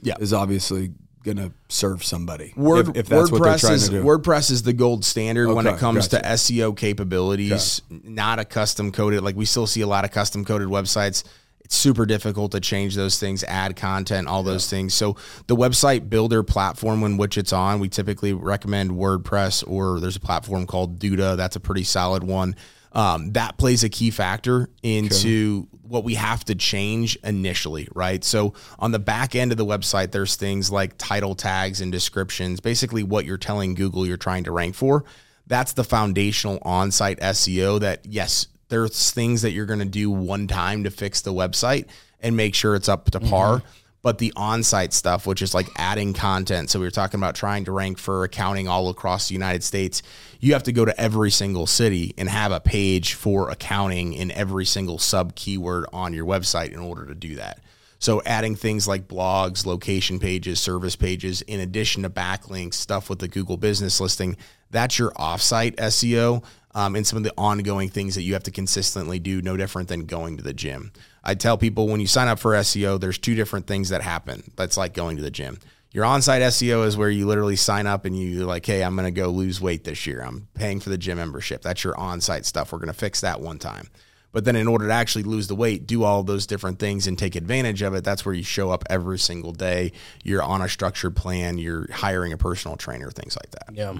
Yeah. 0.01 0.15
is 0.19 0.31
obviously 0.33 0.91
gonna 1.23 1.51
serve 1.69 2.03
somebody. 2.03 2.53
Word, 2.55 2.89
if, 2.89 2.97
if 2.97 3.07
that's 3.07 3.31
what 3.31 3.41
they're 3.43 3.53
WordPress 3.53 3.59
trying 3.61 3.73
is 3.73 3.85
to 3.89 3.91
do. 3.91 4.03
WordPress 4.03 4.51
is 4.51 4.61
the 4.63 4.73
gold 4.73 5.03
standard 5.03 5.51
when 5.53 5.65
it 5.67 5.77
comes 5.79 6.07
gotcha. 6.07 6.23
to 6.23 6.29
SEO 6.29 6.77
capabilities. 6.77 7.81
Not 7.89 8.37
a 8.39 8.45
custom 8.45 8.91
coded 8.91 9.23
like 9.23 9.35
we 9.35 9.45
still 9.45 9.67
see 9.67 9.81
a 9.81 9.87
lot 9.87 10.05
of 10.05 10.11
custom 10.11 10.45
coded 10.45 10.67
websites. 10.67 11.23
It's 11.65 11.75
super 11.75 12.05
difficult 12.05 12.51
to 12.53 12.59
change 12.59 12.95
those 12.95 13.19
things, 13.19 13.43
add 13.43 13.75
content, 13.75 14.27
all 14.27 14.43
those 14.43 14.69
things. 14.69 14.93
So 14.93 15.17
the 15.47 15.55
website 15.55 16.09
builder 16.09 16.43
platform 16.43 17.03
in 17.03 17.17
which 17.17 17.37
it's 17.37 17.51
on, 17.51 17.79
we 17.79 17.89
typically 17.89 18.33
recommend 18.33 18.91
WordPress 18.91 19.67
or 19.67 19.99
there's 19.99 20.15
a 20.15 20.19
platform 20.19 20.67
called 20.67 20.99
Duda. 20.99 21.35
That's 21.35 21.55
a 21.55 21.59
pretty 21.59 21.83
solid 21.83 22.23
one. 22.23 22.55
Um, 22.91 23.33
that 23.33 23.57
plays 23.57 23.83
a 23.83 23.89
key 23.89 24.09
factor 24.09 24.69
into 24.81 25.67
what 25.81 26.03
we 26.03 26.15
have 26.15 26.45
to 26.45 26.55
change 26.55 27.17
initially, 27.23 27.89
right? 27.93 28.23
So 28.23 28.53
on 28.79 28.91
the 28.91 28.99
back 28.99 29.35
end 29.35 29.51
of 29.51 29.57
the 29.57 29.65
website, 29.65 30.11
there's 30.11 30.35
things 30.35 30.71
like 30.71 30.97
title 30.97 31.35
tags 31.35 31.81
and 31.81 31.91
descriptions, 31.91 32.59
basically 32.61 33.03
what 33.03 33.25
you're 33.25 33.37
telling 33.37 33.73
Google 33.73 34.05
you're 34.05 34.17
trying 34.17 34.45
to 34.45 34.51
rank 34.51 34.75
for. 34.75 35.03
That's 35.47 35.73
the 35.73 35.83
foundational 35.83 36.59
on-site 36.61 37.19
SEO 37.19 37.79
that 37.81 38.05
yes, 38.05 38.47
there's 38.69 39.11
things 39.11 39.41
that 39.43 39.51
you're 39.51 39.65
going 39.65 39.79
to 39.79 39.85
do 39.85 40.09
one 40.09 40.47
time 40.47 40.83
to 40.83 40.91
fix 40.91 41.21
the 41.21 41.33
website 41.33 41.87
and 42.19 42.35
make 42.35 42.55
sure 42.55 42.75
it's 42.75 42.89
up 42.89 43.11
to 43.11 43.19
par. 43.19 43.57
Mm-hmm. 43.57 43.67
But 44.01 44.19
the 44.19 44.33
on-site 44.35 44.93
stuff, 44.93 45.25
which 45.25 45.41
is 45.41 45.55
like 45.55 45.67
adding 45.77 46.13
content, 46.13 46.69
so 46.69 46.79
we 46.79 46.85
were 46.85 46.91
talking 46.91 47.19
about 47.19 47.33
trying 47.33 47.65
to 47.65 47.71
rank 47.71 47.97
for 47.97 48.23
accounting 48.23 48.67
all 48.67 48.89
across 48.89 49.27
the 49.27 49.33
United 49.33 49.63
States. 49.63 50.03
You 50.39 50.53
have 50.53 50.61
to 50.63 50.71
go 50.71 50.85
to 50.85 51.01
every 51.01 51.31
single 51.31 51.65
city 51.65 52.13
and 52.15 52.29
have 52.29 52.51
a 52.51 52.59
page 52.59 53.15
for 53.15 53.49
accounting 53.49 54.13
in 54.13 54.29
every 54.29 54.65
single 54.65 54.99
sub 54.99 55.33
keyword 55.33 55.87
on 55.91 56.13
your 56.13 56.27
website 56.27 56.71
in 56.71 56.77
order 56.77 57.07
to 57.07 57.15
do 57.15 57.37
that. 57.37 57.61
So 57.97 58.21
adding 58.27 58.55
things 58.55 58.87
like 58.87 59.07
blogs, 59.07 59.65
location 59.65 60.19
pages, 60.19 60.59
service 60.59 60.95
pages, 60.95 61.41
in 61.41 61.59
addition 61.59 62.03
to 62.03 62.09
backlinks, 62.11 62.75
stuff 62.75 63.09
with 63.09 63.17
the 63.17 63.27
Google 63.27 63.57
business 63.57 63.99
listing, 63.99 64.37
that's 64.69 64.99
your 64.99 65.13
offsite 65.13 65.77
SEO 65.77 66.43
um, 66.75 66.95
and 66.95 67.07
some 67.07 67.17
of 67.17 67.23
the 67.23 67.33
ongoing 67.37 67.89
things 67.89 68.15
that 68.15 68.23
you 68.23 68.33
have 68.33 68.43
to 68.43 68.51
consistently 68.51 69.17
do, 69.17 69.41
no 69.41 69.55
different 69.55 69.87
than 69.87 70.05
going 70.05 70.37
to 70.37 70.43
the 70.43 70.53
gym. 70.53 70.91
I 71.23 71.33
tell 71.33 71.57
people 71.57 71.87
when 71.87 72.01
you 72.01 72.07
sign 72.07 72.27
up 72.27 72.37
for 72.37 72.51
SEO, 72.51 72.99
there's 72.99 73.17
two 73.17 73.33
different 73.33 73.65
things 73.65 73.89
that 73.89 74.01
happen. 74.01 74.51
That's 74.57 74.77
like 74.77 74.93
going 74.93 75.15
to 75.15 75.23
the 75.23 75.31
gym. 75.31 75.57
Your 75.91 76.03
on-site 76.03 76.41
SEO 76.41 76.85
is 76.85 76.97
where 76.97 77.09
you 77.09 77.25
literally 77.25 77.55
sign 77.55 77.87
up 77.87 78.03
and 78.03 78.19
you 78.19 78.45
like, 78.45 78.65
hey, 78.65 78.83
I'm 78.83 78.97
going 78.97 79.05
to 79.05 79.17
go 79.17 79.29
lose 79.29 79.61
weight 79.61 79.85
this 79.85 80.05
year. 80.05 80.21
I'm 80.21 80.49
paying 80.53 80.81
for 80.81 80.89
the 80.89 80.97
gym 80.97 81.17
membership. 81.17 81.61
That's 81.61 81.85
your 81.85 81.97
on-site 81.97 82.45
stuff. 82.45 82.73
We're 82.73 82.79
going 82.79 82.87
to 82.87 82.93
fix 82.93 83.21
that 83.21 83.39
one 83.39 83.57
time. 83.57 83.87
But 84.33 84.43
then 84.43 84.57
in 84.57 84.67
order 84.67 84.87
to 84.87 84.93
actually 84.93 85.23
lose 85.23 85.47
the 85.47 85.55
weight, 85.55 85.87
do 85.87 86.03
all 86.03 86.21
those 86.21 86.45
different 86.45 86.77
things 86.77 87.07
and 87.07 87.17
take 87.17 87.37
advantage 87.37 87.81
of 87.81 87.93
it, 87.93 88.03
that's 88.03 88.25
where 88.25 88.35
you 88.35 88.43
show 88.43 88.69
up 88.69 88.83
every 88.89 89.17
single 89.17 89.53
day. 89.53 89.93
You're 90.25 90.43
on 90.43 90.61
a 90.61 90.67
structured 90.67 91.15
plan, 91.15 91.57
you're 91.57 91.89
hiring 91.89 92.33
a 92.33 92.37
personal 92.37 92.75
trainer, 92.75 93.09
things 93.11 93.37
like 93.37 93.51
that. 93.51 93.73
Yeah. 93.73 93.97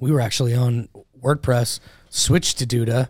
We 0.00 0.10
were 0.12 0.20
actually 0.20 0.54
on 0.54 0.88
WordPress, 1.22 1.80
switched 2.10 2.58
to 2.58 2.66
Duda, 2.66 3.08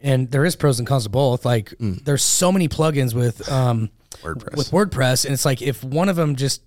and 0.00 0.30
there 0.30 0.44
is 0.44 0.56
pros 0.56 0.78
and 0.78 0.86
cons 0.86 1.04
to 1.04 1.10
both. 1.10 1.44
Like 1.44 1.74
there's 1.78 2.22
so 2.22 2.52
many 2.52 2.68
plugins 2.68 3.14
with 3.14 3.48
um 3.50 3.90
WordPress. 4.22 4.56
with 4.56 4.70
WordPress, 4.70 5.24
and 5.24 5.34
it's 5.34 5.44
like 5.44 5.62
if 5.62 5.82
one 5.84 6.08
of 6.08 6.16
them 6.16 6.36
just 6.36 6.62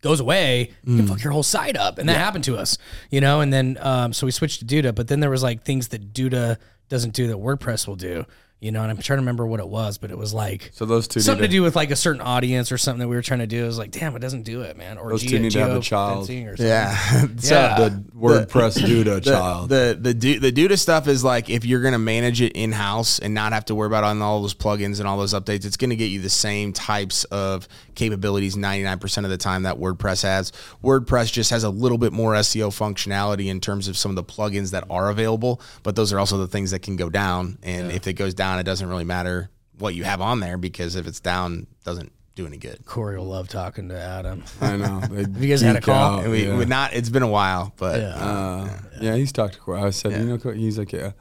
goes 0.00 0.20
away, 0.20 0.70
you 0.84 0.96
can 0.96 1.06
fuck 1.08 1.22
your 1.24 1.32
whole 1.32 1.42
site 1.42 1.76
up. 1.76 1.98
And 1.98 2.08
that 2.08 2.16
happened 2.18 2.44
to 2.44 2.56
us, 2.56 2.78
you 3.10 3.20
know, 3.20 3.40
and 3.40 3.52
then 3.52 3.78
um 3.80 4.12
so 4.12 4.26
we 4.26 4.32
switched 4.32 4.60
to 4.60 4.64
Duda, 4.66 4.94
but 4.94 5.08
then 5.08 5.20
there 5.20 5.30
was 5.30 5.42
like 5.42 5.64
things 5.64 5.88
that 5.88 6.12
Duda 6.12 6.56
doesn't 6.88 7.14
do 7.14 7.26
that 7.28 7.36
WordPress 7.36 7.86
will 7.88 7.96
do. 7.96 8.24
You 8.60 8.72
know, 8.72 8.82
and 8.82 8.90
I'm 8.90 8.96
trying 8.96 9.18
to 9.18 9.20
remember 9.20 9.46
what 9.46 9.60
it 9.60 9.68
was, 9.68 9.98
but 9.98 10.10
it 10.10 10.18
was 10.18 10.34
like 10.34 10.70
So 10.74 10.84
those 10.84 11.06
two 11.06 11.20
something 11.20 11.42
to 11.42 11.46
to- 11.46 11.52
do 11.52 11.62
with 11.62 11.76
like 11.76 11.92
a 11.92 11.96
certain 11.96 12.20
audience 12.20 12.72
or 12.72 12.76
something 12.78 12.98
that 12.98 13.06
we 13.08 13.14
were 13.14 13.22
trying 13.22 13.38
to 13.38 13.46
do. 13.46 13.62
It 13.62 13.66
was 13.68 13.78
like, 13.78 13.92
damn, 13.92 14.16
it 14.16 14.18
doesn't 14.18 14.42
do 14.42 14.62
it, 14.62 14.76
man. 14.76 14.98
Or 14.98 15.10
Those 15.10 15.22
geo- 15.22 15.30
two 15.30 15.38
need 15.38 15.52
to 15.52 15.60
have 15.60 15.76
a 15.76 15.80
child. 15.80 16.28
or. 16.28 16.56
Yeah. 16.58 16.96
so 17.36 17.54
Yeah. 17.54 17.78
the 17.78 18.04
WordPress 18.18 18.78
Duda 18.78 19.04
the, 19.22 19.30
child. 19.30 19.68
The 19.68 19.96
the 20.00 20.12
du- 20.12 20.40
the 20.40 20.50
Duda 20.50 20.76
stuff 20.76 21.06
is 21.06 21.22
like 21.22 21.48
if 21.48 21.64
you're 21.64 21.82
gonna 21.82 22.00
manage 22.00 22.40
it 22.42 22.52
in 22.54 22.72
house 22.72 23.20
and 23.20 23.32
not 23.32 23.52
have 23.52 23.64
to 23.66 23.76
worry 23.76 23.86
about 23.86 24.02
on 24.02 24.20
all 24.22 24.40
those 24.42 24.54
plugins 24.54 24.98
and 24.98 25.06
all 25.06 25.18
those 25.18 25.34
updates, 25.34 25.64
it's 25.64 25.76
gonna 25.76 25.94
get 25.94 26.06
you 26.10 26.20
the 26.20 26.28
same 26.28 26.72
types 26.72 27.22
of 27.24 27.68
capabilities 27.98 28.56
99% 28.56 29.24
of 29.24 29.30
the 29.30 29.36
time 29.36 29.64
that 29.64 29.76
WordPress 29.76 30.22
has. 30.22 30.52
WordPress 30.82 31.30
just 31.30 31.50
has 31.50 31.64
a 31.64 31.70
little 31.70 31.98
bit 31.98 32.12
more 32.12 32.32
SEO 32.34 32.68
functionality 32.68 33.46
in 33.46 33.60
terms 33.60 33.88
of 33.88 33.98
some 33.98 34.10
of 34.10 34.16
the 34.16 34.24
plugins 34.24 34.70
that 34.70 34.84
are 34.88 35.10
available, 35.10 35.60
but 35.82 35.96
those 35.96 36.12
are 36.12 36.18
also 36.18 36.38
the 36.38 36.46
things 36.46 36.70
that 36.70 36.80
can 36.80 36.96
go 36.96 37.10
down. 37.10 37.58
And 37.62 37.92
if 37.92 38.06
it 38.06 38.14
goes 38.14 38.34
down, 38.34 38.58
it 38.58 38.62
doesn't 38.62 38.88
really 38.88 39.04
matter 39.04 39.50
what 39.78 39.94
you 39.94 40.04
have 40.04 40.20
on 40.20 40.40
there 40.40 40.56
because 40.56 40.96
if 40.96 41.06
it's 41.06 41.20
down, 41.20 41.66
it 41.70 41.84
doesn't 41.84 42.12
do 42.34 42.46
any 42.46 42.56
good. 42.56 42.84
Corey 42.86 43.18
will 43.18 43.26
love 43.26 43.48
talking 43.48 43.88
to 43.88 43.98
Adam. 43.98 44.44
I 44.60 44.76
know. 44.76 45.00
Have 45.00 45.42
you 45.42 45.48
guys 45.48 45.60
had 45.60 45.76
a 45.76 45.80
call? 45.80 46.20
And 46.20 46.30
we, 46.30 46.46
yeah. 46.46 46.56
we 46.56 46.64
not. 46.64 46.94
It's 46.94 47.08
been 47.08 47.24
a 47.24 47.28
while, 47.28 47.74
but 47.76 48.00
Yeah. 48.00 48.14
Uh, 48.14 48.78
yeah, 49.00 49.16
he's 49.16 49.32
talked 49.32 49.54
to 49.54 49.60
Corey. 49.60 49.80
I 49.80 49.90
said, 49.90 50.12
you 50.12 50.24
know, 50.24 50.38
Corey? 50.38 50.58
he's 50.58 50.78
like, 50.78 50.92
yeah. 50.92 51.12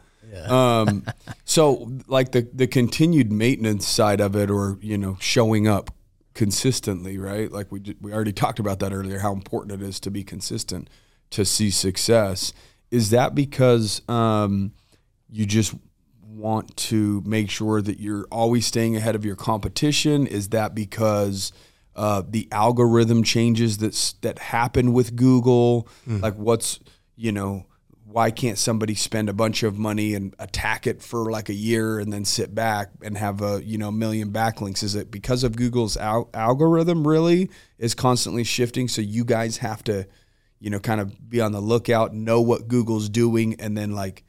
Um, 0.47 1.05
so 1.45 1.89
like 2.07 2.31
the 2.31 2.47
the 2.53 2.67
continued 2.67 3.31
maintenance 3.31 3.87
side 3.87 4.21
of 4.21 4.35
it, 4.35 4.51
or 4.51 4.77
you 4.81 4.97
know, 4.97 5.17
showing 5.19 5.67
up 5.67 5.91
consistently, 6.37 7.17
right? 7.17 7.51
Like 7.51 7.71
we 7.71 7.95
we 7.99 8.13
already 8.13 8.31
talked 8.31 8.59
about 8.59 8.79
that 8.79 8.93
earlier. 8.93 9.19
How 9.19 9.33
important 9.33 9.81
it 9.81 9.85
is 9.85 9.99
to 10.01 10.11
be 10.11 10.23
consistent 10.23 10.89
to 11.31 11.43
see 11.43 11.69
success. 11.71 12.53
Is 12.91 13.09
that 13.09 13.35
because 13.35 14.07
um, 14.07 14.71
you 15.29 15.45
just 15.45 15.73
want 16.21 16.77
to 16.77 17.21
make 17.25 17.49
sure 17.49 17.81
that 17.81 17.99
you're 17.99 18.27
always 18.31 18.65
staying 18.65 18.95
ahead 18.95 19.15
of 19.15 19.25
your 19.25 19.35
competition? 19.35 20.27
Is 20.27 20.49
that 20.49 20.73
because 20.75 21.51
uh, 21.95 22.21
the 22.25 22.47
algorithm 22.51 23.23
changes 23.23 23.79
that's 23.79 24.13
that 24.21 24.39
happen 24.39 24.93
with 24.93 25.15
Google? 25.15 25.89
Like, 26.21 26.35
what's 26.35 26.79
you 27.15 27.31
know, 27.31 27.65
why 28.17 28.31
can't 28.31 28.57
somebody 28.57 28.95
spend 28.95 29.29
a 29.29 29.33
bunch 29.33 29.61
of 29.61 29.77
money 29.77 30.15
and 30.15 30.33
attack 30.39 30.87
it 30.87 31.03
for 31.03 31.29
like 31.31 31.49
a 31.49 31.53
year 31.53 31.99
and 31.99 32.11
then 32.11 32.25
sit 32.25 32.55
back 32.55 32.89
and 33.03 33.15
have 33.15 33.43
a 33.43 33.61
you 33.63 33.77
know 33.77 33.91
million 33.91 34.31
backlinks? 34.31 34.81
Is 34.81 34.95
it 34.95 35.11
because 35.11 35.43
of 35.43 35.55
Google's 35.55 35.95
al- 35.97 36.27
algorithm 36.33 37.07
really 37.07 37.51
is 37.77 37.93
constantly 37.93 38.43
shifting? 38.43 38.87
So 38.87 39.01
you 39.03 39.23
guys 39.23 39.57
have 39.57 39.83
to, 39.83 40.07
you 40.59 40.71
know, 40.71 40.79
kind 40.79 40.99
of 40.99 41.29
be 41.29 41.41
on 41.41 41.51
the 41.51 41.61
lookout, 41.61 42.11
know 42.15 42.41
what 42.41 42.67
Google's 42.67 43.07
doing, 43.07 43.53
and 43.59 43.77
then 43.77 43.91
like 43.91 44.23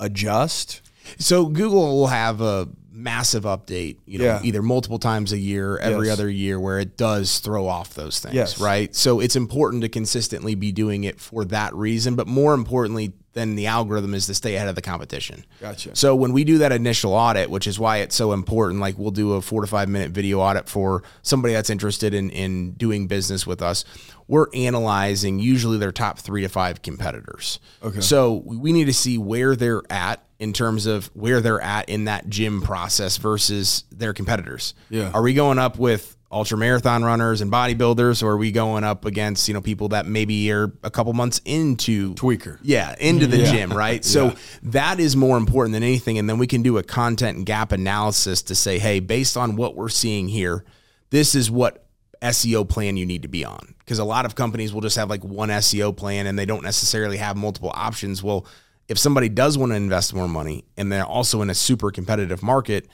adjust. 0.00 0.80
So 1.18 1.44
Google 1.44 1.98
will 1.98 2.06
have 2.06 2.40
a 2.40 2.66
massive 2.90 3.44
update, 3.44 3.98
you 4.06 4.20
know, 4.20 4.24
Yeah. 4.24 4.40
either 4.42 4.62
multiple 4.62 4.98
times 4.98 5.32
a 5.34 5.38
year, 5.38 5.76
every 5.76 6.06
Yes. 6.06 6.18
other 6.18 6.30
year, 6.30 6.58
where 6.58 6.78
it 6.78 6.96
does 6.96 7.40
throw 7.40 7.66
off 7.68 7.92
those 7.92 8.20
things, 8.20 8.34
Yes. 8.34 8.58
right? 8.58 8.94
So 8.96 9.20
it's 9.20 9.36
important 9.36 9.82
to 9.82 9.90
consistently 9.90 10.54
be 10.54 10.72
doing 10.72 11.04
it 11.04 11.20
for 11.20 11.44
that 11.46 11.74
reason, 11.74 12.14
but 12.14 12.26
more 12.26 12.54
importantly 12.54 13.12
than 13.34 13.56
the 13.56 13.66
algorithm 13.66 14.14
is 14.14 14.26
to 14.26 14.34
stay 14.34 14.56
ahead 14.56 14.68
of 14.68 14.74
the 14.74 14.82
competition. 14.82 15.44
Gotcha. 15.60 15.94
So 15.94 16.14
when 16.14 16.32
we 16.32 16.44
do 16.44 16.58
that 16.58 16.72
initial 16.72 17.12
audit, 17.12 17.50
which 17.50 17.66
is 17.66 17.78
why 17.78 17.98
it's 17.98 18.14
so 18.14 18.32
important, 18.32 18.80
like 18.80 18.96
we'll 18.96 19.10
do 19.10 19.34
a 19.34 19.42
four 19.42 19.60
to 19.60 19.66
five 19.66 19.88
minute 19.88 20.12
video 20.12 20.40
audit 20.40 20.68
for 20.68 21.02
somebody 21.22 21.52
that's 21.52 21.70
interested 21.70 22.14
in 22.14 22.30
in 22.30 22.72
doing 22.72 23.06
business 23.06 23.46
with 23.46 23.60
us. 23.60 23.84
We're 24.26 24.46
analyzing 24.54 25.38
usually 25.38 25.76
their 25.76 25.92
top 25.92 26.18
three 26.18 26.42
to 26.42 26.48
five 26.48 26.80
competitors. 26.80 27.60
Okay. 27.82 28.00
So 28.00 28.42
we 28.46 28.72
need 28.72 28.86
to 28.86 28.94
see 28.94 29.18
where 29.18 29.54
they're 29.54 29.82
at 29.90 30.24
in 30.38 30.52
terms 30.52 30.86
of 30.86 31.10
where 31.14 31.40
they're 31.40 31.60
at 31.60 31.88
in 31.88 32.04
that 32.04 32.28
gym 32.28 32.62
process 32.62 33.18
versus 33.18 33.84
their 33.90 34.12
competitors. 34.12 34.74
Yeah. 34.88 35.10
Are 35.12 35.22
we 35.22 35.34
going 35.34 35.58
up 35.58 35.78
with 35.78 36.16
ultra 36.34 36.58
marathon 36.58 37.04
runners 37.04 37.40
and 37.40 37.50
bodybuilders, 37.50 38.22
or 38.22 38.32
are 38.32 38.36
we 38.36 38.50
going 38.50 38.82
up 38.82 39.04
against 39.04 39.46
you 39.46 39.54
know 39.54 39.60
people 39.60 39.88
that 39.88 40.04
maybe 40.04 40.50
are 40.50 40.72
a 40.82 40.90
couple 40.90 41.12
months 41.12 41.40
into 41.44 42.12
Tweaker. 42.14 42.58
yeah, 42.62 42.94
into 42.98 43.26
the 43.26 43.44
gym, 43.44 43.72
right? 43.72 44.04
So 44.14 44.34
that 44.64 45.00
is 45.00 45.16
more 45.16 45.36
important 45.36 45.72
than 45.72 45.82
anything. 45.82 46.18
And 46.18 46.28
then 46.28 46.38
we 46.38 46.46
can 46.46 46.62
do 46.62 46.78
a 46.78 46.82
content 46.82 47.36
and 47.36 47.46
gap 47.46 47.72
analysis 47.72 48.42
to 48.42 48.54
say, 48.54 48.78
hey, 48.78 49.00
based 49.00 49.36
on 49.36 49.56
what 49.56 49.74
we're 49.74 49.88
seeing 49.88 50.28
here, 50.28 50.64
this 51.10 51.34
is 51.34 51.50
what 51.50 51.86
SEO 52.22 52.68
plan 52.68 52.96
you 52.96 53.06
need 53.06 53.22
to 53.22 53.28
be 53.28 53.44
on. 53.44 53.74
Because 53.78 53.98
a 53.98 54.04
lot 54.04 54.24
of 54.24 54.34
companies 54.34 54.72
will 54.72 54.82
just 54.82 54.96
have 54.96 55.10
like 55.10 55.24
one 55.24 55.48
SEO 55.48 55.96
plan 55.96 56.26
and 56.26 56.38
they 56.38 56.46
don't 56.46 56.62
necessarily 56.62 57.16
have 57.16 57.36
multiple 57.36 57.72
options. 57.74 58.22
Well, 58.22 58.46
if 58.88 58.98
somebody 58.98 59.28
does 59.28 59.58
want 59.58 59.72
to 59.72 59.76
invest 59.76 60.14
more 60.14 60.28
money 60.28 60.64
and 60.76 60.92
they're 60.92 61.06
also 61.06 61.42
in 61.42 61.50
a 61.50 61.54
super 61.54 61.90
competitive 61.90 62.42
market, 62.42 62.86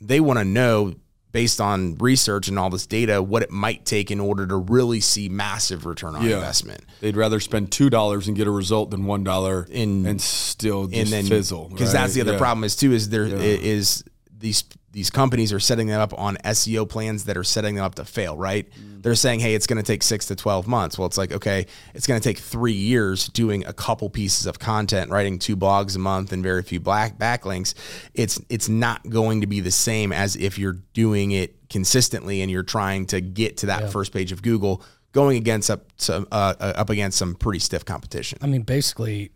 they 0.00 0.20
want 0.20 0.38
to 0.38 0.44
know 0.44 0.94
based 1.32 1.60
on 1.60 1.96
research 1.96 2.48
and 2.48 2.58
all 2.58 2.70
this 2.70 2.86
data 2.86 3.22
what 3.22 3.42
it 3.42 3.50
might 3.50 3.84
take 3.84 4.10
in 4.10 4.20
order 4.20 4.46
to 4.46 4.56
really 4.56 5.00
see 5.00 5.28
massive 5.28 5.86
return 5.86 6.14
on 6.14 6.22
Yeah. 6.24 6.34
investment. 6.36 6.82
They'd 7.00 7.16
rather 7.16 7.40
spend 7.40 7.72
two 7.72 7.88
dollars 7.90 8.28
and 8.28 8.36
get 8.36 8.46
a 8.46 8.50
result 8.50 8.90
than 8.90 9.06
one 9.06 9.24
dollar 9.24 9.66
In- 9.70 10.06
and 10.06 10.20
still 10.20 10.86
just 10.86 10.98
and 11.00 11.08
then 11.08 11.26
fizzle. 11.26 11.68
because 11.70 11.88
right? 11.94 12.02
that's 12.02 12.14
the 12.14 12.20
other 12.20 12.32
Yeah. 12.32 12.38
problem 12.38 12.64
is 12.64 12.76
too 12.76 12.92
is 12.92 13.08
there 13.08 13.24
is 13.26 14.04
these 14.38 14.62
these 14.92 15.10
companies 15.10 15.52
are 15.52 15.60
setting 15.60 15.86
them 15.86 16.00
up 16.00 16.16
on 16.18 16.36
SEO 16.44 16.88
plans 16.88 17.24
that 17.24 17.36
are 17.36 17.44
setting 17.44 17.74
them 17.74 17.84
up 17.84 17.94
to 17.96 18.04
fail 18.04 18.36
right? 18.36 18.70
Mm. 18.70 19.02
they're 19.02 19.14
saying 19.14 19.40
hey 19.40 19.54
it's 19.54 19.66
going 19.66 19.82
to 19.82 19.86
take 19.86 20.02
6 20.02 20.26
to 20.26 20.36
12 20.36 20.66
months. 20.66 20.98
Well 20.98 21.06
it's 21.06 21.18
like 21.18 21.32
okay 21.32 21.66
it's 21.94 22.06
going 22.06 22.20
to 22.20 22.24
take 22.24 22.38
3 22.38 22.72
years 22.72 23.26
doing 23.28 23.64
a 23.66 23.72
couple 23.72 24.08
pieces 24.10 24.46
of 24.46 24.58
content 24.58 25.10
writing 25.10 25.38
two 25.38 25.56
blogs 25.56 25.96
a 25.96 25.98
month 25.98 26.32
and 26.32 26.42
very 26.42 26.62
few 26.62 26.80
black 26.80 27.18
backlinks. 27.18 27.74
It's 28.14 28.40
it's 28.48 28.68
not 28.68 29.08
going 29.08 29.40
to 29.40 29.46
be 29.46 29.60
the 29.60 29.70
same 29.70 30.12
as 30.12 30.36
if 30.36 30.58
you're 30.58 30.78
doing 30.92 31.32
it 31.32 31.68
consistently 31.68 32.42
and 32.42 32.50
you're 32.50 32.62
trying 32.62 33.06
to 33.06 33.20
get 33.20 33.56
to 33.58 33.66
that 33.66 33.90
first 33.90 34.12
page 34.12 34.30
of 34.30 34.42
Google 34.42 34.82
going 35.12 35.36
against 35.36 35.70
up 35.70 35.86
some 35.96 36.26
uh, 36.32 36.54
uh, 36.58 36.72
up 36.76 36.90
against 36.90 37.18
some 37.18 37.34
pretty 37.34 37.58
stiff 37.58 37.84
competition. 37.84 38.38
I 38.42 38.46
mean, 38.46 38.62
basically, 38.62 39.30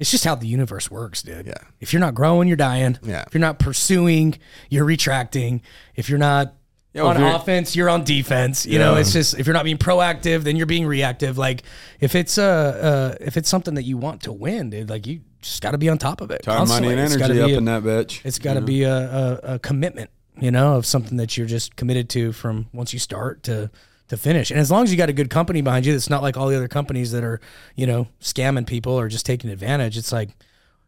it's 0.00 0.10
just 0.10 0.24
how 0.24 0.34
the 0.34 0.46
universe 0.48 0.90
works, 0.90 1.22
dude. 1.22 1.46
Yeah. 1.46 1.54
If 1.78 1.92
you're 1.92 2.00
not 2.00 2.14
growing, 2.14 2.48
you're 2.48 2.56
dying. 2.56 2.98
Yeah. 3.02 3.22
If 3.26 3.34
you're 3.34 3.40
not 3.40 3.58
pursuing, 3.60 4.38
you're 4.70 4.84
retracting. 4.86 5.62
If 5.94 6.08
you're 6.08 6.18
not 6.18 6.54
Yeah, 6.92 7.02
well, 7.02 7.10
on 7.12 7.20
you're- 7.20 7.34
offense, 7.34 7.76
you're 7.76 7.88
on 7.90 8.02
defense. 8.04 8.66
You 8.66 8.78
know, 8.80 8.96
it's 8.96 9.12
just 9.12 9.38
if 9.38 9.46
you're 9.46 9.54
not 9.54 9.64
being 9.64 9.78
proactive, 9.78 10.42
then 10.42 10.56
you're 10.56 10.66
being 10.66 10.86
reactive. 10.86 11.38
Like 11.38 11.62
if 12.00 12.14
it's 12.16 12.38
uh, 12.38 13.14
uh 13.20 13.24
if 13.24 13.36
it's 13.36 13.48
something 13.48 13.74
that 13.74 13.84
you 13.84 13.96
want 13.98 14.22
to 14.22 14.32
win, 14.32 14.70
dude, 14.70 14.90
like 14.90 15.06
you 15.06 15.20
just 15.42 15.62
got 15.62 15.70
to 15.72 15.78
be 15.78 15.88
on 15.88 15.98
top 15.98 16.20
of 16.20 16.30
it. 16.30 16.42
Time, 16.42 16.66
money, 16.68 16.88
and 16.88 17.00
It's 17.00 17.14
energy 17.14 17.40
up 17.40 17.50
a- 17.50 17.56
in 17.56 17.64
that 17.66 17.82
bitch. 17.82 18.20
It's 18.24 18.38
got 18.38 18.54
to 18.54 18.60
be 18.60 18.82
a, 18.82 18.94
a, 18.94 19.40
a 19.54 19.58
commitment, 19.58 20.10
you 20.40 20.50
know, 20.50 20.76
of 20.76 20.84
something 20.86 21.16
that 21.18 21.36
you're 21.36 21.46
just 21.46 21.76
committed 21.76 22.08
to 22.10 22.32
from 22.32 22.66
once 22.72 22.92
you 22.92 22.98
start 22.98 23.42
to 23.44 23.70
to 24.10 24.16
finish. 24.16 24.50
And 24.50 24.58
as 24.58 24.70
long 24.70 24.82
as 24.82 24.90
you 24.90 24.98
got 24.98 25.08
a 25.08 25.12
good 25.12 25.30
company 25.30 25.62
behind 25.62 25.86
you, 25.86 25.94
it's 25.94 26.10
not 26.10 26.20
like 26.20 26.36
all 26.36 26.48
the 26.48 26.56
other 26.56 26.68
companies 26.68 27.12
that 27.12 27.22
are, 27.22 27.40
you 27.76 27.86
know, 27.86 28.08
scamming 28.20 28.66
people 28.66 28.92
or 28.92 29.08
just 29.08 29.24
taking 29.24 29.50
advantage. 29.50 29.96
It's 29.96 30.10
like, 30.12 30.30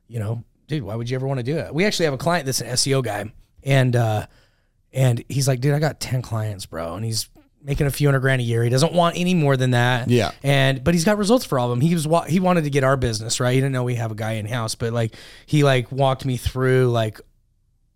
you 0.08 0.18
know, 0.18 0.42
dude, 0.66 0.82
why 0.82 0.96
would 0.96 1.08
you 1.08 1.14
ever 1.14 1.26
want 1.26 1.38
to 1.38 1.44
do 1.44 1.56
it? 1.56 1.72
We 1.72 1.84
actually 1.84 2.06
have 2.06 2.14
a 2.14 2.18
client 2.18 2.46
that's 2.46 2.60
an 2.60 2.68
SEO 2.68 3.02
guy, 3.02 3.32
and 3.62 3.94
uh, 3.94 4.26
and 4.92 5.24
he's 5.28 5.46
like, 5.46 5.60
dude, 5.60 5.72
I 5.72 5.78
got 5.78 6.00
ten 6.00 6.20
clients, 6.20 6.66
bro, 6.66 6.94
and 6.94 7.04
he's 7.04 7.28
making 7.62 7.86
a 7.86 7.92
few 7.92 8.08
hundred 8.08 8.20
grand 8.20 8.40
a 8.40 8.44
year. 8.44 8.64
He 8.64 8.70
doesn't 8.70 8.92
want 8.92 9.16
any 9.16 9.34
more 9.34 9.56
than 9.56 9.70
that. 9.70 10.10
Yeah. 10.10 10.32
And 10.42 10.82
but 10.82 10.94
he's 10.94 11.04
got 11.04 11.16
results 11.16 11.44
for 11.44 11.60
all 11.60 11.70
of 11.70 11.78
them. 11.78 11.80
He 11.80 11.94
was 11.94 12.08
wa- 12.08 12.24
he 12.24 12.40
wanted 12.40 12.64
to 12.64 12.70
get 12.70 12.82
our 12.82 12.96
business 12.96 13.38
right. 13.38 13.54
He 13.54 13.60
didn't 13.60 13.72
know 13.72 13.84
we 13.84 13.94
have 13.94 14.10
a 14.10 14.16
guy 14.16 14.32
in 14.32 14.46
house, 14.46 14.74
but 14.74 14.92
like 14.92 15.14
he 15.46 15.62
like 15.62 15.92
walked 15.92 16.24
me 16.24 16.36
through 16.36 16.90
like 16.90 17.20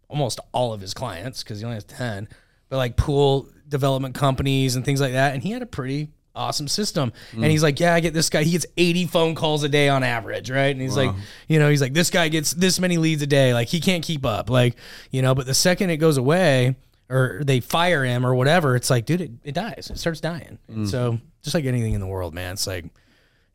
almost 0.09 0.39
all 0.53 0.73
of 0.73 0.81
his 0.81 0.95
clients 0.95 1.43
because 1.43 1.59
he 1.59 1.65
only 1.65 1.75
has 1.75 1.83
10 1.83 2.29
but 2.69 2.77
like 2.77 2.97
pool 2.97 3.49
development 3.69 4.15
companies 4.15 4.77
and 4.77 4.85
things 4.85 5.01
like 5.01 5.13
that 5.13 5.35
and 5.35 5.43
he 5.43 5.51
had 5.51 5.63
a 5.63 5.67
pretty 5.67 6.09
awesome 6.35 6.69
system. 6.69 7.13
And 7.33 7.45
he's 7.47 7.63
like 7.63 7.81
yeah 7.81 7.95
i 7.95 8.01
get 8.01 8.13
this 8.13 8.29
guy 8.29 8.43
he 8.43 8.51
gets 8.51 8.67
80 8.77 9.07
phone 9.07 9.35
calls 9.35 9.63
a 9.63 9.69
day 9.71 9.89
on 9.89 10.03
average 10.03 10.51
right? 10.51 10.67
And 10.75 10.81
he's 10.81 10.97
like 10.97 11.11
you 11.49 11.59
know 11.59 11.71
he's 11.71 11.81
like 11.81 11.95
this 11.95 12.11
guy 12.11 12.29
gets 12.29 12.53
this 12.53 12.79
many 12.79 12.99
leads 12.99 13.23
a 13.23 13.27
day 13.27 13.55
like 13.55 13.69
he 13.69 13.81
can't 13.81 14.05
keep 14.05 14.27
up 14.27 14.51
like 14.51 14.77
you 15.11 15.23
know 15.23 15.35
but 15.35 15.47
the 15.47 15.55
second 15.55 15.91
it 15.91 15.97
goes 15.97 16.19
away 16.19 16.77
or 17.09 17.41
they 17.45 17.61
fire 17.61 18.05
him 18.05 18.27
or 18.27 18.35
whatever 18.35 18.77
it's 18.77 18.91
like 18.91 19.07
dude 19.07 19.21
it, 19.23 19.31
it 19.45 19.55
dies 19.55 19.89
it 19.91 19.99
starts 19.99 20.21
dying. 20.21 20.59
And 20.69 20.87
so 20.89 21.19
just 21.43 21.55
like 21.55 21.65
anything 21.65 21.95
in 21.95 22.01
the 22.01 22.07
world 22.07 22.35
man 22.35 22.53
it's 22.53 22.67
like 22.67 22.85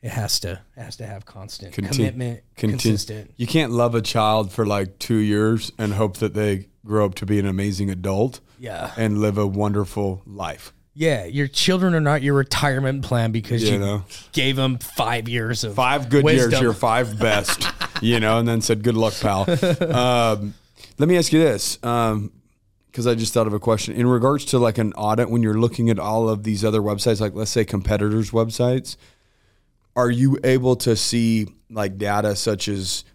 it 0.01 0.09
has 0.09 0.39
to 0.39 0.53
it 0.76 0.82
has 0.82 0.95
to 0.95 1.05
have 1.05 1.26
constant 1.26 1.76
Contin- 1.76 1.91
commitment 1.95 2.39
contin- 2.57 2.70
consistent. 2.72 3.32
You 3.38 3.45
can't 3.45 3.72
love 3.72 3.93
a 3.93 4.01
child 4.01 4.51
for 4.51 4.66
like 4.66 4.97
two 4.97 5.18
years 5.18 5.72
and 5.78 5.93
hope 5.93 6.18
that 6.18 6.34
they 6.34 6.66
grow 6.84 7.05
up 7.05 7.14
to 7.16 7.28
be 7.28 7.38
an 7.38 7.45
amazing 7.45 7.91
adult 7.91 8.39
yeah 8.62 8.91
and 8.97 9.18
live 9.20 9.38
a 9.38 9.45
wonderful 9.47 10.22
life. 10.26 10.72
Yeah, 10.93 11.24
your 11.24 11.47
children 11.47 11.95
are 11.95 12.01
not 12.01 12.22
your 12.22 12.34
retirement 12.36 13.03
plan 13.03 13.32
because 13.32 13.64
You 13.64 13.74
you, 13.74 13.80
know. 13.80 14.03
gave 14.34 14.57
them 14.57 14.78
five 14.78 15.30
years 15.30 15.64
of 15.64 15.74
Five 15.74 16.09
good 16.09 16.26
years, 16.26 16.47
wisdom. 16.47 16.62
your 16.64 16.74
five 16.74 17.18
best, 17.28 17.66
you 18.01 18.20
know, 18.20 18.39
and 18.39 18.47
then 18.47 18.59
said, 18.62 18.84
"Good 18.84 18.95
luck, 18.97 19.14
pal." 19.20 19.45
Um, 19.82 20.53
let 20.97 21.07
me 21.07 21.18
ask 21.18 21.32
you 21.34 21.39
this, 21.39 21.78
because 21.78 23.07
I 23.07 23.16
just 23.16 23.34
thought 23.34 23.47
of 23.47 23.53
a 23.53 23.59
question 23.59 23.93
in 23.95 24.05
regards 24.05 24.43
to 24.45 24.59
like 24.59 24.78
an 24.78 24.91
audit. 24.93 25.30
When 25.30 25.41
you're 25.41 25.59
looking 25.59 25.89
at 25.89 25.97
all 25.97 26.28
of 26.30 26.43
these 26.43 26.64
other 26.66 26.82
websites, 26.82 27.22
like 27.22 27.34
let's 27.34 27.51
say 27.51 27.64
competitors' 27.66 28.32
websites, 28.32 28.97
are 29.95 30.12
you 30.12 30.38
able 30.43 30.76
to 30.76 30.95
see 30.97 31.47
like 31.70 31.97
data 31.97 32.36
such 32.36 32.68
as 32.68 33.05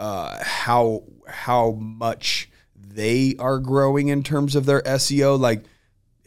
uh, 0.00 0.42
how 0.42 1.04
how 1.28 1.70
much 1.70 2.50
they 2.86 3.34
are 3.38 3.58
growing 3.58 4.08
in 4.08 4.22
terms 4.22 4.56
of 4.56 4.66
their 4.66 4.82
SEO? 4.82 5.38
Like, 5.38 5.64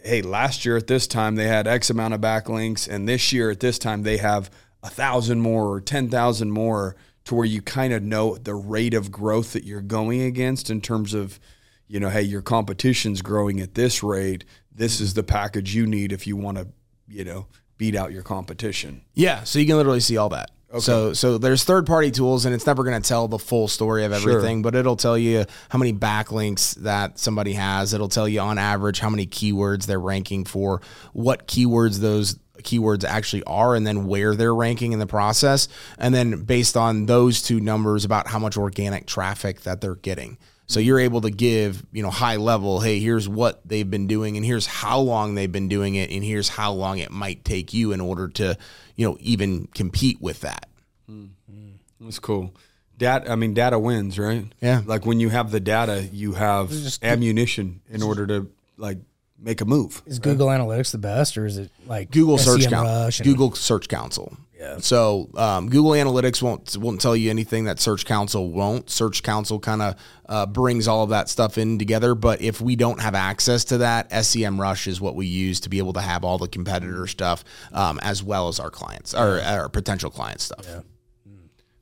hey, 0.04 0.22
last 0.22 0.66
year 0.66 0.78
at 0.78 0.88
this 0.88 1.08
time 1.08 1.36
they 1.36 1.48
had 1.48 1.68
X 1.68 1.90
amount 1.90 2.14
of 2.14 2.22
backlinks, 2.22 2.88
and 2.88 3.08
this 3.08 3.32
year 3.34 3.50
at 3.50 3.60
this 3.60 3.80
time 3.80 4.04
they 4.04 4.18
have 4.18 4.50
a 4.84 4.90
thousand 4.90 5.42
more 5.42 5.68
or 5.68 5.82
ten 5.82 6.10
thousand 6.10 6.52
more, 6.52 6.96
to 7.26 7.36
where 7.36 7.46
you 7.46 7.62
kind 7.62 7.92
of 7.92 8.04
know 8.04 8.38
the 8.38 8.56
rate 8.56 8.94
of 8.94 9.12
growth 9.12 9.54
that 9.54 9.64
you're 9.64 9.82
going 9.82 10.22
against 10.22 10.70
in 10.70 10.80
terms 10.80 11.14
of, 11.14 11.40
you 11.88 12.00
know, 12.00 12.10
hey, 12.10 12.22
your 12.22 12.42
competition's 12.42 13.22
growing 13.22 13.60
at 13.60 13.74
this 13.74 14.04
rate. 14.04 14.46
This 14.72 15.02
is 15.02 15.16
the 15.16 15.24
package 15.24 15.74
you 15.74 15.88
need 15.88 16.12
if 16.12 16.28
you 16.28 16.36
want 16.36 16.58
to, 16.58 16.68
you 17.08 17.24
know, 17.24 17.48
beat 17.78 17.96
out 17.96 18.12
your 18.12 18.24
competition. 18.24 19.02
Yeah, 19.16 19.44
so 19.44 19.60
you 19.60 19.66
can 19.66 19.78
literally 19.78 20.00
see 20.00 20.18
all 20.18 20.30
that. 20.30 20.52
So 20.80 21.14
so 21.14 21.38
there's 21.38 21.64
third 21.64 21.86
party 21.86 22.12
tools 22.12 22.46
and 22.46 22.54
it's 22.54 22.66
never 22.66 22.84
going 22.84 23.02
to 23.02 23.08
tell 23.08 23.28
the 23.28 23.40
full 23.40 23.68
story 23.68 24.04
of 24.06 24.12
everything, 24.12 24.62
but 24.62 24.76
it'll 24.76 24.96
tell 24.96 25.18
you 25.18 25.46
how 25.70 25.80
many 25.80 25.94
backlinks 25.94 26.76
that 26.78 27.20
somebody 27.20 27.54
has. 27.54 27.94
It'll 27.94 28.10
tell 28.10 28.28
you 28.28 28.40
on 28.40 28.58
average 28.58 29.00
how 29.00 29.10
many 29.10 29.26
keywords 29.26 29.86
they're 29.86 30.00
ranking 30.00 30.46
for, 30.46 30.82
what 31.14 31.48
keywords 31.48 32.00
those 32.00 32.38
keywords 32.60 33.04
actually 33.04 33.44
are 33.44 33.76
and 33.76 33.86
then 33.86 34.08
where 34.08 34.36
they're 34.36 34.56
ranking 34.56 34.92
in 34.94 35.00
the 35.00 35.08
process 35.08 35.68
and 35.98 36.14
then 36.14 36.44
based 36.44 36.78
on 36.78 37.06
those 37.06 37.42
two 37.42 37.60
numbers 37.60 38.06
about 38.06 38.28
how 38.28 38.40
much 38.40 38.58
organic 38.58 39.06
traffic 39.06 39.62
that 39.62 39.82
they're 39.82 39.96
getting. 39.96 40.38
So 40.68 40.80
you're 40.80 41.00
able 41.00 41.22
to 41.22 41.30
give, 41.30 41.86
you 41.92 42.02
know, 42.02 42.10
high 42.10 42.38
level, 42.38 42.80
hey, 42.80 43.00
here's 43.00 43.30
what 43.30 43.62
they've 43.68 43.90
been 43.90 44.08
doing 44.08 44.36
and 44.36 44.46
here's 44.46 44.66
how 44.66 45.00
long 45.00 45.36
they've 45.36 45.52
been 45.52 45.68
doing 45.68 45.96
it 45.96 46.10
and 46.10 46.24
here's 46.24 46.50
how 46.50 46.72
long 46.72 46.98
it 46.98 47.12
might 47.12 47.46
take 47.46 47.74
you 47.74 47.92
in 47.92 48.02
order 48.02 48.28
to, 48.30 48.58
you 48.96 49.08
know, 49.08 49.18
even 49.20 49.68
compete 49.68 50.20
with 50.22 50.42
that. 50.42 50.68
Mm-hmm. 51.10 51.72
That's 52.02 52.20
cool. 52.20 52.54
Data, 52.98 53.32
I 53.32 53.36
mean, 53.36 53.54
data 53.54 53.78
wins, 53.78 54.18
right? 54.18 54.46
Yeah. 54.62 54.82
Like 54.86 55.06
when 55.06 55.20
you 55.20 55.30
have 55.30 55.52
the 55.52 55.60
data, 55.60 56.08
you 56.12 56.34
have 56.34 56.72
ammunition 57.04 57.82
in 57.90 58.02
order 58.02 58.26
to 58.28 58.50
like 58.78 58.98
make 59.40 59.62
a 59.62 59.66
move. 59.66 60.02
Is 60.06 60.20
Google 60.20 60.48
Analytics 60.48 60.92
the 60.92 60.98
best, 60.98 61.38
or 61.38 61.46
is 61.46 61.58
it 61.58 61.72
like 61.86 62.12
Google 62.12 62.38
Search 62.38 62.70
Console. 62.70 63.26
Google 63.26 63.54
Search 63.54 63.90
Console. 63.90 64.38
Yeah. 64.58 64.78
So 64.78 65.30
um, 65.36 65.70
Google 65.70 65.92
Analytics 65.92 66.42
won't 66.42 66.78
won't 66.78 67.02
tell 67.02 67.16
you 67.16 67.30
anything 67.30 67.66
that 67.66 67.80
Search 67.80 68.06
Console 68.06 68.50
won't. 68.50 68.90
Search 68.90 69.22
Console 69.22 69.60
kind 69.60 69.82
of 69.82 69.96
uh, 70.28 70.46
brings 70.46 70.88
all 70.88 71.04
of 71.04 71.10
that 71.10 71.28
stuff 71.30 71.58
in 71.58 71.78
together. 71.78 72.16
But 72.16 72.42
if 72.42 72.62
we 72.62 72.76
don't 72.76 73.02
have 73.02 73.16
access 73.16 73.66
to 73.66 73.80
that, 73.80 74.12
SEM 74.26 74.60
Rush 74.60 74.88
is 74.88 75.02
what 75.02 75.16
we 75.16 75.26
use 75.26 75.60
to 75.62 75.70
be 75.70 75.78
able 75.80 75.94
to 75.94 76.02
have 76.02 76.24
all 76.24 76.38
the 76.38 76.48
competitor 76.48 77.06
stuff 77.08 77.44
um, 77.74 78.00
as 78.02 78.24
well 78.24 78.48
as 78.48 78.60
our 78.60 78.70
clients 78.70 79.14
or 79.14 79.42
our 79.42 79.68
potential 79.68 80.10
client 80.10 80.40
stuff. 80.40 80.66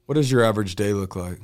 What 0.05 0.15
does 0.15 0.31
your 0.31 0.43
average 0.43 0.75
day 0.75 0.93
look 0.93 1.15
like? 1.15 1.39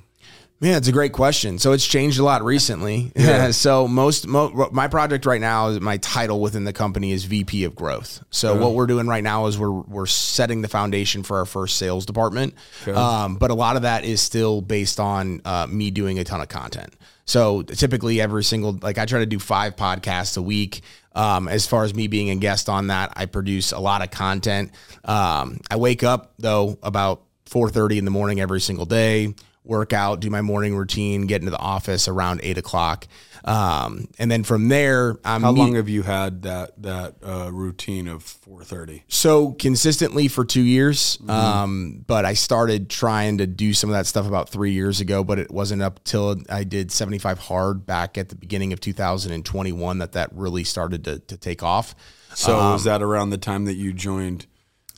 Man, 0.62 0.76
it's 0.76 0.90
a 0.90 0.92
great 0.92 1.14
question. 1.14 1.58
So 1.58 1.72
it's 1.72 1.88
changed 1.88 2.20
a 2.20 2.24
lot 2.24 2.44
recently. 2.44 3.14
Yeah. 3.16 3.52
so 3.52 3.88
most 3.88 4.28
mo- 4.28 4.70
my 4.74 4.90
project 4.90 5.26
right 5.26 5.40
now 5.40 5.70
is 5.70 5.80
my 5.80 5.98
title 5.98 6.42
within 6.42 6.66
the 6.66 6.74
company 6.74 7.14
is 7.14 7.24
VP 7.24 7.64
of 7.64 7.76
Growth. 7.76 8.22
So 8.30 8.56
what 8.60 8.74
we're 8.74 8.88
doing 8.88 9.08
right 9.08 9.24
now 9.24 9.46
is 9.46 9.58
we're 9.58 9.72
we're 9.72 10.06
setting 10.06 10.62
the 10.62 10.68
foundation 10.68 11.24
for 11.24 11.38
our 11.38 11.46
first 11.46 11.78
sales 11.78 12.06
department. 12.06 12.56
Um, 12.98 13.38
but 13.38 13.52
a 13.52 13.54
lot 13.54 13.78
of 13.78 13.84
that 13.84 14.04
is 14.04 14.20
still 14.20 14.62
based 14.62 15.00
on 15.00 15.42
uh, 15.46 15.68
me 15.70 15.92
doing 15.92 16.20
a 16.20 16.26
ton 16.26 16.42
of 16.42 16.50
content. 16.50 16.94
So 17.24 17.62
typically 17.62 18.20
every 18.20 18.44
single 18.44 18.78
like 18.82 18.98
I 18.98 19.06
try 19.06 19.20
to 19.20 19.26
do 19.26 19.40
five 19.40 19.78
podcasts 19.78 20.38
a 20.38 20.42
week. 20.42 20.82
Um, 21.16 21.48
as 21.48 21.68
far 21.68 21.86
as 21.86 21.96
me 21.96 22.08
being 22.08 22.32
a 22.32 22.36
guest 22.36 22.68
on 22.68 22.88
that, 22.88 23.14
I 23.16 23.28
produce 23.28 23.72
a 23.72 23.80
lot 23.80 24.04
of 24.04 24.12
content. 24.12 24.72
Um, 25.06 25.60
I 25.72 25.78
wake 25.78 26.04
up 26.04 26.34
though 26.38 26.78
about 26.84 27.24
4:30 27.50 28.00
in 28.00 28.06
the 28.06 28.12
morning 28.12 28.42
every 28.42 28.60
single 28.60 28.86
day 28.86 29.34
work 29.70 29.94
out, 29.94 30.20
do 30.20 30.30
my 30.30 30.42
morning 30.42 30.76
routine, 30.76 31.28
get 31.28 31.42
into 31.42 31.52
the 31.52 31.60
office 31.60 32.08
around 32.08 32.42
eight 32.44 32.58
o'clock. 32.58 33.08
Um, 33.46 34.10
and 34.20 34.30
then 34.30 34.44
from 34.44 34.68
there, 34.68 35.18
I'm 35.24 35.42
How 35.44 35.52
meet- 35.54 35.60
long 35.60 35.76
have 35.76 35.88
you 35.88 36.02
had 36.04 36.42
that 36.42 36.82
that 36.82 37.16
uh, 37.24 37.50
routine 37.54 38.08
of 38.10 38.24
four 38.24 38.64
thirty? 38.66 39.04
so 39.08 39.52
consistently 39.54 40.28
for 40.28 40.44
two 40.44 40.62
years. 40.64 41.18
Um, 41.30 42.04
but 42.06 42.26
I 42.26 42.34
started 42.34 42.90
trying 42.90 43.38
to 43.38 43.48
do 43.48 43.74
some 43.74 43.90
of 43.90 43.94
that 43.94 44.08
stuff 44.08 44.28
about 44.28 44.50
three 44.50 44.72
years 44.72 45.00
ago, 45.00 45.24
but 45.24 45.40
it 45.40 45.52
wasn't 45.52 45.82
up 45.84 46.04
till 46.04 46.36
I 46.50 46.64
did 46.66 46.92
75 46.92 47.40
hard 47.40 47.86
back 47.86 48.18
at 48.18 48.28
the 48.30 48.36
beginning 48.36 48.74
of 48.74 48.82
2021 48.82 50.00
that 50.00 50.12
that 50.14 50.30
really 50.34 50.64
started 50.66 51.06
to, 51.06 51.20
to 51.20 51.38
take 51.38 51.64
off. 51.64 51.96
So 52.34 52.58
was 52.58 52.84
that 52.84 53.02
around 53.02 53.30
the 53.30 53.38
time 53.38 53.66
that 53.66 53.76
you 53.76 53.94
joined 53.94 54.48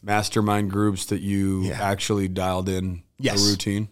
mastermind 0.04 0.72
groups 0.72 1.06
that 1.08 1.22
you 1.22 1.72
actually 1.74 2.28
dialed 2.28 2.70
in 2.70 3.04
Yes. 3.20 3.46
a 3.46 3.50
routine? 3.52 3.90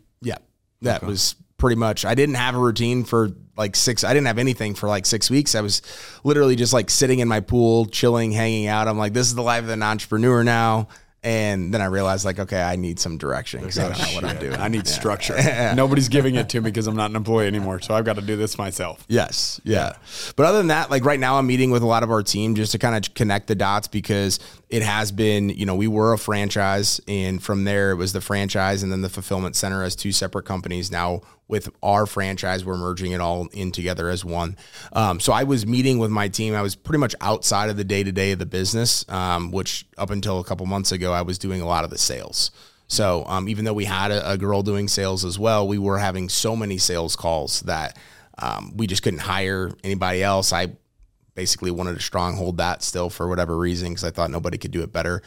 That 0.82 1.04
was 1.04 1.36
pretty 1.58 1.76
much 1.76 2.06
I 2.06 2.16
didn't 2.16 2.36
have 2.36 2.56
a 2.56 2.58
routine 2.58 3.04
for 3.04 3.32
like 3.58 3.76
6 3.76 4.04
I 4.04 4.14
didn't 4.14 4.28
have 4.28 4.38
anything 4.38 4.76
for 4.76 4.88
like 4.88 5.06
6 5.06 5.30
weeks. 5.30 5.54
I 5.56 5.62
was 5.62 5.82
literally 6.24 6.56
just 6.56 6.72
like 6.74 6.90
sitting 6.90 7.20
in 7.20 7.28
my 7.28 7.42
pool, 7.42 7.86
chilling, 7.86 8.32
hanging 8.32 8.68
out. 8.68 8.88
I'm 8.88 8.98
like 8.98 9.14
this 9.14 9.28
is 9.28 9.36
the 9.36 9.44
life 9.44 9.64
of 9.64 9.70
an 9.70 9.84
entrepreneur 9.84 10.44
now. 10.44 10.88
And 11.22 11.74
then 11.74 11.82
I 11.82 11.86
realized 11.86 12.24
like 12.24 12.40
okay, 12.40 12.62
I 12.62 12.76
need 12.76 13.00
some 13.00 13.18
direction 13.18 13.62
cuz 13.62 13.78
I 13.78 13.90
don't 13.90 14.00
know 14.00 14.16
what 14.16 14.24
I'm 14.24 14.40
doing. 14.40 14.56
I 14.56 14.68
need 14.70 14.88
structure. 14.88 15.36
Nobody's 15.76 16.08
giving 16.08 16.36
it 16.36 16.50
to 16.50 16.62
me 16.62 16.70
because 16.70 16.88
I'm 16.88 16.96
not 16.96 17.10
an 17.10 17.16
employee 17.16 17.48
anymore, 17.48 17.82
so 17.82 17.94
I've 17.94 18.06
got 18.06 18.16
to 18.16 18.22
do 18.22 18.38
this 18.38 18.58
myself. 18.58 19.04
Yes. 19.08 19.60
Yeah. 19.64 19.94
But 20.36 20.46
other 20.46 20.60
than 20.60 20.68
that, 20.68 20.90
like 20.90 21.04
right 21.04 21.20
now, 21.20 21.38
I'm 21.38 21.48
meeting 21.48 21.72
with 21.72 21.84
a 21.84 21.88
lot 21.88 22.04
of 22.04 22.12
our 22.12 22.24
team 22.24 22.56
just 22.56 22.72
to 22.72 22.78
kind 22.78 22.96
of 22.96 23.14
connect 23.14 23.48
the 23.48 23.56
dots 23.56 23.88
because 23.88 24.40
it 24.70 24.82
has 24.82 25.12
been, 25.12 25.50
you 25.50 25.66
know, 25.66 25.76
we 25.76 25.88
were 25.88 26.14
a 26.14 26.18
franchise 26.18 27.02
and 27.08 27.42
from 27.42 27.64
there 27.66 27.92
it 27.92 27.96
was 27.96 28.14
the 28.14 28.22
franchise 28.22 28.84
and 28.84 28.92
then 28.92 29.02
the 29.02 29.10
fulfillment 29.10 29.56
center 29.56 29.84
as 29.84 29.96
two 29.96 30.12
separate 30.12 30.46
companies. 30.46 30.92
Now 30.92 31.22
with 31.50 31.68
our 31.84 32.06
franchise, 32.06 32.64
we're 32.64 32.78
merging 32.78 33.12
it 33.12 33.20
all 33.20 33.48
in 33.52 33.72
together 33.72 34.08
as 34.08 34.24
one. 34.24 34.56
Um, 34.94 35.20
so 35.20 35.34
I 35.34 35.44
was 35.44 35.66
meeting 35.66 35.98
with 35.98 36.12
my 36.12 36.30
team. 36.30 36.54
I 36.56 36.62
was 36.62 36.76
pretty 36.76 37.00
much 37.00 37.16
outside 37.20 37.70
of 37.70 37.76
the 37.76 37.84
day 37.84 38.04
to 38.04 38.12
day 38.12 38.32
of 38.32 38.40
the 38.40 38.46
business, 38.46 39.04
um, 39.10 39.52
which 39.52 39.86
up 39.98 40.12
until 40.12 40.40
a 40.40 40.44
couple 40.44 40.66
months 40.68 40.92
ago, 40.92 41.12
I 41.12 41.24
was 41.24 41.40
doing 41.40 41.60
a 41.62 41.66
lot 41.66 41.84
of 41.84 41.90
the 41.90 41.98
sales. 41.98 42.52
So 42.88 43.26
um, 43.28 43.50
even 43.50 43.66
though 43.66 43.74
we 43.74 43.86
had 43.86 44.12
a, 44.12 44.32
a 44.32 44.38
girl 44.38 44.62
doing 44.62 44.88
sales 44.88 45.26
as 45.26 45.38
well, 45.38 45.68
we 45.68 45.80
were 45.80 45.98
having 45.98 46.30
so 46.30 46.56
many 46.56 46.78
sales 46.78 47.16
calls 47.16 47.62
that 47.62 47.98
um, 48.38 48.78
we 48.78 48.88
just 48.88 49.02
couldn't 49.02 49.20
hire 49.20 49.72
anybody 49.84 50.24
else. 50.24 50.54
I 50.54 50.74
basically 51.34 51.72
wanted 51.72 51.96
to 51.96 52.02
stronghold 52.02 52.58
that 52.58 52.84
still 52.84 53.10
for 53.10 53.28
whatever 53.28 53.58
reason 53.58 53.90
because 53.90 54.04
I 54.04 54.12
thought 54.12 54.30
nobody 54.30 54.58
could 54.58 54.72
do 54.72 54.82
it 54.84 54.94
better. 54.94 55.24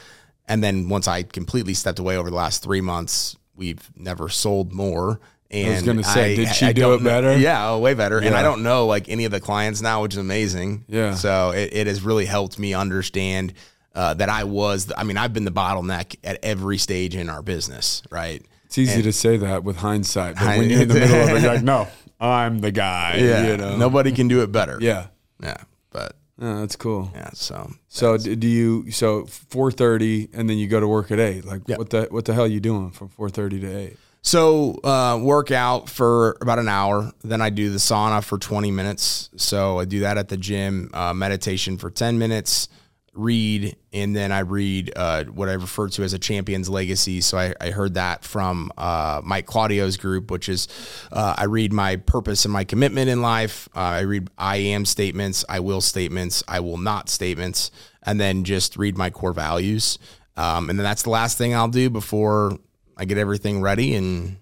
And 0.47 0.63
then 0.63 0.89
once 0.89 1.09
I 1.09 1.25
completely 1.25 1.75
stepped 1.75 1.99
away 1.99 2.17
over 2.17 2.31
the 2.31 2.37
last 2.37 2.63
three 2.63 2.81
months, 2.81 3.37
we've 3.57 3.91
never 3.97 4.29
sold 4.29 4.73
more. 4.73 5.21
And 5.53 5.69
I 5.69 5.73
was 5.75 5.83
gonna 5.83 6.05
say, 6.05 6.35
did 6.37 6.49
she 6.55 6.67
do 6.67 6.71
it 6.71 6.75
don't 6.75 7.03
know- 7.03 7.11
better? 7.11 7.37
Yeah, 7.37 7.71
oh, 7.71 7.79
way 7.79 7.95
better. 7.95 8.19
And 8.19 8.35
I 8.35 8.43
don't 8.43 8.63
know 8.63 8.87
like 8.87 9.09
any 9.09 9.25
of 9.27 9.33
the 9.33 9.41
clients 9.41 9.83
now, 9.83 10.03
which 10.03 10.15
is 10.15 10.19
amazing. 10.19 10.85
Yeah. 10.89 11.15
So 11.15 11.51
it, 11.51 11.71
it 11.73 11.87
has 11.87 12.03
really 12.03 12.25
helped 12.27 12.59
me 12.59 12.75
understand 12.75 13.53
uh, 13.95 14.15
that 14.15 14.29
I 14.31 14.45
was. 14.45 14.87
The, 14.87 14.99
I 14.99 15.03
mean, 15.05 15.19
I've 15.19 15.33
been 15.35 15.45
the 15.45 15.51
bottleneck 15.53 16.17
at 16.25 16.39
every 16.43 16.79
stage 16.79 17.15
in 17.15 17.29
our 17.29 17.43
business, 17.43 18.03
right? 18.11 18.43
It's 18.65 18.79
easy 18.79 18.95
And- 18.95 19.05
to 19.05 19.13
say 19.13 19.37
that 19.37 19.65
with 19.65 19.77
hindsight, 19.77 20.37
but 20.37 20.57
when 20.59 20.71
you're 20.71 20.83
in 20.83 20.89
the 20.89 20.95
middle 20.95 21.21
of 21.21 21.29
it, 21.29 21.43
you're 21.43 21.53
like, 21.55 21.63
no, 21.75 21.87
I'm 22.19 22.61
the 22.61 22.71
guy. 22.73 23.17
Yeah. 23.17 23.47
You 23.49 23.57
know? 23.59 23.77
Nobody 23.77 24.13
can 24.13 24.29
do 24.29 24.43
it 24.43 24.51
better. 24.51 24.79
Yeah. 24.81 25.09
Yeah. 25.43 25.57
But 25.91 26.17
Oh, 26.41 26.61
that's 26.61 26.77
cool. 26.77 27.11
yeah. 27.15 27.29
So 27.35 27.71
So 27.89 28.17
do 28.17 28.49
you? 28.49 28.91
So 28.91 29.27
four 29.27 29.71
thirty, 29.71 30.29
and 30.33 30.49
then 30.49 30.57
you 30.57 30.67
go 30.67 30.81
to 30.81 30.89
work 30.89 31.11
at 31.11 31.21
eight. 31.21 31.45
Like 31.45 31.61
Yeah. 31.67 31.77
what 31.77 31.91
the 31.91 32.09
what 32.11 32.25
the 32.25 32.33
hell 32.33 32.45
are 32.45 32.49
you 32.49 32.59
doing 32.59 32.91
from 32.91 33.09
four 33.11 33.29
thirty 33.29 33.61
to 33.61 33.67
eight? 33.79 33.97
So 34.23 34.75
uh, 34.85 35.19
work 35.21 35.51
out 35.51 35.91
for 35.91 36.37
about 36.41 36.61
an 36.61 36.69
hour. 36.69 37.11
Then 37.23 37.41
I 37.41 37.51
do 37.51 37.71
the 37.71 37.79
sauna 37.79 38.23
for 38.23 38.39
20 38.39 38.71
minutes. 38.71 39.31
So 39.37 39.81
I 39.81 39.85
do 39.85 40.01
that 40.01 40.17
at 40.17 40.29
the 40.29 40.37
gym. 40.37 40.91
Uh, 40.95 41.13
meditation 41.13 41.77
for 41.77 41.91
10 41.91 42.19
minutes. 42.19 42.69
Read 43.15 43.77
and 43.93 44.17
then 44.17 44.33
I 44.33 44.39
read 44.39 44.91
uh, 44.97 45.25
what 45.25 45.51
I 45.51 45.53
refer 45.53 45.89
to 45.89 46.03
as 46.03 46.15
a 46.15 46.19
champion's 46.19 46.71
legacy. 46.71 47.21
So 47.21 47.37
I, 47.37 47.53
I 47.61 47.71
heard 47.71 47.95
that 47.95 48.25
from 48.25 48.73
uh, 48.79 49.21
Mike 49.23 49.45
Claudio's 49.45 49.99
group, 49.99 50.31
which 50.31 50.49
is 50.49 50.67
uh, 51.11 51.35
I 51.37 51.45
read 51.45 51.75
my 51.75 51.97
purpose 51.97 52.47
and 52.47 52.53
my 52.53 52.65
commitment 52.65 53.11
in 53.11 53.21
life. 53.21 53.69
Uh, 53.77 53.81
I 53.81 54.01
read 54.01 54.31
I 54.39 54.57
am 54.57 54.87
statements, 54.87 55.45
I 55.47 55.61
will 55.61 55.83
statements, 55.83 56.43
I 56.49 56.61
will 56.61 56.79
not 56.79 57.11
statements, 57.11 57.71
and 58.03 58.19
then 58.19 58.45
just 58.45 58.79
read 58.79 58.97
my 58.97 59.11
core 59.11 59.35
values. 59.35 59.99
Um, 60.39 60.71
and 60.71 60.79
then 60.79 60.85
that's 60.85 61.03
the 61.03 61.11
last 61.11 61.37
thing 61.37 61.55
I'll 61.55 61.69
do 61.69 61.91
before 61.91 62.59
I 62.97 63.05
get 63.05 63.19
everything 63.19 63.61
ready 63.61 63.95
and 63.95 64.37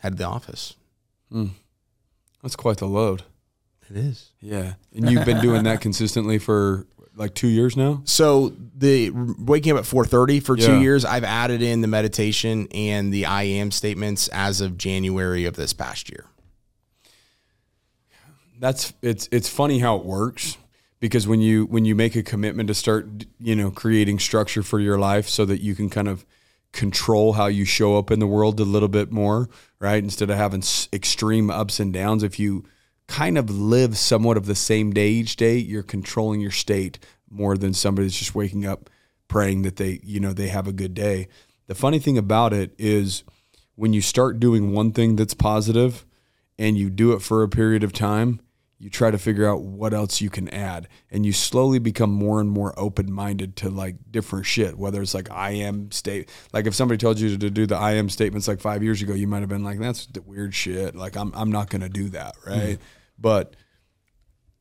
head 0.00 0.12
to 0.12 0.18
the 0.18 0.24
office. 0.24 0.74
Hmm. 1.30 1.48
That's 2.42 2.56
quite 2.56 2.78
the 2.78 2.86
load. 2.86 3.22
It 3.90 3.96
is. 3.96 4.30
Yeah, 4.40 4.74
and 4.94 5.10
you've 5.10 5.24
been 5.24 5.40
doing 5.40 5.64
that 5.64 5.80
consistently 5.80 6.38
for 6.38 6.86
like 7.16 7.34
two 7.34 7.48
years 7.48 7.76
now. 7.76 8.02
So 8.04 8.54
the 8.76 9.10
waking 9.10 9.72
up 9.72 9.78
at 9.78 9.84
4:30 9.84 10.40
for 10.40 10.56
Yeah. 10.56 10.66
2 10.68 10.80
years, 10.80 11.04
I've 11.04 11.24
added 11.24 11.60
in 11.60 11.80
the 11.80 11.88
meditation 11.88 12.68
and 12.72 13.12
the 13.12 13.26
I 13.26 13.42
am 13.42 13.70
statements 13.72 14.28
as 14.28 14.60
of 14.60 14.78
January 14.78 15.44
of 15.44 15.56
this 15.56 15.72
past 15.72 16.08
year. 16.08 16.26
That's 18.58 18.92
it's 19.02 19.28
it's 19.32 19.48
funny 19.48 19.78
how 19.78 19.96
it 19.96 20.04
works 20.04 20.56
because 21.00 21.26
when 21.26 21.40
you 21.40 21.64
when 21.66 21.84
you 21.84 21.94
make 21.94 22.14
a 22.14 22.22
commitment 22.22 22.68
to 22.68 22.74
start 22.74 23.08
you 23.38 23.56
know 23.56 23.70
creating 23.70 24.18
structure 24.18 24.62
for 24.62 24.78
your 24.78 24.98
life 24.98 25.28
so 25.28 25.44
that 25.46 25.60
you 25.62 25.74
can 25.74 25.88
kind 25.88 26.08
of 26.08 26.24
control 26.72 27.32
how 27.34 27.46
you 27.46 27.64
show 27.64 27.98
up 27.98 28.10
in 28.10 28.20
the 28.20 28.26
world 28.26 28.60
a 28.60 28.64
little 28.64 28.88
bit 28.88 29.10
more 29.10 29.48
right? 29.80 30.02
Instead 30.04 30.30
of 30.30 30.36
having 30.36 30.62
extreme 30.92 31.50
ups 31.50 31.80
and 31.80 31.92
downs 31.92 32.22
if 32.22 32.38
you 32.38 32.64
kind 33.08 33.36
of 33.36 33.50
live 33.50 33.98
somewhat 33.98 34.36
of 34.36 34.46
the 34.46 34.54
same 34.54 34.92
day 34.92 35.08
each 35.08 35.36
day 35.36 35.56
you're 35.56 35.82
controlling 35.82 36.40
your 36.40 36.50
state 36.50 36.98
more 37.28 37.56
than 37.56 37.74
somebody 37.74 38.06
that's 38.06 38.18
just 38.18 38.34
waking 38.34 38.66
up 38.66 38.90
praying 39.30 39.62
that 39.62 39.76
they 39.76 40.00
you 40.02 40.20
know 40.20 40.32
they 40.32 40.48
have 40.48 40.66
a 40.66 40.72
good 40.72 40.92
day. 40.92 41.28
The 41.68 41.74
funny 41.74 42.00
thing 42.00 42.18
about 42.18 42.52
it 42.52 42.74
is 42.76 43.22
when 43.76 43.92
you 43.92 44.02
start 44.02 44.40
doing 44.40 44.72
one 44.72 44.92
thing 44.92 45.16
that's 45.16 45.34
positive 45.34 46.04
and 46.58 46.76
you 46.76 46.90
do 46.90 47.12
it 47.12 47.22
for 47.22 47.42
a 47.42 47.48
period 47.48 47.84
of 47.84 47.92
time, 47.92 48.40
you 48.80 48.88
try 48.88 49.10
to 49.10 49.18
figure 49.18 49.46
out 49.46 49.60
what 49.60 49.92
else 49.92 50.22
you 50.22 50.30
can 50.30 50.48
add. 50.48 50.88
And 51.10 51.26
you 51.26 51.34
slowly 51.34 51.78
become 51.78 52.10
more 52.10 52.40
and 52.40 52.48
more 52.48 52.72
open 52.78 53.12
minded 53.12 53.54
to 53.56 53.68
like 53.68 53.96
different 54.10 54.46
shit, 54.46 54.78
whether 54.78 55.02
it's 55.02 55.12
like 55.12 55.30
I 55.30 55.50
am 55.50 55.90
state. 55.90 56.30
Like 56.54 56.66
if 56.66 56.74
somebody 56.74 56.96
told 56.96 57.20
you 57.20 57.36
to 57.36 57.50
do 57.50 57.66
the 57.66 57.76
I 57.76 57.92
am 57.92 58.08
statements 58.08 58.48
like 58.48 58.58
five 58.58 58.82
years 58.82 59.02
ago, 59.02 59.12
you 59.12 59.26
might 59.26 59.40
have 59.40 59.50
been 59.50 59.62
like, 59.62 59.78
that's 59.78 60.06
the 60.06 60.22
weird 60.22 60.54
shit. 60.54 60.96
Like 60.96 61.14
I'm, 61.14 61.30
I'm 61.34 61.52
not 61.52 61.68
going 61.68 61.82
to 61.82 61.90
do 61.90 62.08
that. 62.08 62.36
Right. 62.46 62.78
But 63.18 63.54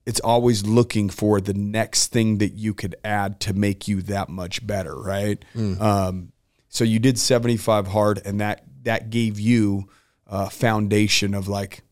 it's 0.05 0.19
always 0.19 0.65
looking 0.65 1.09
for 1.09 1.39
the 1.39 1.53
next 1.53 2.07
thing 2.07 2.39
that 2.39 2.55
you 2.55 2.73
could 2.73 2.97
add 3.05 3.39
to 3.41 3.53
make 3.53 3.87
you 3.87 4.01
that 4.01 4.27
much 4.27 4.67
better. 4.67 4.99
Right. 4.99 5.43
Um, 5.79 6.33
so 6.67 6.83
you 6.83 6.99
did 6.99 7.17
75 7.17 7.87
hard 7.87 8.21
and 8.25 8.41
that, 8.41 8.65
that 8.83 9.11
gave 9.11 9.39
you 9.39 9.87
a 10.27 10.49
foundation 10.49 11.33
of 11.33 11.47
like, 11.47 11.83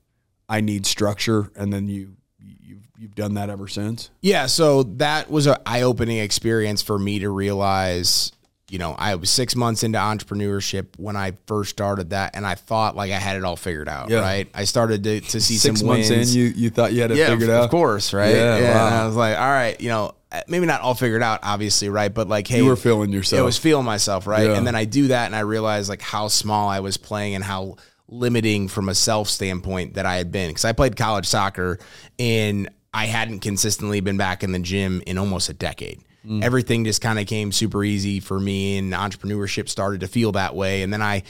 I 0.49 0.61
need 0.61 0.86
structure, 0.86 1.51
and 1.55 1.73
then 1.73 1.88
you 1.88 2.16
you've 2.64 2.82
you've 2.98 3.16
done 3.16 3.36
that 3.36 3.50
ever 3.50 3.68
since. 3.68 4.10
Yeah, 4.22 4.45
so 4.48 4.84
that 4.84 5.30
was 5.30 5.48
an 5.48 5.58
eye-opening 5.66 6.18
experience 6.18 6.82
for 6.82 6.98
me 6.98 7.20
to 7.20 7.30
realize, 7.30 8.32
you 8.70 8.80
know, 8.80 8.95
I 8.98 9.16
was 9.16 9.30
6 9.30 9.56
months 9.56 9.84
into 9.84 9.98
entrepreneurship 10.00 10.88
when 10.98 11.16
I 11.16 11.34
first 11.45 11.70
started 11.70 12.10
that 12.10 12.36
and 12.36 12.45
I 12.45 12.56
thought 12.56 12.95
like 12.95 13.12
I 13.12 13.18
had 13.20 13.38
it 13.38 13.43
all 13.43 13.56
figured 13.56 13.88
out, 13.88 14.10
Yeah. 14.10 14.20
right? 14.22 14.50
I 14.54 14.64
started 14.66 15.04
to, 15.04 15.22
to 15.22 15.39
see 15.41 15.56
Six 15.58 15.80
some 15.80 15.88
months 15.88 16.10
wins. 16.10 16.36
in, 16.36 16.41
you 16.41 16.48
you 16.56 16.70
thought 16.70 16.91
you 16.93 17.02
had 17.02 17.12
it 17.12 17.18
yeah, 17.18 17.30
figured 17.30 17.50
of, 17.50 17.56
out. 17.56 17.64
Of 17.66 17.70
course, 17.70 18.14
right? 18.14 18.34
Yeah, 18.36 18.56
and 18.56 18.66
wow. 18.74 19.04
I 19.04 19.06
was 19.06 19.16
like, 19.16 19.38
all 19.38 19.48
right, 19.48 19.80
you 19.80 19.89
know, 19.89 20.14
maybe 20.48 20.66
not 20.66 20.82
all 20.82 20.95
figured 20.95 21.24
out, 21.24 21.39
obviously, 21.43 21.89
right? 21.89 22.14
But 22.14 22.28
like, 22.28 22.48
hey, 22.48 22.58
You 22.58 22.66
were 22.66 22.76
feeling 22.76 23.12
yourself. 23.14 23.39
I 23.39 23.43
was 23.43 23.58
feeling 23.58 23.86
myself, 23.86 24.28
right? 24.28 24.48
Yeah. 24.48 24.58
And 24.58 24.68
then 24.68 24.76
I 24.76 24.86
do 24.86 25.08
that, 25.10 25.28
and 25.28 25.36
I 25.36 25.41
realized 25.41 25.88
like 25.88 26.02
how 26.02 26.28
small 26.28 26.68
I 26.68 26.80
was 26.82 26.98
playing 26.98 27.36
and 27.36 27.43
how 27.43 27.78
limiting 28.10 28.68
from 28.68 28.89
a 28.89 28.95
self 28.95 29.30
standpoint 29.30 29.95
that 29.95 30.05
I 30.05 30.16
had 30.16 30.32
been 30.32 30.49
because 30.49 30.66
I 30.66 30.74
played 30.74 30.95
college 30.95 31.26
soccer 31.26 31.80
and 32.18 32.70
I 32.93 33.05
hadn't 33.05 33.39
consistently 33.39 33.99
been 33.99 34.18
back 34.18 34.43
in 34.43 34.51
the 34.51 34.60
gym 34.60 35.03
in 35.05 35.18
almost 35.18 35.49
a 35.49 35.53
decade. 35.53 36.01
Mm. 36.26 36.43
Everything 36.43 36.84
just 36.84 37.01
kind 37.01 37.20
of 37.20 37.28
came 37.28 37.51
super 37.51 37.84
easy 37.84 38.20
for 38.20 38.39
me, 38.39 38.78
and 38.78 38.91
entrepreneurship 38.93 39.70
started 39.70 40.01
to 40.01 40.08
feel 40.08 40.34
that 40.34 40.55
way. 40.55 40.82
And 40.82 40.91
then 40.91 41.01
I, 41.01 41.24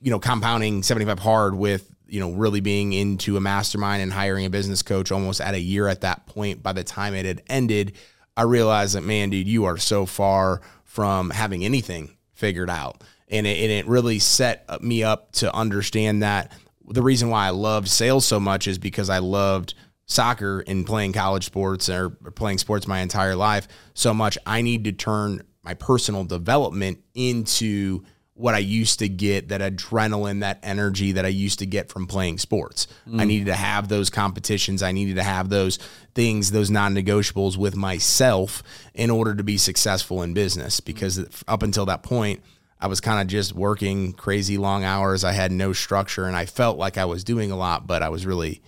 you 0.00 0.10
know, 0.10 0.18
compounding 0.18 0.82
75 0.82 1.18
hard 1.18 1.54
with, 1.54 1.90
you 2.08 2.20
know, 2.20 2.32
really 2.32 2.60
being 2.60 2.92
into 2.92 3.36
a 3.36 3.40
mastermind 3.40 4.02
and 4.02 4.12
hiring 4.12 4.46
a 4.46 4.50
business 4.50 4.82
coach 4.82 5.12
almost 5.12 5.40
at 5.40 5.54
a 5.54 5.60
year 5.60 5.86
at 5.88 6.00
that 6.00 6.26
point. 6.26 6.62
By 6.62 6.72
the 6.72 6.82
time 6.82 7.14
it 7.14 7.26
had 7.26 7.42
ended, 7.48 7.92
I 8.36 8.42
realized 8.42 8.94
that, 8.94 9.02
man, 9.02 9.30
dude, 9.30 9.46
you 9.46 9.66
are 9.66 9.76
so 9.76 10.06
far 10.06 10.62
from 10.84 11.30
having 11.30 11.64
anything 11.64 12.16
figured 12.32 12.70
out. 12.70 13.04
And 13.30 13.46
it, 13.46 13.58
and 13.58 13.70
it 13.70 13.86
really 13.86 14.18
set 14.18 14.64
uh, 14.68 14.78
me 14.80 15.02
up 15.02 15.32
to 15.32 15.54
understand 15.54 16.22
that 16.22 16.52
the 16.88 17.02
reason 17.02 17.30
why 17.30 17.46
I 17.46 17.50
loved 17.50 17.88
sales 17.88 18.26
so 18.26 18.40
much 18.40 18.66
is 18.66 18.78
because 18.78 19.08
I 19.08 19.18
loved 19.18 19.74
soccer 20.06 20.64
and 20.66 20.84
playing 20.84 21.12
college 21.12 21.44
sports 21.44 21.88
or 21.88 22.10
playing 22.10 22.58
sports 22.58 22.88
my 22.88 22.98
entire 22.98 23.36
life 23.36 23.68
so 23.94 24.12
much. 24.12 24.36
I 24.44 24.62
need 24.62 24.84
to 24.84 24.92
turn 24.92 25.42
my 25.62 25.74
personal 25.74 26.24
development 26.24 26.98
into 27.14 28.02
what 28.40 28.54
I 28.54 28.58
used 28.58 29.00
to 29.00 29.08
get 29.08 29.48
that 29.48 29.60
adrenaline, 29.60 30.40
that 30.40 30.60
energy 30.62 31.12
that 31.12 31.26
I 31.26 31.28
used 31.28 31.58
to 31.58 31.66
get 31.66 31.90
from 31.90 32.06
playing 32.06 32.38
sports. 32.38 32.86
I 33.06 33.10
mm. 33.10 33.26
needed 33.26 33.46
to 33.46 33.54
have 33.54 33.88
those 33.88 34.08
competitions. 34.08 34.82
I 34.82 34.92
needed 34.92 35.16
to 35.16 35.22
have 35.22 35.50
those 35.50 35.78
things, 36.14 36.50
those 36.50 36.70
non 36.70 36.94
negotiables 36.94 37.58
with 37.58 37.76
myself 37.76 38.62
in 38.94 39.10
order 39.10 39.34
to 39.34 39.44
be 39.44 39.58
successful 39.58 40.22
in 40.22 40.32
business. 40.32 40.80
Because 40.80 41.18
mm. 41.18 41.42
up 41.46 41.62
until 41.62 41.84
that 41.86 42.02
point, 42.02 42.42
I 42.80 42.86
was 42.86 43.00
kind 43.00 43.20
of 43.20 43.26
just 43.26 43.52
working 43.52 44.12
crazy 44.12 44.56
long 44.56 44.84
hours. 44.84 45.22
I 45.22 45.32
had 45.32 45.52
no 45.52 45.72
structure 45.72 46.24
and 46.24 46.34
I 46.34 46.46
felt 46.46 46.78
like 46.78 46.96
I 46.96 47.04
was 47.04 47.24
doing 47.24 47.50
a 47.50 47.56
lot, 47.56 47.86
but 47.86 48.02
I 48.02 48.08
was 48.08 48.24
really 48.24 48.62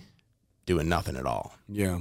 doing 0.65 0.87
nothing 0.87 1.15
at 1.15 1.25
all. 1.25 1.55
Yeah. 1.67 1.99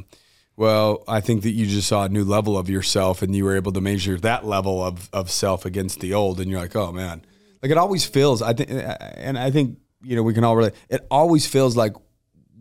Well, 0.57 1.03
I 1.09 1.21
think 1.21 1.43
that 1.43 1.53
you 1.53 1.67
just 1.67 1.89
saw 1.89 2.05
a 2.05 2.09
new 2.09 2.25
level 2.25 2.59
of 2.59 2.69
yourself, 2.69 3.23
and 3.23 3.35
you 3.35 3.45
were 3.45 3.57
able 3.57 3.73
to 3.73 3.81
measure 3.81 4.19
that 4.19 4.45
level 4.45 4.85
of 4.85 5.09
of 5.13 5.31
self 5.31 5.65
against 5.65 6.01
the 6.01 6.13
old, 6.13 6.41
and 6.41 6.51
you're 6.51 6.61
like, 6.61 6.77
oh 6.77 6.93
man, 6.93 7.25
like 7.63 7.73
it 7.73 7.79
always 7.79 8.05
feels. 8.05 8.43
I 8.43 8.53
think, 8.53 8.71
and 8.71 9.39
I 9.39 9.51
think 9.51 9.79
you 10.03 10.15
know 10.15 10.23
we 10.23 10.35
can 10.35 10.45
all 10.45 10.55
relate. 10.55 10.75
It 10.91 11.07
always 11.11 11.47
feels 11.47 11.75
like 11.75 11.95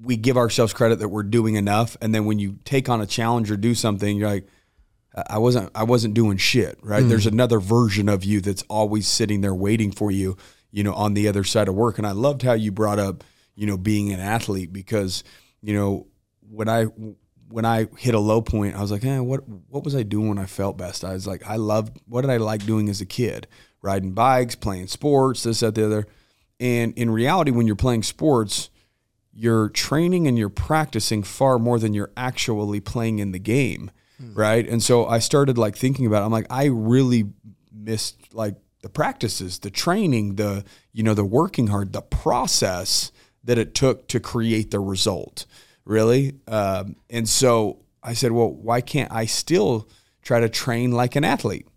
we 0.02 0.16
give 0.16 0.38
ourselves 0.38 0.74
credit 0.74 1.00
that 1.00 1.10
we're 1.10 1.24
doing 1.24 1.56
enough, 1.56 1.98
and 2.02 2.16
then 2.16 2.26
when 2.26 2.40
you 2.40 2.58
take 2.64 2.88
on 2.88 3.02
a 3.02 3.06
challenge 3.06 3.52
or 3.52 3.58
do 3.58 3.76
something, 3.76 4.18
you're 4.18 4.30
like, 4.30 4.48
I 5.14 5.40
wasn't 5.40 5.72
I 5.76 5.84
wasn't 5.84 6.14
doing 6.14 6.38
shit, 6.38 6.80
right? 6.82 7.06
There's 7.06 7.26
another 7.28 7.60
version 7.60 8.08
of 8.08 8.24
you 8.24 8.40
that's 8.40 8.64
always 8.70 9.08
sitting 9.08 9.42
there 9.42 9.54
waiting 9.54 9.92
for 9.92 10.10
you, 10.10 10.38
you 10.72 10.84
know, 10.84 10.94
on 10.94 11.16
the 11.16 11.28
other 11.28 11.44
side 11.44 11.68
of 11.68 11.76
work. 11.76 11.98
And 11.98 12.08
I 12.08 12.12
loved 12.12 12.44
how 12.44 12.54
you 12.54 12.72
brought 12.72 12.98
up, 13.00 13.24
you 13.56 13.68
know, 13.68 13.78
being 13.78 14.14
an 14.14 14.22
athlete 14.22 14.72
because, 14.72 15.24
you 15.62 15.74
know, 15.74 16.08
when 16.50 16.70
I 16.70 16.86
when 17.50 17.66
I 17.66 17.88
hit 17.98 18.16
a 18.16 18.20
low 18.20 18.42
point, 18.42 18.76
I 18.76 18.82
was 18.82 18.92
like, 18.92 19.04
eh, 19.04 19.20
what 19.20 19.42
what 19.68 19.84
was 19.84 19.96
I 19.96 20.04
doing 20.04 20.30
when 20.30 20.38
I 20.38 20.46
felt 20.46 20.78
best? 20.78 21.04
I 21.04 21.14
was 21.14 21.28
like, 21.28 21.46
I 21.46 21.58
loved 21.58 22.00
what 22.08 22.22
did 22.22 22.30
I 22.30 22.38
like 22.38 22.66
doing 22.66 22.88
as 22.88 23.02
a 23.02 23.06
kid? 23.06 23.48
Riding 23.82 24.14
bikes, 24.14 24.56
playing 24.56 24.88
sports, 24.88 25.44
this, 25.44 25.60
that, 25.60 25.76
the 25.76 25.86
other. 25.86 26.08
And 26.60 26.94
in 26.94 27.10
reality, 27.10 27.52
when 27.52 27.68
you're 27.68 27.76
playing 27.76 28.04
sports, 28.04 28.70
you're 29.34 29.68
training 29.70 30.28
and 30.28 30.38
you're 30.38 30.50
practicing 30.50 31.24
far 31.24 31.60
more 31.60 31.80
than 31.80 31.94
you're 31.94 32.12
actually 32.16 32.80
playing 32.80 33.20
in 33.20 33.34
the 33.34 33.40
game 33.40 33.92
right 34.34 34.68
and 34.68 34.82
so 34.84 35.06
i 35.06 35.20
started 35.20 35.58
like 35.58 35.76
thinking 35.76 36.06
about 36.06 36.22
it. 36.22 36.26
i'm 36.26 36.32
like 36.32 36.48
i 36.50 36.66
really 36.66 37.26
missed 37.74 38.34
like 38.34 38.56
the 38.82 38.90
practices 38.90 39.60
the 39.60 39.70
training 39.72 40.36
the 40.36 40.64
you 40.94 41.04
know 41.04 41.14
the 41.14 41.26
working 41.26 41.68
hard 41.68 41.94
the 41.94 42.02
process 42.02 43.12
that 43.44 43.58
it 43.58 43.74
took 43.74 44.08
to 44.08 44.20
create 44.20 44.72
the 44.72 44.80
result 44.80 45.46
really 45.86 46.34
um, 46.48 46.96
and 47.10 47.28
so 47.28 47.82
I 48.04 48.14
said, 48.14 48.32
well, 48.32 48.52
why 48.52 48.82
can't 48.82 49.12
I 49.12 49.26
still 49.26 49.88
try 50.22 50.40
to 50.40 50.50
train 50.50 50.92
like 50.92 51.16
an 51.16 51.24
athlete? 51.24 51.68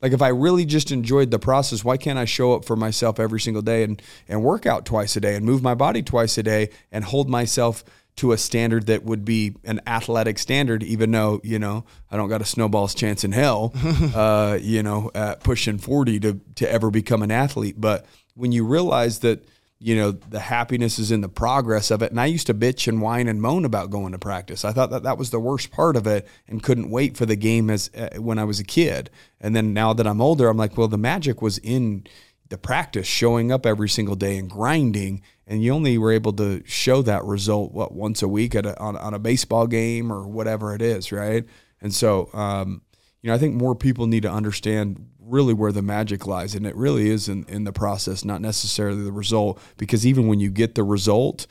Like 0.00 0.12
if 0.12 0.22
I 0.22 0.28
really 0.28 0.64
just 0.64 0.92
enjoyed 0.92 1.30
the 1.30 1.38
process, 1.38 1.84
why 1.84 1.96
can't 1.96 2.18
I 2.18 2.24
show 2.24 2.54
up 2.54 2.64
for 2.64 2.74
myself 2.74 3.20
every 3.20 3.40
single 3.40 3.62
day 3.62 3.82
and 3.82 4.00
and 4.28 4.42
work 4.42 4.64
out 4.64 4.86
twice 4.86 5.14
a 5.16 5.20
day 5.20 5.34
and 5.34 5.44
move 5.44 5.62
my 5.62 5.74
body 5.74 6.02
twice 6.02 6.38
a 6.38 6.42
day 6.42 6.70
and 6.90 7.04
hold 7.04 7.28
myself 7.28 7.84
to 8.16 8.32
a 8.32 8.38
standard 8.38 8.86
that 8.86 9.04
would 9.04 9.24
be 9.24 9.56
an 9.64 9.80
athletic 9.86 10.38
standard, 10.38 10.82
even 10.82 11.10
though 11.10 11.40
you 11.42 11.58
know 11.58 11.84
I 12.10 12.16
don't 12.16 12.28
got 12.28 12.42
a 12.42 12.46
snowball's 12.46 12.94
chance 12.94 13.24
in 13.24 13.32
hell, 13.32 13.72
uh, 14.14 14.58
you 14.60 14.82
know, 14.82 15.10
at 15.14 15.42
pushing 15.42 15.78
forty 15.78 16.20
to 16.20 16.40
to 16.56 16.70
ever 16.70 16.90
become 16.90 17.22
an 17.22 17.30
athlete. 17.30 17.80
But 17.80 18.06
when 18.34 18.52
you 18.52 18.64
realize 18.64 19.20
that 19.20 19.46
you 19.82 19.96
know 19.96 20.10
the 20.10 20.40
happiness 20.40 20.98
is 20.98 21.10
in 21.10 21.22
the 21.22 21.28
progress 21.28 21.90
of 21.90 22.02
it, 22.02 22.10
and 22.10 22.20
I 22.20 22.26
used 22.26 22.46
to 22.48 22.54
bitch 22.54 22.86
and 22.86 23.00
whine 23.00 23.26
and 23.26 23.40
moan 23.40 23.64
about 23.64 23.90
going 23.90 24.12
to 24.12 24.18
practice. 24.18 24.64
I 24.64 24.72
thought 24.72 24.90
that 24.90 25.04
that 25.04 25.16
was 25.16 25.30
the 25.30 25.40
worst 25.40 25.70
part 25.70 25.96
of 25.96 26.06
it, 26.06 26.28
and 26.46 26.62
couldn't 26.62 26.90
wait 26.90 27.16
for 27.16 27.24
the 27.24 27.36
game 27.36 27.70
as 27.70 27.90
uh, 27.96 28.20
when 28.20 28.38
I 28.38 28.44
was 28.44 28.60
a 28.60 28.64
kid. 28.64 29.08
And 29.40 29.56
then 29.56 29.72
now 29.72 29.94
that 29.94 30.06
I'm 30.06 30.20
older, 30.20 30.48
I'm 30.48 30.58
like, 30.58 30.76
well, 30.76 30.88
the 30.88 30.98
magic 30.98 31.40
was 31.40 31.56
in 31.58 32.06
the 32.50 32.58
practice, 32.58 33.06
showing 33.06 33.50
up 33.50 33.64
every 33.64 33.88
single 33.88 34.16
day 34.16 34.36
and 34.36 34.50
grinding. 34.50 35.22
And 35.50 35.64
you 35.64 35.72
only 35.72 35.98
were 35.98 36.12
able 36.12 36.32
to 36.34 36.62
show 36.64 37.02
that 37.02 37.24
result 37.24 37.72
what 37.72 37.92
once 37.92 38.22
a 38.22 38.28
week 38.28 38.54
at 38.54 38.64
a, 38.64 38.78
on, 38.78 38.96
on 38.96 39.14
a 39.14 39.18
baseball 39.18 39.66
game 39.66 40.12
or 40.12 40.28
whatever 40.28 40.76
it 40.76 40.80
is, 40.80 41.10
right? 41.10 41.44
And 41.80 41.92
so, 41.92 42.30
um, 42.32 42.82
you 43.20 43.28
know, 43.28 43.34
I 43.34 43.38
think 43.38 43.56
more 43.56 43.74
people 43.74 44.06
need 44.06 44.22
to 44.22 44.30
understand 44.30 45.08
really 45.18 45.52
where 45.52 45.72
the 45.72 45.82
magic 45.82 46.24
lies, 46.24 46.54
and 46.54 46.64
it 46.68 46.76
really 46.76 47.10
is 47.10 47.28
in, 47.28 47.44
in 47.48 47.64
the 47.64 47.72
process, 47.72 48.24
not 48.24 48.40
necessarily 48.40 49.02
the 49.02 49.10
result. 49.10 49.60
Because 49.76 50.06
even 50.06 50.28
when 50.28 50.38
you 50.38 50.50
get 50.50 50.76
the 50.76 50.84
result, 50.84 51.48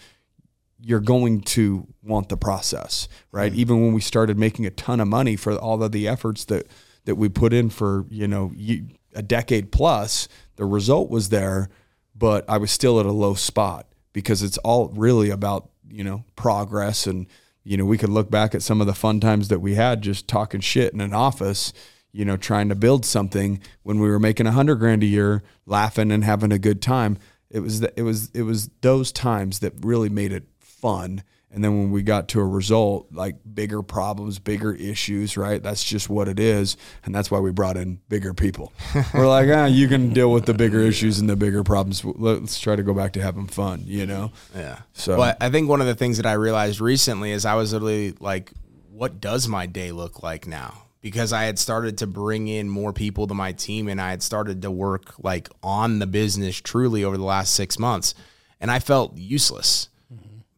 you're 0.80 1.02
going 1.02 1.42
to 1.42 1.86
want 2.02 2.30
the 2.30 2.38
process, 2.38 3.10
right? 3.34 3.52
Mm-hmm. 3.52 3.60
Even 3.60 3.82
when 3.82 3.94
we 3.94 4.00
started 4.00 4.38
making 4.38 4.66
a 4.66 4.72
ton 4.72 5.02
of 5.02 5.10
money 5.10 5.36
for 5.36 5.58
all 5.58 5.84
of 5.84 5.92
the 5.92 6.08
efforts 6.08 6.46
that 6.46 6.68
that 7.04 7.16
we 7.16 7.28
put 7.28 7.52
in 7.52 7.70
for 7.70 8.06
you 8.10 8.30
know 8.30 8.54
a 9.14 9.22
decade 9.22 9.74
plus, 9.74 10.30
the 10.56 10.64
result 10.64 11.10
was 11.10 11.28
there, 11.28 11.68
but 12.16 12.46
I 12.50 12.58
was 12.58 12.72
still 12.72 12.98
at 13.02 13.06
a 13.06 13.12
low 13.12 13.34
spot 13.34 13.89
because 14.14 14.44
it's 14.44 14.58
all 14.60 14.90
really 14.90 15.30
about, 15.30 15.70
you 15.90 16.04
know, 16.04 16.24
progress. 16.36 17.08
And, 17.08 17.28
you 17.64 17.78
know, 17.78 17.86
we 17.86 17.98
could 17.98 18.10
look 18.10 18.30
back 18.30 18.56
at 18.56 18.64
some 18.64 18.82
of 18.82 18.88
the 18.88 18.94
fun 18.94 19.20
times 19.20 19.48
that 19.50 19.60
we 19.60 19.76
had 19.76 20.02
just 20.02 20.28
talking 20.28 20.62
shit 20.62 20.94
in 20.94 21.02
an 21.02 21.14
office, 21.14 21.74
you 22.12 22.26
know, 22.26 22.38
trying 22.38 22.70
to 22.70 22.76
build 22.76 23.06
something 23.06 23.62
when 23.84 24.00
we 24.00 24.10
were 24.10 24.20
making 24.20 24.48
a 24.48 24.52
hundred 24.52 24.76
grand 24.76 25.04
a 25.04 25.08
year, 25.08 25.44
laughing 25.66 26.12
and 26.12 26.24
having 26.24 26.52
a 26.52 26.60
good 26.60 26.82
time. 26.82 27.18
It 27.50 27.60
was, 27.60 27.80
the, 27.80 27.94
it 27.98 28.04
was, 28.04 28.30
it 28.34 28.44
was 28.44 28.70
those 28.82 29.12
times 29.12 29.60
that 29.60 29.74
really 29.82 30.10
made 30.10 30.32
it 30.32 30.48
fun 30.60 31.24
and 31.52 31.64
then 31.64 31.80
when 31.80 31.92
we 31.92 32.04
got 32.04 32.28
to 32.30 32.40
a 32.40 32.46
result, 32.46 33.08
like 33.12 33.38
bigger 33.56 33.82
problems, 33.82 34.38
bigger 34.38 34.72
issues, 34.72 35.36
right? 35.36 35.62
That's 35.62 35.84
just 35.84 36.08
what 36.08 36.28
it 36.28 36.40
is. 36.40 36.78
And 37.04 37.14
that's 37.14 37.32
why 37.32 37.40
we 37.40 37.52
brought 37.52 37.76
in 37.76 38.00
bigger 38.08 38.36
people. 38.36 38.72
We're 39.16 39.28
like, 39.28 39.50
ah, 39.52 39.66
you 39.66 39.88
can 39.88 40.14
deal 40.14 40.32
with 40.32 40.46
the 40.46 40.54
bigger 40.54 40.80
issues 40.80 41.18
and 41.18 41.28
the 41.28 41.36
bigger 41.36 41.64
problems. 41.64 42.06
Let's 42.06 42.60
try 42.60 42.76
to 42.76 42.84
go 42.84 42.94
back 42.94 43.14
to 43.14 43.22
having 43.22 43.48
fun, 43.48 43.84
you 43.86 44.06
know? 44.06 44.32
Yeah. 44.56 44.82
So 44.94 45.18
well, 45.18 45.36
I 45.42 45.50
think 45.50 45.70
one 45.70 45.82
of 45.82 45.88
the 45.88 45.96
things 45.96 46.18
that 46.18 46.28
I 46.28 46.34
realized 46.34 46.80
recently 46.80 47.32
is 47.32 47.46
I 47.46 47.56
was 47.56 47.74
literally 47.74 48.14
like, 48.20 48.52
what 48.92 49.20
does 49.20 49.48
my 49.48 49.66
day 49.66 49.92
look 49.92 50.22
like 50.22 50.46
now? 50.46 50.84
Because 51.02 51.34
I 51.34 51.46
had 51.46 51.58
started 51.58 51.98
to 52.00 52.08
bring 52.08 52.48
in 52.48 52.70
more 52.70 52.94
people 52.94 53.26
to 53.26 53.34
my 53.34 53.54
team 53.54 53.88
and 53.88 54.00
I 54.00 54.12
had 54.12 54.22
started 54.22 54.62
to 54.62 54.70
work 54.70 55.16
like 55.18 55.50
on 55.64 55.98
the 55.98 56.08
business 56.08 56.58
truly 56.58 57.04
over 57.04 57.18
the 57.18 57.24
last 57.24 57.56
six 57.56 57.80
months. 57.80 58.14
And 58.62 58.70
I 58.70 58.78
felt 58.80 59.18
useless 59.18 59.90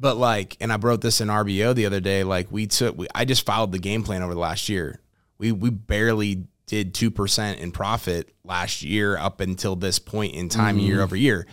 but 0.02 0.18
like, 0.18 0.58
and 0.60 0.74
I 0.74 0.78
wrote 0.78 1.02
this 1.02 1.22
in 1.22 1.28
RBO 1.28 1.76
the 1.76 1.86
other 1.86 2.00
day. 2.00 2.24
Like, 2.24 2.52
we 2.52 2.66
took, 2.66 2.98
we, 2.98 3.08
I 3.14 3.24
just 3.24 3.46
followed 3.46 3.72
the 3.72 3.80
game 3.80 4.02
plan 4.02 4.24
over 4.24 4.34
the 4.34 4.40
last 4.40 4.68
year. 4.68 5.00
We 5.38 5.52
we 5.52 5.70
barely 5.70 6.48
did 6.66 6.94
two 6.94 7.12
percent 7.12 7.60
in 7.60 7.72
profit 7.72 8.34
last 8.44 8.82
year 8.82 9.18
up 9.18 9.40
until 9.40 9.76
this 9.76 10.00
point 10.00 10.34
in 10.34 10.50
time, 10.50 10.78
mm-hmm. 10.78 10.88
year 10.88 11.02
over 11.02 11.16
year. 11.16 11.46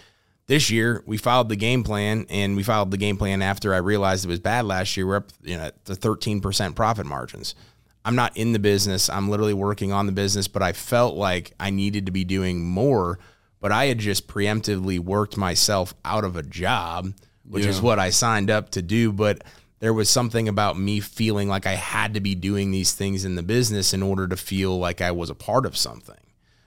This 0.46 0.70
year, 0.70 1.02
we 1.06 1.18
followed 1.18 1.50
the 1.50 1.56
game 1.56 1.84
plan, 1.84 2.24
and 2.30 2.56
we 2.56 2.62
followed 2.62 2.90
the 2.90 2.96
game 2.96 3.18
plan 3.18 3.42
after 3.42 3.74
I 3.74 3.78
realized 3.78 4.24
it 4.24 4.28
was 4.28 4.40
bad 4.40 4.64
last 4.64 4.96
year. 4.96 5.06
We're 5.06 5.16
up, 5.16 5.30
you 5.42 5.56
know, 5.56 5.70
to 5.84 5.94
thirteen 5.94 6.40
percent 6.40 6.74
profit 6.74 7.04
margins. 7.06 7.54
I'm 8.04 8.14
not 8.14 8.34
in 8.36 8.52
the 8.52 8.58
business. 8.58 9.10
I'm 9.10 9.28
literally 9.28 9.52
working 9.52 9.92
on 9.92 10.06
the 10.06 10.12
business, 10.12 10.48
but 10.48 10.62
I 10.62 10.72
felt 10.72 11.16
like 11.16 11.52
I 11.60 11.68
needed 11.68 12.06
to 12.06 12.12
be 12.12 12.24
doing 12.24 12.64
more. 12.64 13.18
But 13.60 13.72
I 13.72 13.86
had 13.86 13.98
just 13.98 14.28
preemptively 14.28 14.98
worked 14.98 15.36
myself 15.36 15.92
out 16.04 16.24
of 16.24 16.36
a 16.36 16.42
job 16.42 17.12
which 17.48 17.64
yeah. 17.64 17.70
is 17.70 17.80
what 17.80 17.98
I 17.98 18.10
signed 18.10 18.50
up 18.50 18.70
to 18.70 18.82
do. 18.82 19.12
But 19.12 19.42
there 19.80 19.94
was 19.94 20.10
something 20.10 20.48
about 20.48 20.78
me 20.78 21.00
feeling 21.00 21.48
like 21.48 21.66
I 21.66 21.74
had 21.74 22.14
to 22.14 22.20
be 22.20 22.34
doing 22.34 22.70
these 22.70 22.92
things 22.92 23.24
in 23.24 23.36
the 23.36 23.42
business 23.42 23.94
in 23.94 24.02
order 24.02 24.26
to 24.28 24.36
feel 24.36 24.78
like 24.78 25.00
I 25.00 25.12
was 25.12 25.30
a 25.30 25.34
part 25.34 25.66
of 25.66 25.76
something. 25.76 26.16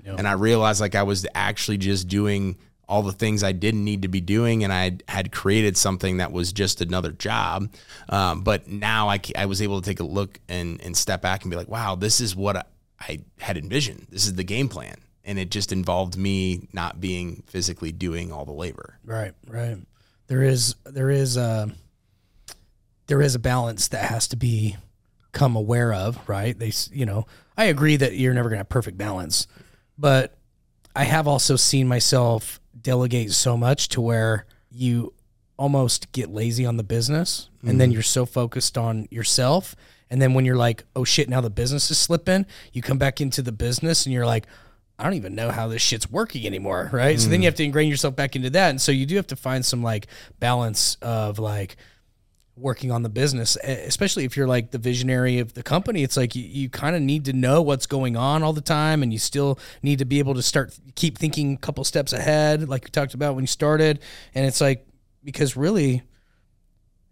Yep. 0.06 0.16
And 0.18 0.28
I 0.28 0.34
realized 0.34 0.82
like 0.82 0.96
I 0.96 1.04
was 1.04 1.28
actually 1.36 1.78
just 1.78 2.08
doing 2.08 2.58
all 2.88 3.04
the 3.04 3.12
things 3.14 3.42
I 3.42 3.54
didn't 3.54 3.86
need 3.86 4.02
to 4.02 4.10
be 4.10 4.20
doing, 4.20 4.66
and 4.66 4.74
I 4.74 4.98
had 5.08 5.32
created 5.32 5.78
something 5.78 6.18
that 6.18 6.34
was 6.34 6.52
just 6.52 6.82
another 6.82 7.12
job. 7.12 7.72
Um, 8.10 8.42
but 8.42 8.68
now 8.68 9.08
I, 9.08 9.22
I 9.38 9.46
was 9.46 9.62
able 9.62 9.80
to 9.80 9.90
take 9.90 10.02
a 10.02 10.04
look 10.06 10.40
and, 10.50 10.82
and 10.82 10.98
step 10.98 11.22
back 11.22 11.44
and 11.44 11.52
be 11.52 11.56
like, 11.56 11.70
wow, 11.70 11.96
this 11.96 12.20
is 12.20 12.36
what 12.36 12.58
I, 12.58 12.64
I 13.00 13.20
had 13.40 13.58
envisioned. 13.58 14.08
This 14.10 14.26
is 14.26 14.36
the 14.36 14.44
game 14.44 14.68
plan. 14.68 14.98
And 15.24 15.40
it 15.40 15.52
just 15.52 15.72
involved 15.72 16.18
me 16.18 16.68
not 16.74 17.00
being 17.00 17.44
physically 17.48 17.94
doing 17.94 18.32
all 18.32 18.44
the 18.44 18.52
labor. 18.52 18.98
Right, 19.06 19.34
right 19.48 19.78
there 20.32 20.44
is 20.44 20.76
there 20.86 21.10
is 21.10 21.36
a 21.36 21.70
there 23.08 23.22
is 23.22 23.36
a 23.36 23.40
balance 23.40 23.90
that 23.90 24.06
has 24.06 24.30
to 24.30 24.38
be 24.38 24.78
come 25.34 25.58
aware 25.58 25.94
of, 25.94 26.18
right? 26.26 26.58
They, 26.58 26.72
you 26.90 27.06
know, 27.06 27.28
I 27.58 27.66
agree 27.66 27.98
that 27.98 28.16
you're 28.16 28.34
never 28.34 28.48
going 28.48 28.56
to 28.56 28.62
have 28.62 28.70
perfect 28.70 28.98
balance, 28.98 29.46
but 29.98 30.38
I 30.96 31.04
have 31.04 31.28
also 31.28 31.58
seen 31.58 31.86
myself 31.86 32.62
delegate 32.82 33.34
so 33.34 33.58
much 33.58 33.90
to 33.90 34.00
where 34.00 34.46
you 34.70 35.14
almost 35.58 36.10
get 36.14 36.30
lazy 36.30 36.66
on 36.66 36.78
the 36.78 36.84
business 36.84 37.50
mm-hmm. 37.58 37.68
and 37.68 37.82
then 37.82 37.90
mm-hmm. 37.90 37.96
you're 37.96 38.02
so 38.02 38.26
focused 38.26 38.78
on 38.78 39.10
yourself. 39.12 39.76
And 40.10 40.22
then 40.22 40.34
when 40.34 40.46
you're 40.46 40.56
like, 40.56 40.86
oh 40.96 41.04
shit, 41.04 41.28
now 41.28 41.42
the 41.42 41.50
business 41.50 41.92
is 41.92 41.98
slipping, 41.98 42.46
you 42.72 42.82
come 42.82 42.98
back 42.98 43.20
into 43.20 43.42
the 43.42 43.52
business 43.52 44.06
and 44.06 44.14
you're 44.14 44.26
like, 44.26 44.48
I 45.02 45.06
don't 45.06 45.16
even 45.16 45.34
know 45.34 45.50
how 45.50 45.68
this 45.68 45.82
shit's 45.82 46.10
working 46.10 46.46
anymore, 46.46 46.90
right? 46.94 47.18
Mm. 47.18 47.20
So 47.20 47.30
then 47.30 47.42
you 47.42 47.46
mm. 47.46 47.52
have 47.52 47.56
to 47.56 47.64
ingrain 47.64 47.90
yourself 47.90 48.16
back 48.16 48.36
into 48.36 48.52
that, 48.52 48.70
and 48.70 48.80
so 48.80 48.92
you 48.92 49.06
do 49.06 49.16
have 49.16 49.28
to 49.28 49.36
find 49.36 49.66
some 49.66 49.82
like 49.82 50.08
balance 50.40 50.96
of 51.02 51.40
like 51.40 51.76
working 52.56 52.92
on 52.92 53.02
the 53.02 53.10
business, 53.10 53.58
especially 53.64 54.26
if 54.26 54.38
you're 54.38 54.48
like 54.48 54.70
the 54.72 54.78
visionary 54.78 55.40
of 55.40 55.54
the 55.54 55.64
company. 55.64 56.04
It's 56.04 56.18
like 56.18 56.36
you, 56.36 56.44
you 56.44 56.70
kind 56.70 56.96
of 56.96 57.02
need 57.02 57.26
to 57.26 57.34
know 57.34 57.62
what's 57.62 57.88
going 57.88 58.16
on 58.16 58.44
all 58.44 58.54
the 58.54 58.62
time, 58.62 59.02
and 59.02 59.12
you 59.12 59.20
still 59.20 59.58
need 59.82 60.00
to 60.00 60.06
be 60.06 60.20
able 60.20 60.36
to 60.36 60.44
start 60.44 60.78
keep 60.96 61.18
thinking 61.18 61.56
a 61.56 61.58
couple 61.58 61.84
steps 61.84 62.14
ahead, 62.14 62.70
like 62.70 62.84
we 62.84 62.90
talked 62.92 63.16
about 63.16 63.34
when 63.34 63.44
you 63.44 63.48
started. 63.48 64.00
And 64.36 64.46
it's 64.46 64.62
like 64.62 64.86
because 65.24 65.58
really 65.58 66.04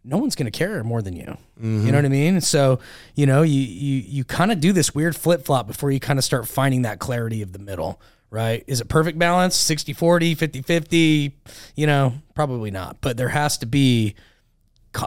no 0.03 0.17
one's 0.17 0.35
going 0.35 0.51
to 0.51 0.57
care 0.57 0.83
more 0.83 1.01
than 1.01 1.15
you. 1.15 1.37
Mm-hmm. 1.59 1.85
You 1.85 1.91
know 1.91 1.97
what 1.97 2.05
I 2.05 2.09
mean? 2.09 2.41
So, 2.41 2.79
you 3.15 3.25
know, 3.25 3.41
you 3.41 3.59
you 3.59 4.03
you 4.05 4.23
kind 4.23 4.51
of 4.51 4.59
do 4.59 4.71
this 4.71 4.95
weird 4.95 5.15
flip-flop 5.15 5.67
before 5.67 5.91
you 5.91 5.99
kind 5.99 6.17
of 6.17 6.25
start 6.25 6.47
finding 6.47 6.83
that 6.83 6.99
clarity 6.99 7.41
of 7.41 7.53
the 7.53 7.59
middle, 7.59 8.01
right? 8.29 8.63
Is 8.67 8.81
it 8.81 8.87
perfect 8.87 9.19
balance, 9.19 9.57
60-40, 9.57 10.37
50-50? 10.37 11.33
You 11.75 11.87
know, 11.87 12.13
probably 12.33 12.71
not, 12.71 12.97
but 13.01 13.17
there 13.17 13.29
has 13.29 13.57
to 13.59 13.65
be 13.65 14.15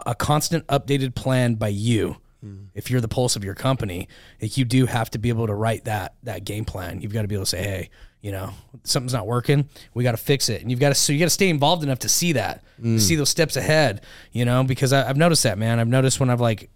a 0.05 0.15
constant 0.15 0.65
updated 0.67 1.15
plan 1.15 1.55
by 1.55 1.69
you. 1.69 2.17
Mm-hmm. 2.45 2.65
If 2.73 2.91
you're 2.91 3.01
the 3.01 3.07
pulse 3.07 3.35
of 3.35 3.43
your 3.43 3.55
company, 3.55 4.07
like 4.41 4.57
you 4.57 4.65
do 4.65 4.85
have 4.85 5.09
to 5.11 5.17
be 5.17 5.29
able 5.29 5.47
to 5.47 5.53
write 5.53 5.85
that 5.85 6.15
that 6.23 6.43
game 6.43 6.65
plan. 6.65 7.01
You've 7.01 7.13
got 7.13 7.21
to 7.23 7.27
be 7.27 7.35
able 7.35 7.45
to 7.45 7.49
say, 7.49 7.63
"Hey, 7.63 7.89
you 8.23 8.31
know 8.31 8.49
something's 8.83 9.13
not 9.13 9.27
working 9.27 9.69
we 9.93 10.03
got 10.03 10.11
to 10.11 10.17
fix 10.17 10.49
it 10.49 10.61
and 10.61 10.71
you've 10.71 10.79
got 10.79 10.89
to 10.89 10.95
so 10.95 11.13
you 11.13 11.19
got 11.19 11.25
to 11.25 11.29
stay 11.29 11.49
involved 11.49 11.83
enough 11.83 11.99
to 11.99 12.09
see 12.09 12.31
that 12.31 12.63
mm. 12.81 12.95
to 12.95 12.99
see 12.99 13.15
those 13.15 13.29
steps 13.29 13.55
ahead 13.55 14.01
you 14.31 14.45
know 14.45 14.63
because 14.63 14.91
I, 14.91 15.03
have 15.03 15.17
noticed 15.17 15.43
that 15.43 15.59
man 15.59 15.79
i've 15.79 15.87
noticed 15.87 16.19
when 16.19 16.31
i've 16.31 16.41
like 16.41 16.71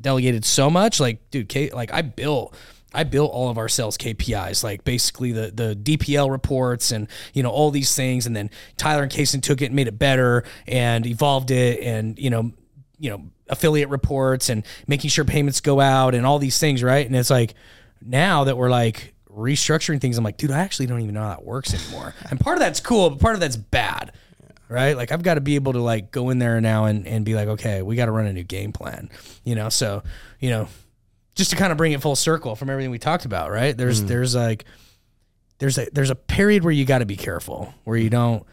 delegated 0.00 0.46
so 0.46 0.70
much 0.70 0.98
like 0.98 1.30
dude 1.30 1.50
Kate, 1.50 1.74
like 1.74 1.92
i 1.92 2.00
built 2.00 2.56
I 2.94 3.04
built 3.04 3.32
all 3.32 3.48
of 3.48 3.56
our 3.56 3.70
sales 3.70 3.96
KPIs, 3.96 4.62
like 4.62 4.84
basically 4.84 5.32
the 5.32 5.50
the 5.50 5.74
DPL 5.74 6.30
reports 6.30 6.90
and 6.90 7.08
you 7.32 7.42
know 7.42 7.48
all 7.48 7.70
these 7.70 7.94
things, 7.94 8.26
and 8.26 8.36
then 8.36 8.50
Tyler 8.76 9.02
and 9.02 9.10
Kason 9.10 9.42
took 9.42 9.62
it 9.62 9.66
and 9.66 9.74
made 9.74 9.88
it 9.88 9.98
better 9.98 10.44
and 10.66 11.06
evolved 11.06 11.50
it, 11.50 11.80
and 11.80 12.18
you 12.18 12.28
know, 12.28 12.52
you 12.98 13.08
know 13.08 13.22
affiliate 13.48 13.88
reports 13.88 14.50
and 14.50 14.62
making 14.86 15.08
sure 15.08 15.24
payments 15.24 15.62
go 15.62 15.80
out 15.80 16.14
and 16.14 16.26
all 16.26 16.38
these 16.38 16.58
things, 16.58 16.82
right? 16.82 17.06
And 17.06 17.16
it's 17.16 17.30
like 17.30 17.54
now 18.04 18.44
that 18.44 18.58
we're 18.58 18.68
like 18.68 19.14
restructuring 19.34 20.00
things, 20.00 20.18
I'm 20.18 20.24
like, 20.24 20.36
dude, 20.36 20.50
I 20.50 20.60
actually 20.60 20.86
don't 20.86 21.00
even 21.00 21.14
know 21.14 21.22
how 21.22 21.30
that 21.30 21.44
works 21.44 21.74
anymore. 21.74 22.14
and 22.30 22.38
part 22.38 22.56
of 22.56 22.60
that's 22.60 22.80
cool, 22.80 23.10
but 23.10 23.20
part 23.20 23.34
of 23.34 23.40
that's 23.40 23.56
bad. 23.56 24.12
Right. 24.68 24.96
Like 24.96 25.12
I've 25.12 25.22
got 25.22 25.34
to 25.34 25.42
be 25.42 25.56
able 25.56 25.74
to 25.74 25.80
like 25.80 26.10
go 26.12 26.30
in 26.30 26.38
there 26.38 26.58
now 26.60 26.86
and, 26.86 27.06
and 27.06 27.26
be 27.26 27.34
like, 27.34 27.48
okay, 27.48 27.82
we 27.82 27.94
got 27.94 28.06
to 28.06 28.12
run 28.12 28.26
a 28.26 28.32
new 28.32 28.42
game 28.42 28.72
plan, 28.72 29.10
you 29.44 29.54
know? 29.54 29.68
So, 29.68 30.02
you 30.40 30.48
know, 30.48 30.66
just 31.34 31.50
to 31.50 31.56
kind 31.56 31.72
of 31.72 31.78
bring 31.78 31.92
it 31.92 32.00
full 32.00 32.16
circle 32.16 32.56
from 32.56 32.70
everything 32.70 32.90
we 32.90 32.98
talked 32.98 33.26
about, 33.26 33.50
right? 33.50 33.76
There's, 33.76 34.02
mm. 34.02 34.08
there's 34.08 34.34
like, 34.34 34.64
there's 35.58 35.76
a, 35.76 35.88
there's 35.92 36.08
a 36.08 36.14
period 36.14 36.64
where 36.64 36.72
you 36.72 36.86
got 36.86 36.98
to 36.98 37.06
be 37.06 37.16
careful 37.16 37.74
where 37.84 37.98
you 37.98 38.08
don't 38.08 38.44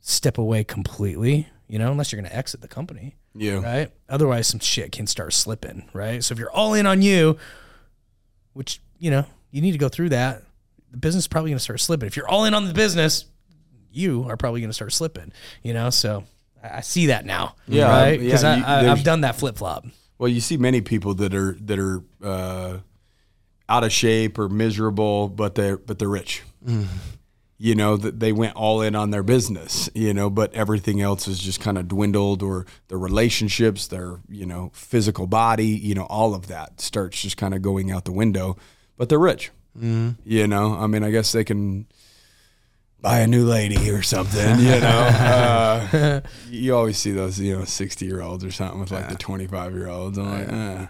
step 0.00 0.38
away 0.38 0.64
completely, 0.64 1.46
you 1.66 1.78
know, 1.78 1.90
unless 1.92 2.10
you're 2.10 2.20
going 2.20 2.30
to 2.30 2.36
exit 2.36 2.62
the 2.62 2.68
company. 2.68 3.16
Yeah. 3.34 3.60
right? 3.60 3.90
Otherwise, 4.08 4.46
some 4.46 4.60
shit 4.60 4.92
can 4.92 5.06
start 5.06 5.34
slipping, 5.34 5.90
right? 5.92 6.24
So 6.24 6.32
if 6.32 6.38
you're 6.38 6.50
all 6.50 6.72
in 6.72 6.86
on 6.86 7.02
you, 7.02 7.36
which 8.58 8.80
you 8.98 9.10
know 9.10 9.24
you 9.50 9.60
need 9.62 9.72
to 9.72 9.78
go 9.78 9.88
through 9.88 10.10
that, 10.10 10.42
the 10.90 10.96
business 10.98 11.24
is 11.24 11.28
probably 11.28 11.50
going 11.50 11.58
to 11.58 11.62
start 11.64 11.80
slipping. 11.80 12.06
If 12.06 12.16
you're 12.16 12.28
all 12.28 12.44
in 12.44 12.54
on 12.54 12.66
the 12.66 12.74
business, 12.74 13.24
you 13.90 14.24
are 14.28 14.36
probably 14.36 14.60
going 14.60 14.70
to 14.70 14.74
start 14.74 14.92
slipping, 14.92 15.32
you 15.62 15.72
know. 15.74 15.90
So 15.90 16.24
I 16.62 16.78
I 16.78 16.80
see 16.80 17.06
that 17.06 17.24
now, 17.24 17.54
Yeah, 17.66 17.88
right? 17.88 18.18
yeah, 18.20 18.24
Because 18.24 18.42
you- 18.42 18.48
I, 18.48 18.52
I, 18.78 18.82
there's- 18.82 18.98
I've 18.98 19.04
done 19.04 19.20
that 19.22 19.36
flip 19.36 19.56
flop. 19.56 19.86
Well, 20.18 20.28
you 20.28 20.40
see 20.40 20.56
many 20.56 20.80
people 20.80 21.14
that 21.14 21.32
are 21.34 21.56
that 21.60 21.78
are 21.78 22.02
uh, 22.22 22.78
out 23.68 23.84
of 23.84 23.92
shape 23.92 24.38
or 24.38 24.48
miserable, 24.48 25.28
but 25.28 25.54
they're 25.54 25.76
but 25.78 25.98
they're 25.98 26.08
rich. 26.08 26.42
You 27.60 27.74
know 27.74 27.96
that 27.96 28.20
they 28.20 28.30
went 28.32 28.54
all 28.54 28.82
in 28.82 28.94
on 28.94 29.10
their 29.10 29.22
business. 29.24 29.88
You 29.94 30.14
know, 30.14 30.30
but 30.30 30.54
everything 30.54 31.00
else 31.00 31.26
is 31.26 31.38
just 31.40 31.60
kind 31.60 31.76
of 31.78 31.88
dwindled, 31.88 32.42
or 32.42 32.66
their 32.88 32.98
relationships, 32.98 33.86
their 33.88 34.18
you 34.28 34.46
know 34.46 34.70
physical 34.74 35.26
body, 35.26 35.66
you 35.68 35.94
know, 35.94 36.04
all 36.04 36.34
of 36.34 36.46
that 36.48 36.80
starts 36.80 37.20
just 37.22 37.36
kind 37.36 37.54
of 37.54 37.62
going 37.62 37.90
out 37.90 38.04
the 38.04 38.12
window. 38.12 38.56
But 38.98 39.08
they're 39.08 39.18
rich. 39.18 39.50
You 39.80 40.46
know, 40.48 40.74
I 40.74 40.86
mean, 40.88 41.04
I 41.04 41.10
guess 41.12 41.30
they 41.32 41.44
can 41.44 41.86
buy 43.00 43.20
a 43.20 43.26
new 43.28 43.44
lady 43.44 43.90
or 43.90 44.02
something. 44.02 44.58
You 44.58 44.80
know, 44.80 44.88
uh, 46.18 46.20
you 46.50 46.74
always 46.74 46.98
see 46.98 47.12
those 47.12 47.38
you 47.38 47.56
know 47.56 47.64
sixty 47.64 48.06
year 48.06 48.20
olds 48.20 48.44
or 48.44 48.50
something 48.50 48.80
with 48.80 48.90
like 48.90 49.08
the 49.08 49.14
twenty 49.14 49.46
five 49.46 49.72
year 49.74 49.86
olds. 49.88 50.18
I'm 50.18 50.30
like, 50.30 50.48
eh. 50.52 50.86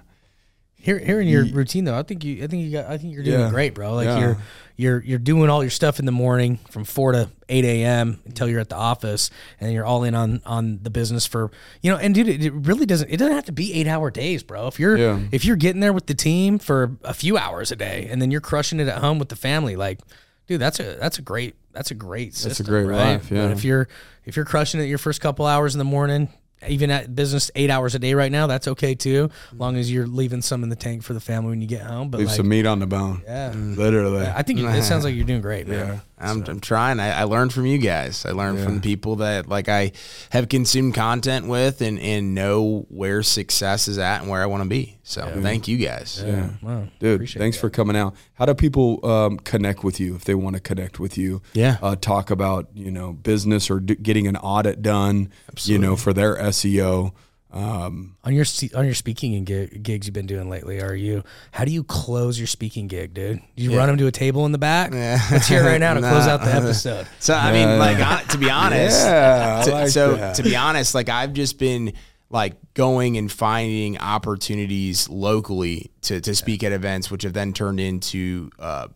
Here, 0.80 0.98
here 0.98 1.20
in 1.20 1.26
your 1.28 1.44
routine 1.44 1.84
though, 1.84 1.98
I 1.98 2.02
think 2.04 2.24
you, 2.24 2.42
I 2.42 2.46
think 2.46 2.62
you 2.62 2.70
got, 2.70 2.86
I 2.86 2.96
think 2.98 3.12
you're 3.12 3.24
doing 3.24 3.40
Yeah. 3.40 3.50
great, 3.50 3.74
bro. 3.74 3.94
Like 3.94 4.06
Yeah. 4.06 4.20
you're, 4.20 4.38
you're, 4.78 5.02
you're 5.02 5.18
doing 5.18 5.50
all 5.50 5.62
your 5.62 5.70
stuff 5.70 5.98
in 5.98 6.06
the 6.06 6.12
morning 6.12 6.58
from 6.70 6.84
four 6.84 7.10
to 7.12 7.28
eight 7.48 7.64
a.m. 7.64 8.20
until 8.24 8.48
you're 8.48 8.60
at 8.60 8.68
the 8.68 8.76
office, 8.76 9.28
and 9.60 9.72
you're 9.72 9.84
all 9.84 10.04
in 10.04 10.14
on 10.14 10.40
on 10.46 10.78
the 10.82 10.88
business 10.90 11.26
for 11.26 11.50
you 11.82 11.90
know. 11.90 11.98
And 11.98 12.14
dude, 12.14 12.28
it, 12.28 12.44
it 12.44 12.52
really 12.52 12.86
doesn't, 12.86 13.10
it 13.10 13.16
doesn't 13.16 13.34
have 13.34 13.46
to 13.46 13.52
be 13.52 13.74
eight 13.74 13.88
hour 13.88 14.10
days, 14.10 14.42
bro. 14.44 14.68
If 14.68 14.78
you're, 14.78 14.96
Yeah. 14.96 15.20
if 15.32 15.44
you're 15.44 15.56
getting 15.56 15.80
there 15.80 15.92
with 15.92 16.06
the 16.06 16.14
team 16.14 16.58
for 16.60 16.96
a 17.02 17.12
few 17.12 17.36
hours 17.36 17.72
a 17.72 17.76
day, 17.76 18.06
and 18.08 18.22
then 18.22 18.30
you're 18.30 18.40
crushing 18.40 18.78
it 18.80 18.86
at 18.88 18.98
home 18.98 19.18
with 19.18 19.28
the 19.30 19.36
family, 19.36 19.74
like, 19.74 19.98
dude, 20.46 20.60
that's 20.60 20.78
a, 20.78 20.94
that's 20.94 21.18
a 21.18 21.22
great, 21.22 21.56
that's 21.72 21.90
a 21.90 21.94
great, 21.94 22.34
system, 22.36 22.64
great 22.66 22.84
right? 22.86 22.96
life, 23.14 23.30
yeah. 23.32 23.48
But 23.48 23.52
if 23.56 23.64
you're, 23.64 23.88
if 24.24 24.36
you're 24.36 24.44
crushing 24.44 24.80
it 24.80 24.84
your 24.84 24.98
first 24.98 25.20
couple 25.20 25.44
hours 25.44 25.74
in 25.74 25.78
the 25.80 25.84
morning. 25.84 26.28
Even 26.66 26.90
at 26.90 27.14
business 27.14 27.50
eight 27.54 27.70
hours 27.70 27.94
a 27.94 27.98
day 27.98 28.14
right 28.14 28.32
now, 28.32 28.46
that's 28.46 28.66
okay 28.66 28.94
too, 28.94 29.30
long 29.52 29.76
as 29.76 29.92
you're 29.92 30.06
leaving 30.06 30.42
some 30.42 30.62
in 30.62 30.70
the 30.70 30.76
tank 30.76 31.04
for 31.04 31.14
the 31.14 31.20
family 31.20 31.50
when 31.50 31.61
you 31.61 31.68
get 31.68 31.82
home. 31.82 32.11
But 32.11 32.18
leave 32.18 32.28
like, 32.28 32.36
some 32.36 32.48
meat 32.48 32.66
on 32.66 32.80
the 32.80 32.86
bone. 32.86 33.22
yeah, 33.24 33.52
Literally. 33.54 34.26
I 34.26 34.42
think 34.42 34.59
you, 34.59 34.68
it 34.68 34.82
sounds 34.82 35.04
like 35.04 35.14
you're 35.14 35.24
doing 35.24 35.40
great, 35.40 35.68
man. 35.68 36.02
I'm, 36.20 36.44
I'm 36.48 36.60
trying. 36.60 37.00
I, 37.00 37.20
I 37.20 37.24
learned 37.24 37.52
from 37.52 37.66
you 37.66 37.78
guys. 37.78 38.26
I 38.26 38.30
learned 38.32 38.60
from 38.60 38.80
people 38.80 39.16
that 39.16 39.48
like 39.48 39.68
I 39.68 39.92
have 40.30 40.48
consumed 40.48 40.94
content 40.94 41.46
with 41.46 41.80
and, 41.80 41.98
and 42.00 42.34
know 42.34 42.86
where 42.88 43.22
success 43.22 43.88
is 43.88 43.98
at 43.98 44.20
and 44.22 44.30
where 44.30 44.42
I 44.42 44.46
want 44.46 44.62
to 44.64 44.68
be. 44.68 44.98
So 45.02 45.40
thank 45.40 45.68
you 45.68 45.78
guys. 45.78 46.22
yeah. 46.26 46.50
Wow. 46.60 46.88
Dude, 46.98 47.14
Appreciate 47.14 47.40
thanks 47.40 47.56
for 47.56 47.70
coming 47.70 47.96
out. 47.96 48.14
How 48.34 48.44
do 48.46 48.54
people 48.54 49.04
um, 49.06 49.38
connect 49.38 49.82
with 49.82 49.98
you 50.00 50.14
if 50.14 50.24
they 50.24 50.34
want 50.34 50.56
to 50.56 50.60
connect 50.60 51.00
with 51.00 51.16
you? 51.16 51.40
Yeah. 51.54 51.78
Uh, 51.80 51.96
talk 51.96 52.30
about, 52.30 52.68
you 52.74 52.90
know, 52.90 53.12
business 53.14 53.70
or 53.70 53.80
d- 53.80 53.94
getting 53.94 54.26
an 54.26 54.36
audit 54.36 54.82
done, 54.82 55.30
you 55.62 55.78
know, 55.78 55.96
for 55.96 56.12
their 56.12 56.36
SEO. 56.36 57.12
Um, 57.51 58.16
on 58.24 58.34
your 58.34 58.44
on 58.74 58.84
your 58.84 58.94
speaking 58.94 59.34
and 59.34 59.46
gig, 59.46 59.82
gigs 59.82 60.07
you've 60.07 60.12
been 60.14 60.26
doing 60.26 60.51
lately. 60.51 60.82
Are 60.82 60.94
you? 60.94 61.24
How 61.51 61.64
do 61.64 61.70
you 61.72 61.82
close 61.82 62.38
your 62.38 62.46
speaking 62.46 62.88
gig, 62.88 63.14
dude? 63.14 63.40
Do 63.57 63.62
you 63.62 63.74
run 63.76 63.88
them 63.88 63.96
to 63.96 64.07
a 64.07 64.12
table 64.12 64.44
in 64.44 64.53
the 64.53 64.59
back? 64.59 64.92
Let's 64.92 65.49
hear 65.49 65.62
it 65.62 65.66
right 65.66 65.80
now 65.80 65.94
to 65.94 66.01
close 66.09 66.26
out 66.26 66.40
the 66.42 66.55
episode. 66.55 67.07
So 67.20 67.34
I 67.34 67.53
mean, 67.53 67.78
like 67.78 67.99
on, 68.05 68.24
to 68.28 68.38
be 68.38 68.51
honest, 68.51 69.05
Yeah, 69.07 69.62
to- 69.64 69.70
like 69.72 69.88
so 69.88 70.14
that. 70.16 70.34
to 70.36 70.42
be 70.42 70.57
honest, 70.57 70.94
like 70.94 71.09
I've 71.09 71.32
just 71.32 71.59
been 71.59 71.94
like 72.30 72.55
going 72.74 73.16
and 73.16 73.32
finding 73.32 73.96
opportunities 73.99 75.09
locally 75.09 75.90
to 76.03 76.20
to 76.20 76.34
speak 76.34 76.62
at 76.62 76.72
events, 76.72 77.11
which 77.11 77.22
have 77.22 77.32
then 77.32 77.55
turned 77.55 77.80
into 77.80 78.51
uh, 78.59 78.88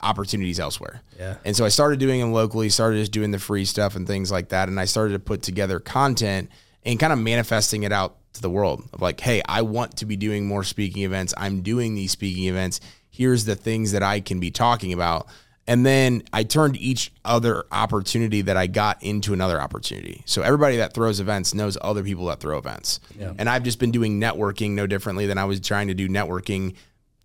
opportunities 0.00 0.58
elsewhere. 0.58 1.02
Yeah. 1.18 1.36
And 1.44 1.54
so 1.54 1.64
I 1.64 1.68
started 1.68 1.98
doing 1.98 2.20
them 2.20 2.32
locally, 2.32 2.70
started 2.70 2.98
just 3.00 3.12
doing 3.12 3.32
the 3.32 3.38
free 3.38 3.66
stuff 3.66 3.96
and 3.96 4.06
things 4.06 4.30
like 4.32 4.48
that, 4.48 4.68
and 4.70 4.80
I 4.80 4.86
started 4.86 5.12
to 5.12 5.18
put 5.18 5.42
together 5.42 5.78
content 5.78 6.50
and 6.88 6.98
kind 6.98 7.12
of 7.12 7.18
manifesting 7.18 7.82
it 7.84 7.92
out 7.92 8.16
to 8.32 8.42
the 8.42 8.50
world 8.50 8.82
of 8.92 9.00
like, 9.02 9.20
hey, 9.20 9.42
I 9.46 9.62
want 9.62 9.98
to 9.98 10.06
be 10.06 10.16
doing 10.16 10.46
more 10.46 10.64
speaking 10.64 11.02
events. 11.02 11.34
I'm 11.36 11.60
doing 11.60 11.94
these 11.94 12.10
speaking 12.12 12.46
events. 12.46 12.80
Here's 13.10 13.44
the 13.44 13.54
things 13.54 13.92
that 13.92 14.02
I 14.02 14.20
can 14.20 14.40
be 14.40 14.50
talking 14.50 14.92
about. 14.92 15.28
And 15.66 15.84
then 15.84 16.22
I 16.32 16.44
turned 16.44 16.78
each 16.78 17.12
other 17.26 17.64
opportunity 17.70 18.40
that 18.42 18.56
I 18.56 18.68
got 18.68 19.02
into 19.02 19.34
another 19.34 19.60
opportunity. 19.60 20.22
So 20.24 20.40
everybody 20.40 20.78
that 20.78 20.94
throws 20.94 21.20
events 21.20 21.52
knows 21.52 21.76
other 21.82 22.02
people 22.02 22.24
that 22.26 22.40
throw 22.40 22.56
events. 22.56 23.00
And 23.38 23.50
I've 23.50 23.64
just 23.64 23.78
been 23.78 23.90
doing 23.90 24.18
networking 24.18 24.70
no 24.70 24.86
differently 24.86 25.26
than 25.26 25.36
I 25.36 25.44
was 25.44 25.60
trying 25.60 25.88
to 25.88 25.94
do 25.94 26.08
networking 26.08 26.74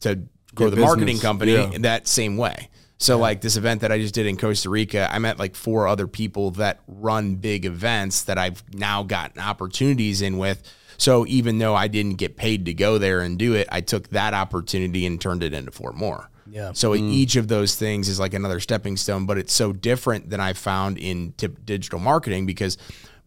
to 0.01 0.19
grow 0.53 0.69
the 0.69 0.75
marketing 0.75 1.19
company 1.19 1.53
Yeah. 1.53 1.71
in 1.71 1.83
that 1.83 2.05
same 2.07 2.35
way. 2.35 2.69
So 3.03 3.17
like 3.17 3.41
this 3.41 3.57
event 3.57 3.81
that 3.81 3.91
I 3.91 3.99
just 3.99 4.13
did 4.13 4.27
in 4.27 4.37
Costa 4.37 4.69
Rica, 4.69 5.09
I 5.11 5.19
met 5.19 5.37
like 5.37 5.57
four 5.57 5.89
other 5.89 6.07
people 6.07 6.51
that 6.51 6.79
run 6.87 7.35
big 7.35 7.65
events 7.65 8.23
that 8.23 8.37
I've 8.37 8.63
now 8.73 9.03
gotten 9.03 9.41
opportunities 9.41 10.21
in 10.21 10.37
with. 10.37 10.63
So 10.97 11.25
even 11.27 11.57
though 11.57 11.75
I 11.75 11.89
didn't 11.89 12.15
get 12.15 12.37
paid 12.37 12.65
to 12.67 12.73
go 12.73 12.97
there 12.97 13.19
and 13.19 13.37
do 13.37 13.55
it, 13.55 13.67
I 13.69 13.81
took 13.81 14.07
that 14.11 14.33
opportunity 14.33 15.05
and 15.05 15.19
turned 15.19 15.43
it 15.43 15.53
into 15.53 15.69
four 15.69 15.91
more. 15.91 16.29
Yeah. 16.49 16.71
So 16.71 16.91
mm. 16.91 17.11
each 17.11 17.35
of 17.35 17.49
those 17.49 17.75
things 17.75 18.07
is 18.07 18.21
like 18.21 18.33
another 18.33 18.61
stepping 18.61 18.95
stone, 18.95 19.25
but 19.25 19.37
it's 19.37 19.51
so 19.51 19.73
different 19.73 20.29
than 20.29 20.39
I 20.39 20.53
found 20.53 20.97
in 20.97 21.33
tip 21.33 21.65
digital 21.65 21.99
marketing 21.99 22.45
because 22.45 22.77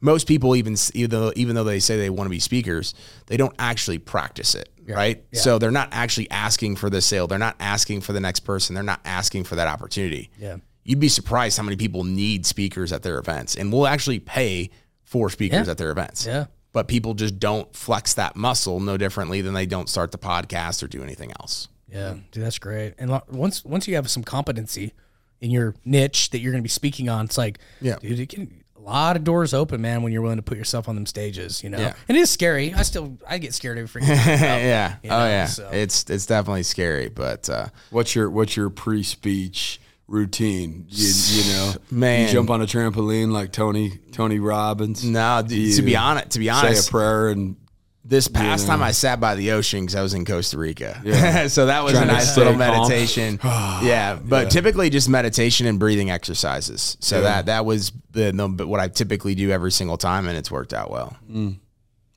most 0.01 0.27
people 0.27 0.57
even 0.57 0.77
even 0.95 1.11
though, 1.11 1.33
even 1.37 1.55
though 1.55 1.65
they 1.65 1.81
say 1.81 1.99
they 1.99 2.09
want 2.09 2.27
to 2.27 2.31
be 2.31 2.41
speakers, 2.41 2.95
they 3.27 3.37
don't 3.37 3.55
actually 3.59 3.99
practice 3.99 4.55
it, 4.55 4.71
right? 4.95 5.25
So 5.33 5.59
they're 5.59 5.71
not 5.71 5.89
actually 5.93 6.31
asking 6.31 6.77
for 6.77 6.89
the 6.91 7.01
sale, 7.01 7.27
they're 7.27 7.39
not 7.39 7.57
asking 7.61 8.03
for 8.03 8.13
the 8.13 8.21
next 8.21 8.41
person, 8.41 8.75
they're 8.75 8.83
not 8.85 9.01
asking 9.05 9.45
for 9.45 9.57
that 9.57 9.67
opportunity. 9.69 10.31
Yeah. 10.39 10.57
You'd 10.85 11.01
be 11.01 11.09
surprised 11.09 11.57
how 11.57 11.65
many 11.65 11.77
people 11.77 12.05
need 12.05 12.47
speakers 12.47 12.93
at 12.93 13.03
their 13.03 13.19
events 13.19 13.57
and 13.57 13.73
will 13.73 13.87
actually 13.87 14.21
pay 14.21 14.71
for 15.03 15.31
speakers 15.31 15.67
Yeah. 15.67 15.71
at 15.73 15.79
their 15.79 15.91
events. 15.91 16.27
Yeah. 16.27 16.47
But 16.73 16.89
people 16.89 17.15
just 17.15 17.39
don't 17.41 17.75
flex 17.75 18.15
that 18.15 18.37
muscle 18.37 18.81
no 18.81 18.97
differently 18.97 19.41
than 19.41 19.55
they 19.55 19.67
don't 19.67 19.89
start 19.89 20.13
the 20.13 20.19
podcast 20.19 20.83
or 20.83 20.87
do 20.87 21.03
anything 21.03 21.33
else. 21.41 21.69
Yeah, 21.89 22.15
dude, 22.33 22.45
that's 22.45 22.59
great. 22.59 22.95
And 22.99 23.21
once 23.31 23.65
once 23.65 23.89
you 23.89 23.95
have 23.95 24.11
some 24.11 24.23
competency 24.25 24.93
in 25.41 25.51
your 25.51 25.75
niche 25.85 26.31
that 26.31 26.41
you're 26.41 26.53
going 26.53 26.61
to 26.63 26.65
be 26.65 26.69
speaking 26.69 27.09
on, 27.09 27.25
it's 27.25 27.39
like, 27.39 27.59
Yeah. 27.81 27.97
dude, 28.01 28.19
it 28.21 28.29
can 28.29 28.63
lot 28.91 29.17
of 29.17 29.25
doors 29.25 29.53
open, 29.55 29.81
man, 29.81 30.03
when 30.03 30.13
you're 30.13 30.23
willing 30.23 30.37
to 30.39 30.43
put 30.43 30.57
yourself 30.59 30.89
on 30.89 30.95
them 30.95 31.07
stages. 31.07 31.63
You 31.63 31.71
know, 31.71 31.79
Yeah. 31.79 31.95
and 32.09 32.17
it 32.17 32.21
is 32.21 32.31
scary. 32.31 32.73
I 32.75 32.83
still 32.83 33.19
I 33.29 33.39
get 33.39 33.55
scared 33.55 33.79
every 33.79 34.01
freaking 34.01 34.07
time. 34.17 34.27
yeah. 34.39 34.97
you 35.03 35.11
oh 35.11 35.27
yeah. 35.27 35.47
so. 35.47 35.69
It's 35.73 36.05
it's 36.09 36.27
definitely 36.27 36.63
scary, 36.63 37.09
but 37.09 37.49
uh, 37.51 37.67
what's 37.91 38.15
your 38.15 38.31
what's 38.31 38.57
your 38.57 38.71
pre-speech 38.71 39.81
routine? 40.09 40.87
You, 40.89 41.13
you 41.29 41.53
know, 41.53 41.75
Man. 41.91 42.27
you 42.27 42.33
jump 42.33 42.51
on 42.51 42.63
a 42.63 42.67
trampoline 42.67 43.31
like 43.33 43.53
Tony 43.53 43.99
Tony 44.13 44.39
Robbins. 44.39 45.05
no, 45.05 45.43
d- 45.47 45.75
to 45.75 45.83
be 45.83 45.97
honest, 45.97 46.31
to 46.31 46.39
be 46.39 46.49
honest, 46.51 46.85
say 46.85 46.89
a 46.89 46.91
prayer 46.91 47.29
and 47.29 47.57
this 48.09 48.29
past 48.29 48.67
know. 48.67 48.75
time 48.75 48.83
I 48.83 48.93
sat 48.93 49.19
by 49.21 49.35
the 49.35 49.51
ocean 49.53 49.81
because 49.81 49.97
I 49.97 50.03
was 50.03 50.15
in 50.15 50.25
Costa 50.25 50.57
Rica. 50.59 51.01
Yeah. 51.05 51.47
so 51.49 51.67
that 51.67 51.83
was 51.83 51.95
Trying 51.95 52.09
a 52.09 52.13
nice 52.13 52.37
little 52.37 52.53
calm. 52.53 52.59
meditation. 52.59 53.39
yeah, 53.45 54.19
but 54.23 54.51
typically 54.51 54.91
just 54.91 55.09
meditation 55.09 55.67
and 55.67 55.79
breathing 55.79 56.11
exercises. 56.11 56.97
So 57.01 57.23
that 57.23 57.47
that 57.47 57.65
was 57.65 57.93
the, 58.13 58.31
the 58.33 58.49
but 58.49 58.69
what 58.69 58.81
I 58.81 58.89
typically 58.89 59.35
do 59.35 59.51
every 59.51 59.73
single 59.73 59.97
time, 59.99 60.29
and 60.29 60.37
it's 60.39 60.51
worked 60.51 60.73
out 60.73 60.91
well. 60.91 61.17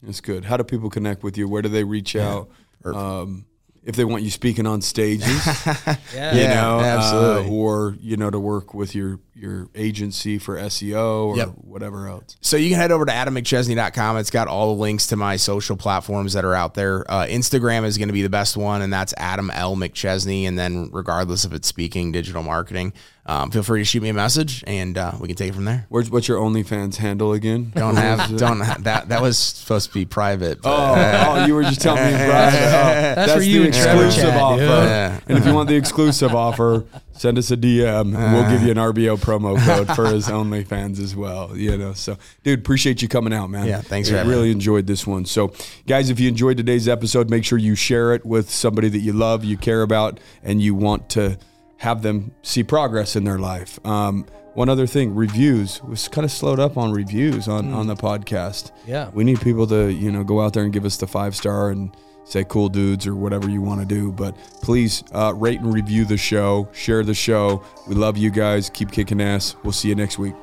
It's 0.08 0.22
good. 0.22 0.46
How 0.46 0.58
do 0.58 0.64
people 0.64 0.90
connect 0.90 1.24
with 1.24 1.38
you? 1.38 1.48
Where 1.48 1.62
do 1.62 1.70
they 1.70 1.84
reach 1.84 2.16
out? 2.16 2.50
Um, 2.86 3.46
if 3.84 3.96
they 3.96 4.06
want 4.06 4.24
you 4.24 4.30
speaking 4.30 4.68
on 4.68 4.82
stages, 4.82 5.28
Yeah. 6.14 6.34
you 6.36 6.42
Yeah, 6.42 6.54
know, 6.62 6.80
absolutely. 6.80 7.50
uh, 7.50 7.54
or 7.54 7.96
you 8.00 8.16
know, 8.18 8.30
to 8.30 8.40
work 8.40 8.74
with 8.74 8.94
your 8.96 9.20
your 9.40 9.70
agency 9.76 10.38
for 10.38 10.58
SEO 10.58 11.28
or 11.28 11.38
Yep. 11.38 11.50
whatever 11.62 12.08
else. 12.08 12.36
So 12.42 12.58
you 12.58 12.70
can 12.70 12.78
head 12.78 12.92
over 12.92 13.06
to 13.06 13.12
adammcchesney.com. 13.12 14.18
It's 14.18 14.32
got 14.32 14.48
all 14.48 14.76
the 14.76 14.82
links 14.82 15.08
to 15.08 15.16
my 15.16 15.36
social 15.38 15.76
platforms 15.78 16.34
that 16.34 16.46
are 16.46 16.54
out 16.56 16.74
there. 16.74 17.10
Uh, 17.12 17.26
Instagram 17.26 17.86
is 17.86 17.98
going 17.98 18.10
to 18.10 18.14
be 18.14 18.22
the 18.22 18.30
best 18.30 18.58
one, 18.58 18.82
and 18.82 18.92
that's 18.92 19.14
Adam 19.18 19.50
L. 19.52 19.76
McChesney. 19.76 20.48
And 20.48 20.58
then, 20.60 20.90
regardless 20.92 21.46
if 21.46 21.54
it's 21.54 21.68
speaking, 21.68 22.12
digital 22.12 22.44
marketing, 22.44 22.94
um, 23.26 23.52
feel 23.52 23.62
free 23.64 23.82
to 23.82 23.86
shoot 23.86 24.02
me 24.02 24.10
a 24.10 24.14
message, 24.14 24.64
and 24.66 24.98
uh, 24.98 25.12
we 25.20 25.28
can 25.28 25.36
take 25.36 25.50
it 25.50 25.54
from 25.56 25.66
there. 25.66 25.86
Where's 25.90 26.10
what's 26.10 26.28
your 26.28 26.40
OnlyFans 26.40 26.96
handle 26.96 27.34
again? 27.34 27.72
Don't 27.76 27.96
have 28.08 28.36
don't 28.38 28.62
have, 28.62 28.86
that. 28.86 29.10
That 29.10 29.22
was 29.22 29.38
supposed 29.38 29.90
to 29.90 29.94
be 29.94 30.06
private. 30.06 30.62
But, 30.64 30.70
Oh, 30.70 30.96
oh, 31.42 31.46
you 31.46 31.54
were 31.54 31.64
just 31.64 31.80
telling 31.82 32.04
me 32.04 32.10
in 32.12 32.16
private. 32.30 32.58
Oh, 32.58 33.16
that's, 33.16 33.34
for 33.34 33.42
you 33.42 33.60
the 33.60 33.66
and 33.68 33.76
exclusive 33.76 34.24
chat, 34.24 34.42
offer. 34.42 34.62
Yeah. 34.64 35.20
And 35.28 35.38
if 35.38 35.46
you 35.46 35.54
want 35.54 35.70
the 35.70 35.76
exclusive 35.76 36.34
offer, 36.34 36.86
send 37.20 37.38
us 37.38 37.52
a 37.52 37.58
DM 37.58 38.16
and 38.16 38.34
we'll 38.34 38.50
give 38.50 38.64
you 38.64 38.72
an 38.72 38.78
RBO 38.78 39.18
promo 39.18 39.58
code 39.66 39.94
for 39.94 40.06
his 40.08 40.28
OnlyFans 40.30 41.02
as 41.02 41.18
well. 41.18 41.56
You 41.56 41.78
know, 41.78 41.92
so 41.92 42.18
dude, 42.44 42.60
appreciate 42.60 43.02
you 43.02 43.10
coming 43.10 43.34
out, 43.34 43.50
man. 43.50 43.68
Yeah, 43.68 43.82
thanks 43.82 44.10
I 44.10 44.22
really 44.22 44.52
enjoyed 44.52 44.88
this 44.88 45.06
one. 45.06 45.26
So, 45.26 45.52
guys, 45.86 46.10
if 46.10 46.18
you 46.18 46.30
enjoyed 46.30 46.56
today's 46.56 46.88
episode, 46.88 47.30
make 47.30 47.44
sure 47.44 47.58
you 47.58 47.76
share 47.76 48.14
it 48.14 48.26
with 48.26 48.50
somebody 48.50 48.88
that 48.88 49.00
you 49.00 49.12
love, 49.12 49.44
you 49.44 49.58
care 49.58 49.82
about, 49.82 50.22
and 50.44 50.62
you 50.62 50.74
want 50.74 51.10
to 51.10 51.38
have 51.78 52.04
them 52.04 52.32
see 52.42 52.64
progress 52.64 53.18
in 53.18 53.26
their 53.26 53.38
life. 53.38 53.86
Um, 53.86 54.26
one 54.54 54.70
other 54.70 54.88
thing, 54.88 55.14
reviews 55.14 55.84
was 55.84 56.08
kind 56.08 56.24
of 56.24 56.32
slowed 56.32 56.60
up 56.60 56.78
on 56.78 56.94
reviews 56.94 57.50
on 57.50 57.74
on 57.74 57.88
the 57.88 57.96
podcast. 57.96 58.72
Yeah. 58.88 59.10
we 59.10 59.26
need 59.26 59.42
people 59.42 59.68
to 59.68 59.92
you 59.92 60.10
know 60.10 60.24
go 60.24 60.40
out 60.40 60.54
there 60.54 60.64
and 60.64 60.72
give 60.72 60.86
us 60.86 60.96
the 60.96 61.08
five 61.08 61.36
star 61.36 61.70
and 61.70 61.94
say 62.30 62.44
cool 62.44 62.70
dudes 62.70 63.08
or 63.08 63.16
whatever 63.16 63.50
you 63.50 63.62
want 63.62 63.82
to 63.82 63.86
do. 63.86 64.12
But 64.12 64.36
please 64.62 65.04
uh, 65.14 65.34
rate 65.36 65.60
and 65.60 65.74
review 65.74 66.06
the 66.06 66.18
show, 66.18 66.70
share 66.72 67.04
the 67.04 67.14
show. 67.14 67.64
We 67.88 67.96
love 67.96 68.18
you 68.18 68.30
guys. 68.30 68.70
Keep 68.70 68.92
kicking 68.92 69.22
ass. 69.22 69.56
We'll 69.64 69.74
see 69.74 69.90
you 69.90 69.96
next 69.96 70.18
week. 70.20 70.36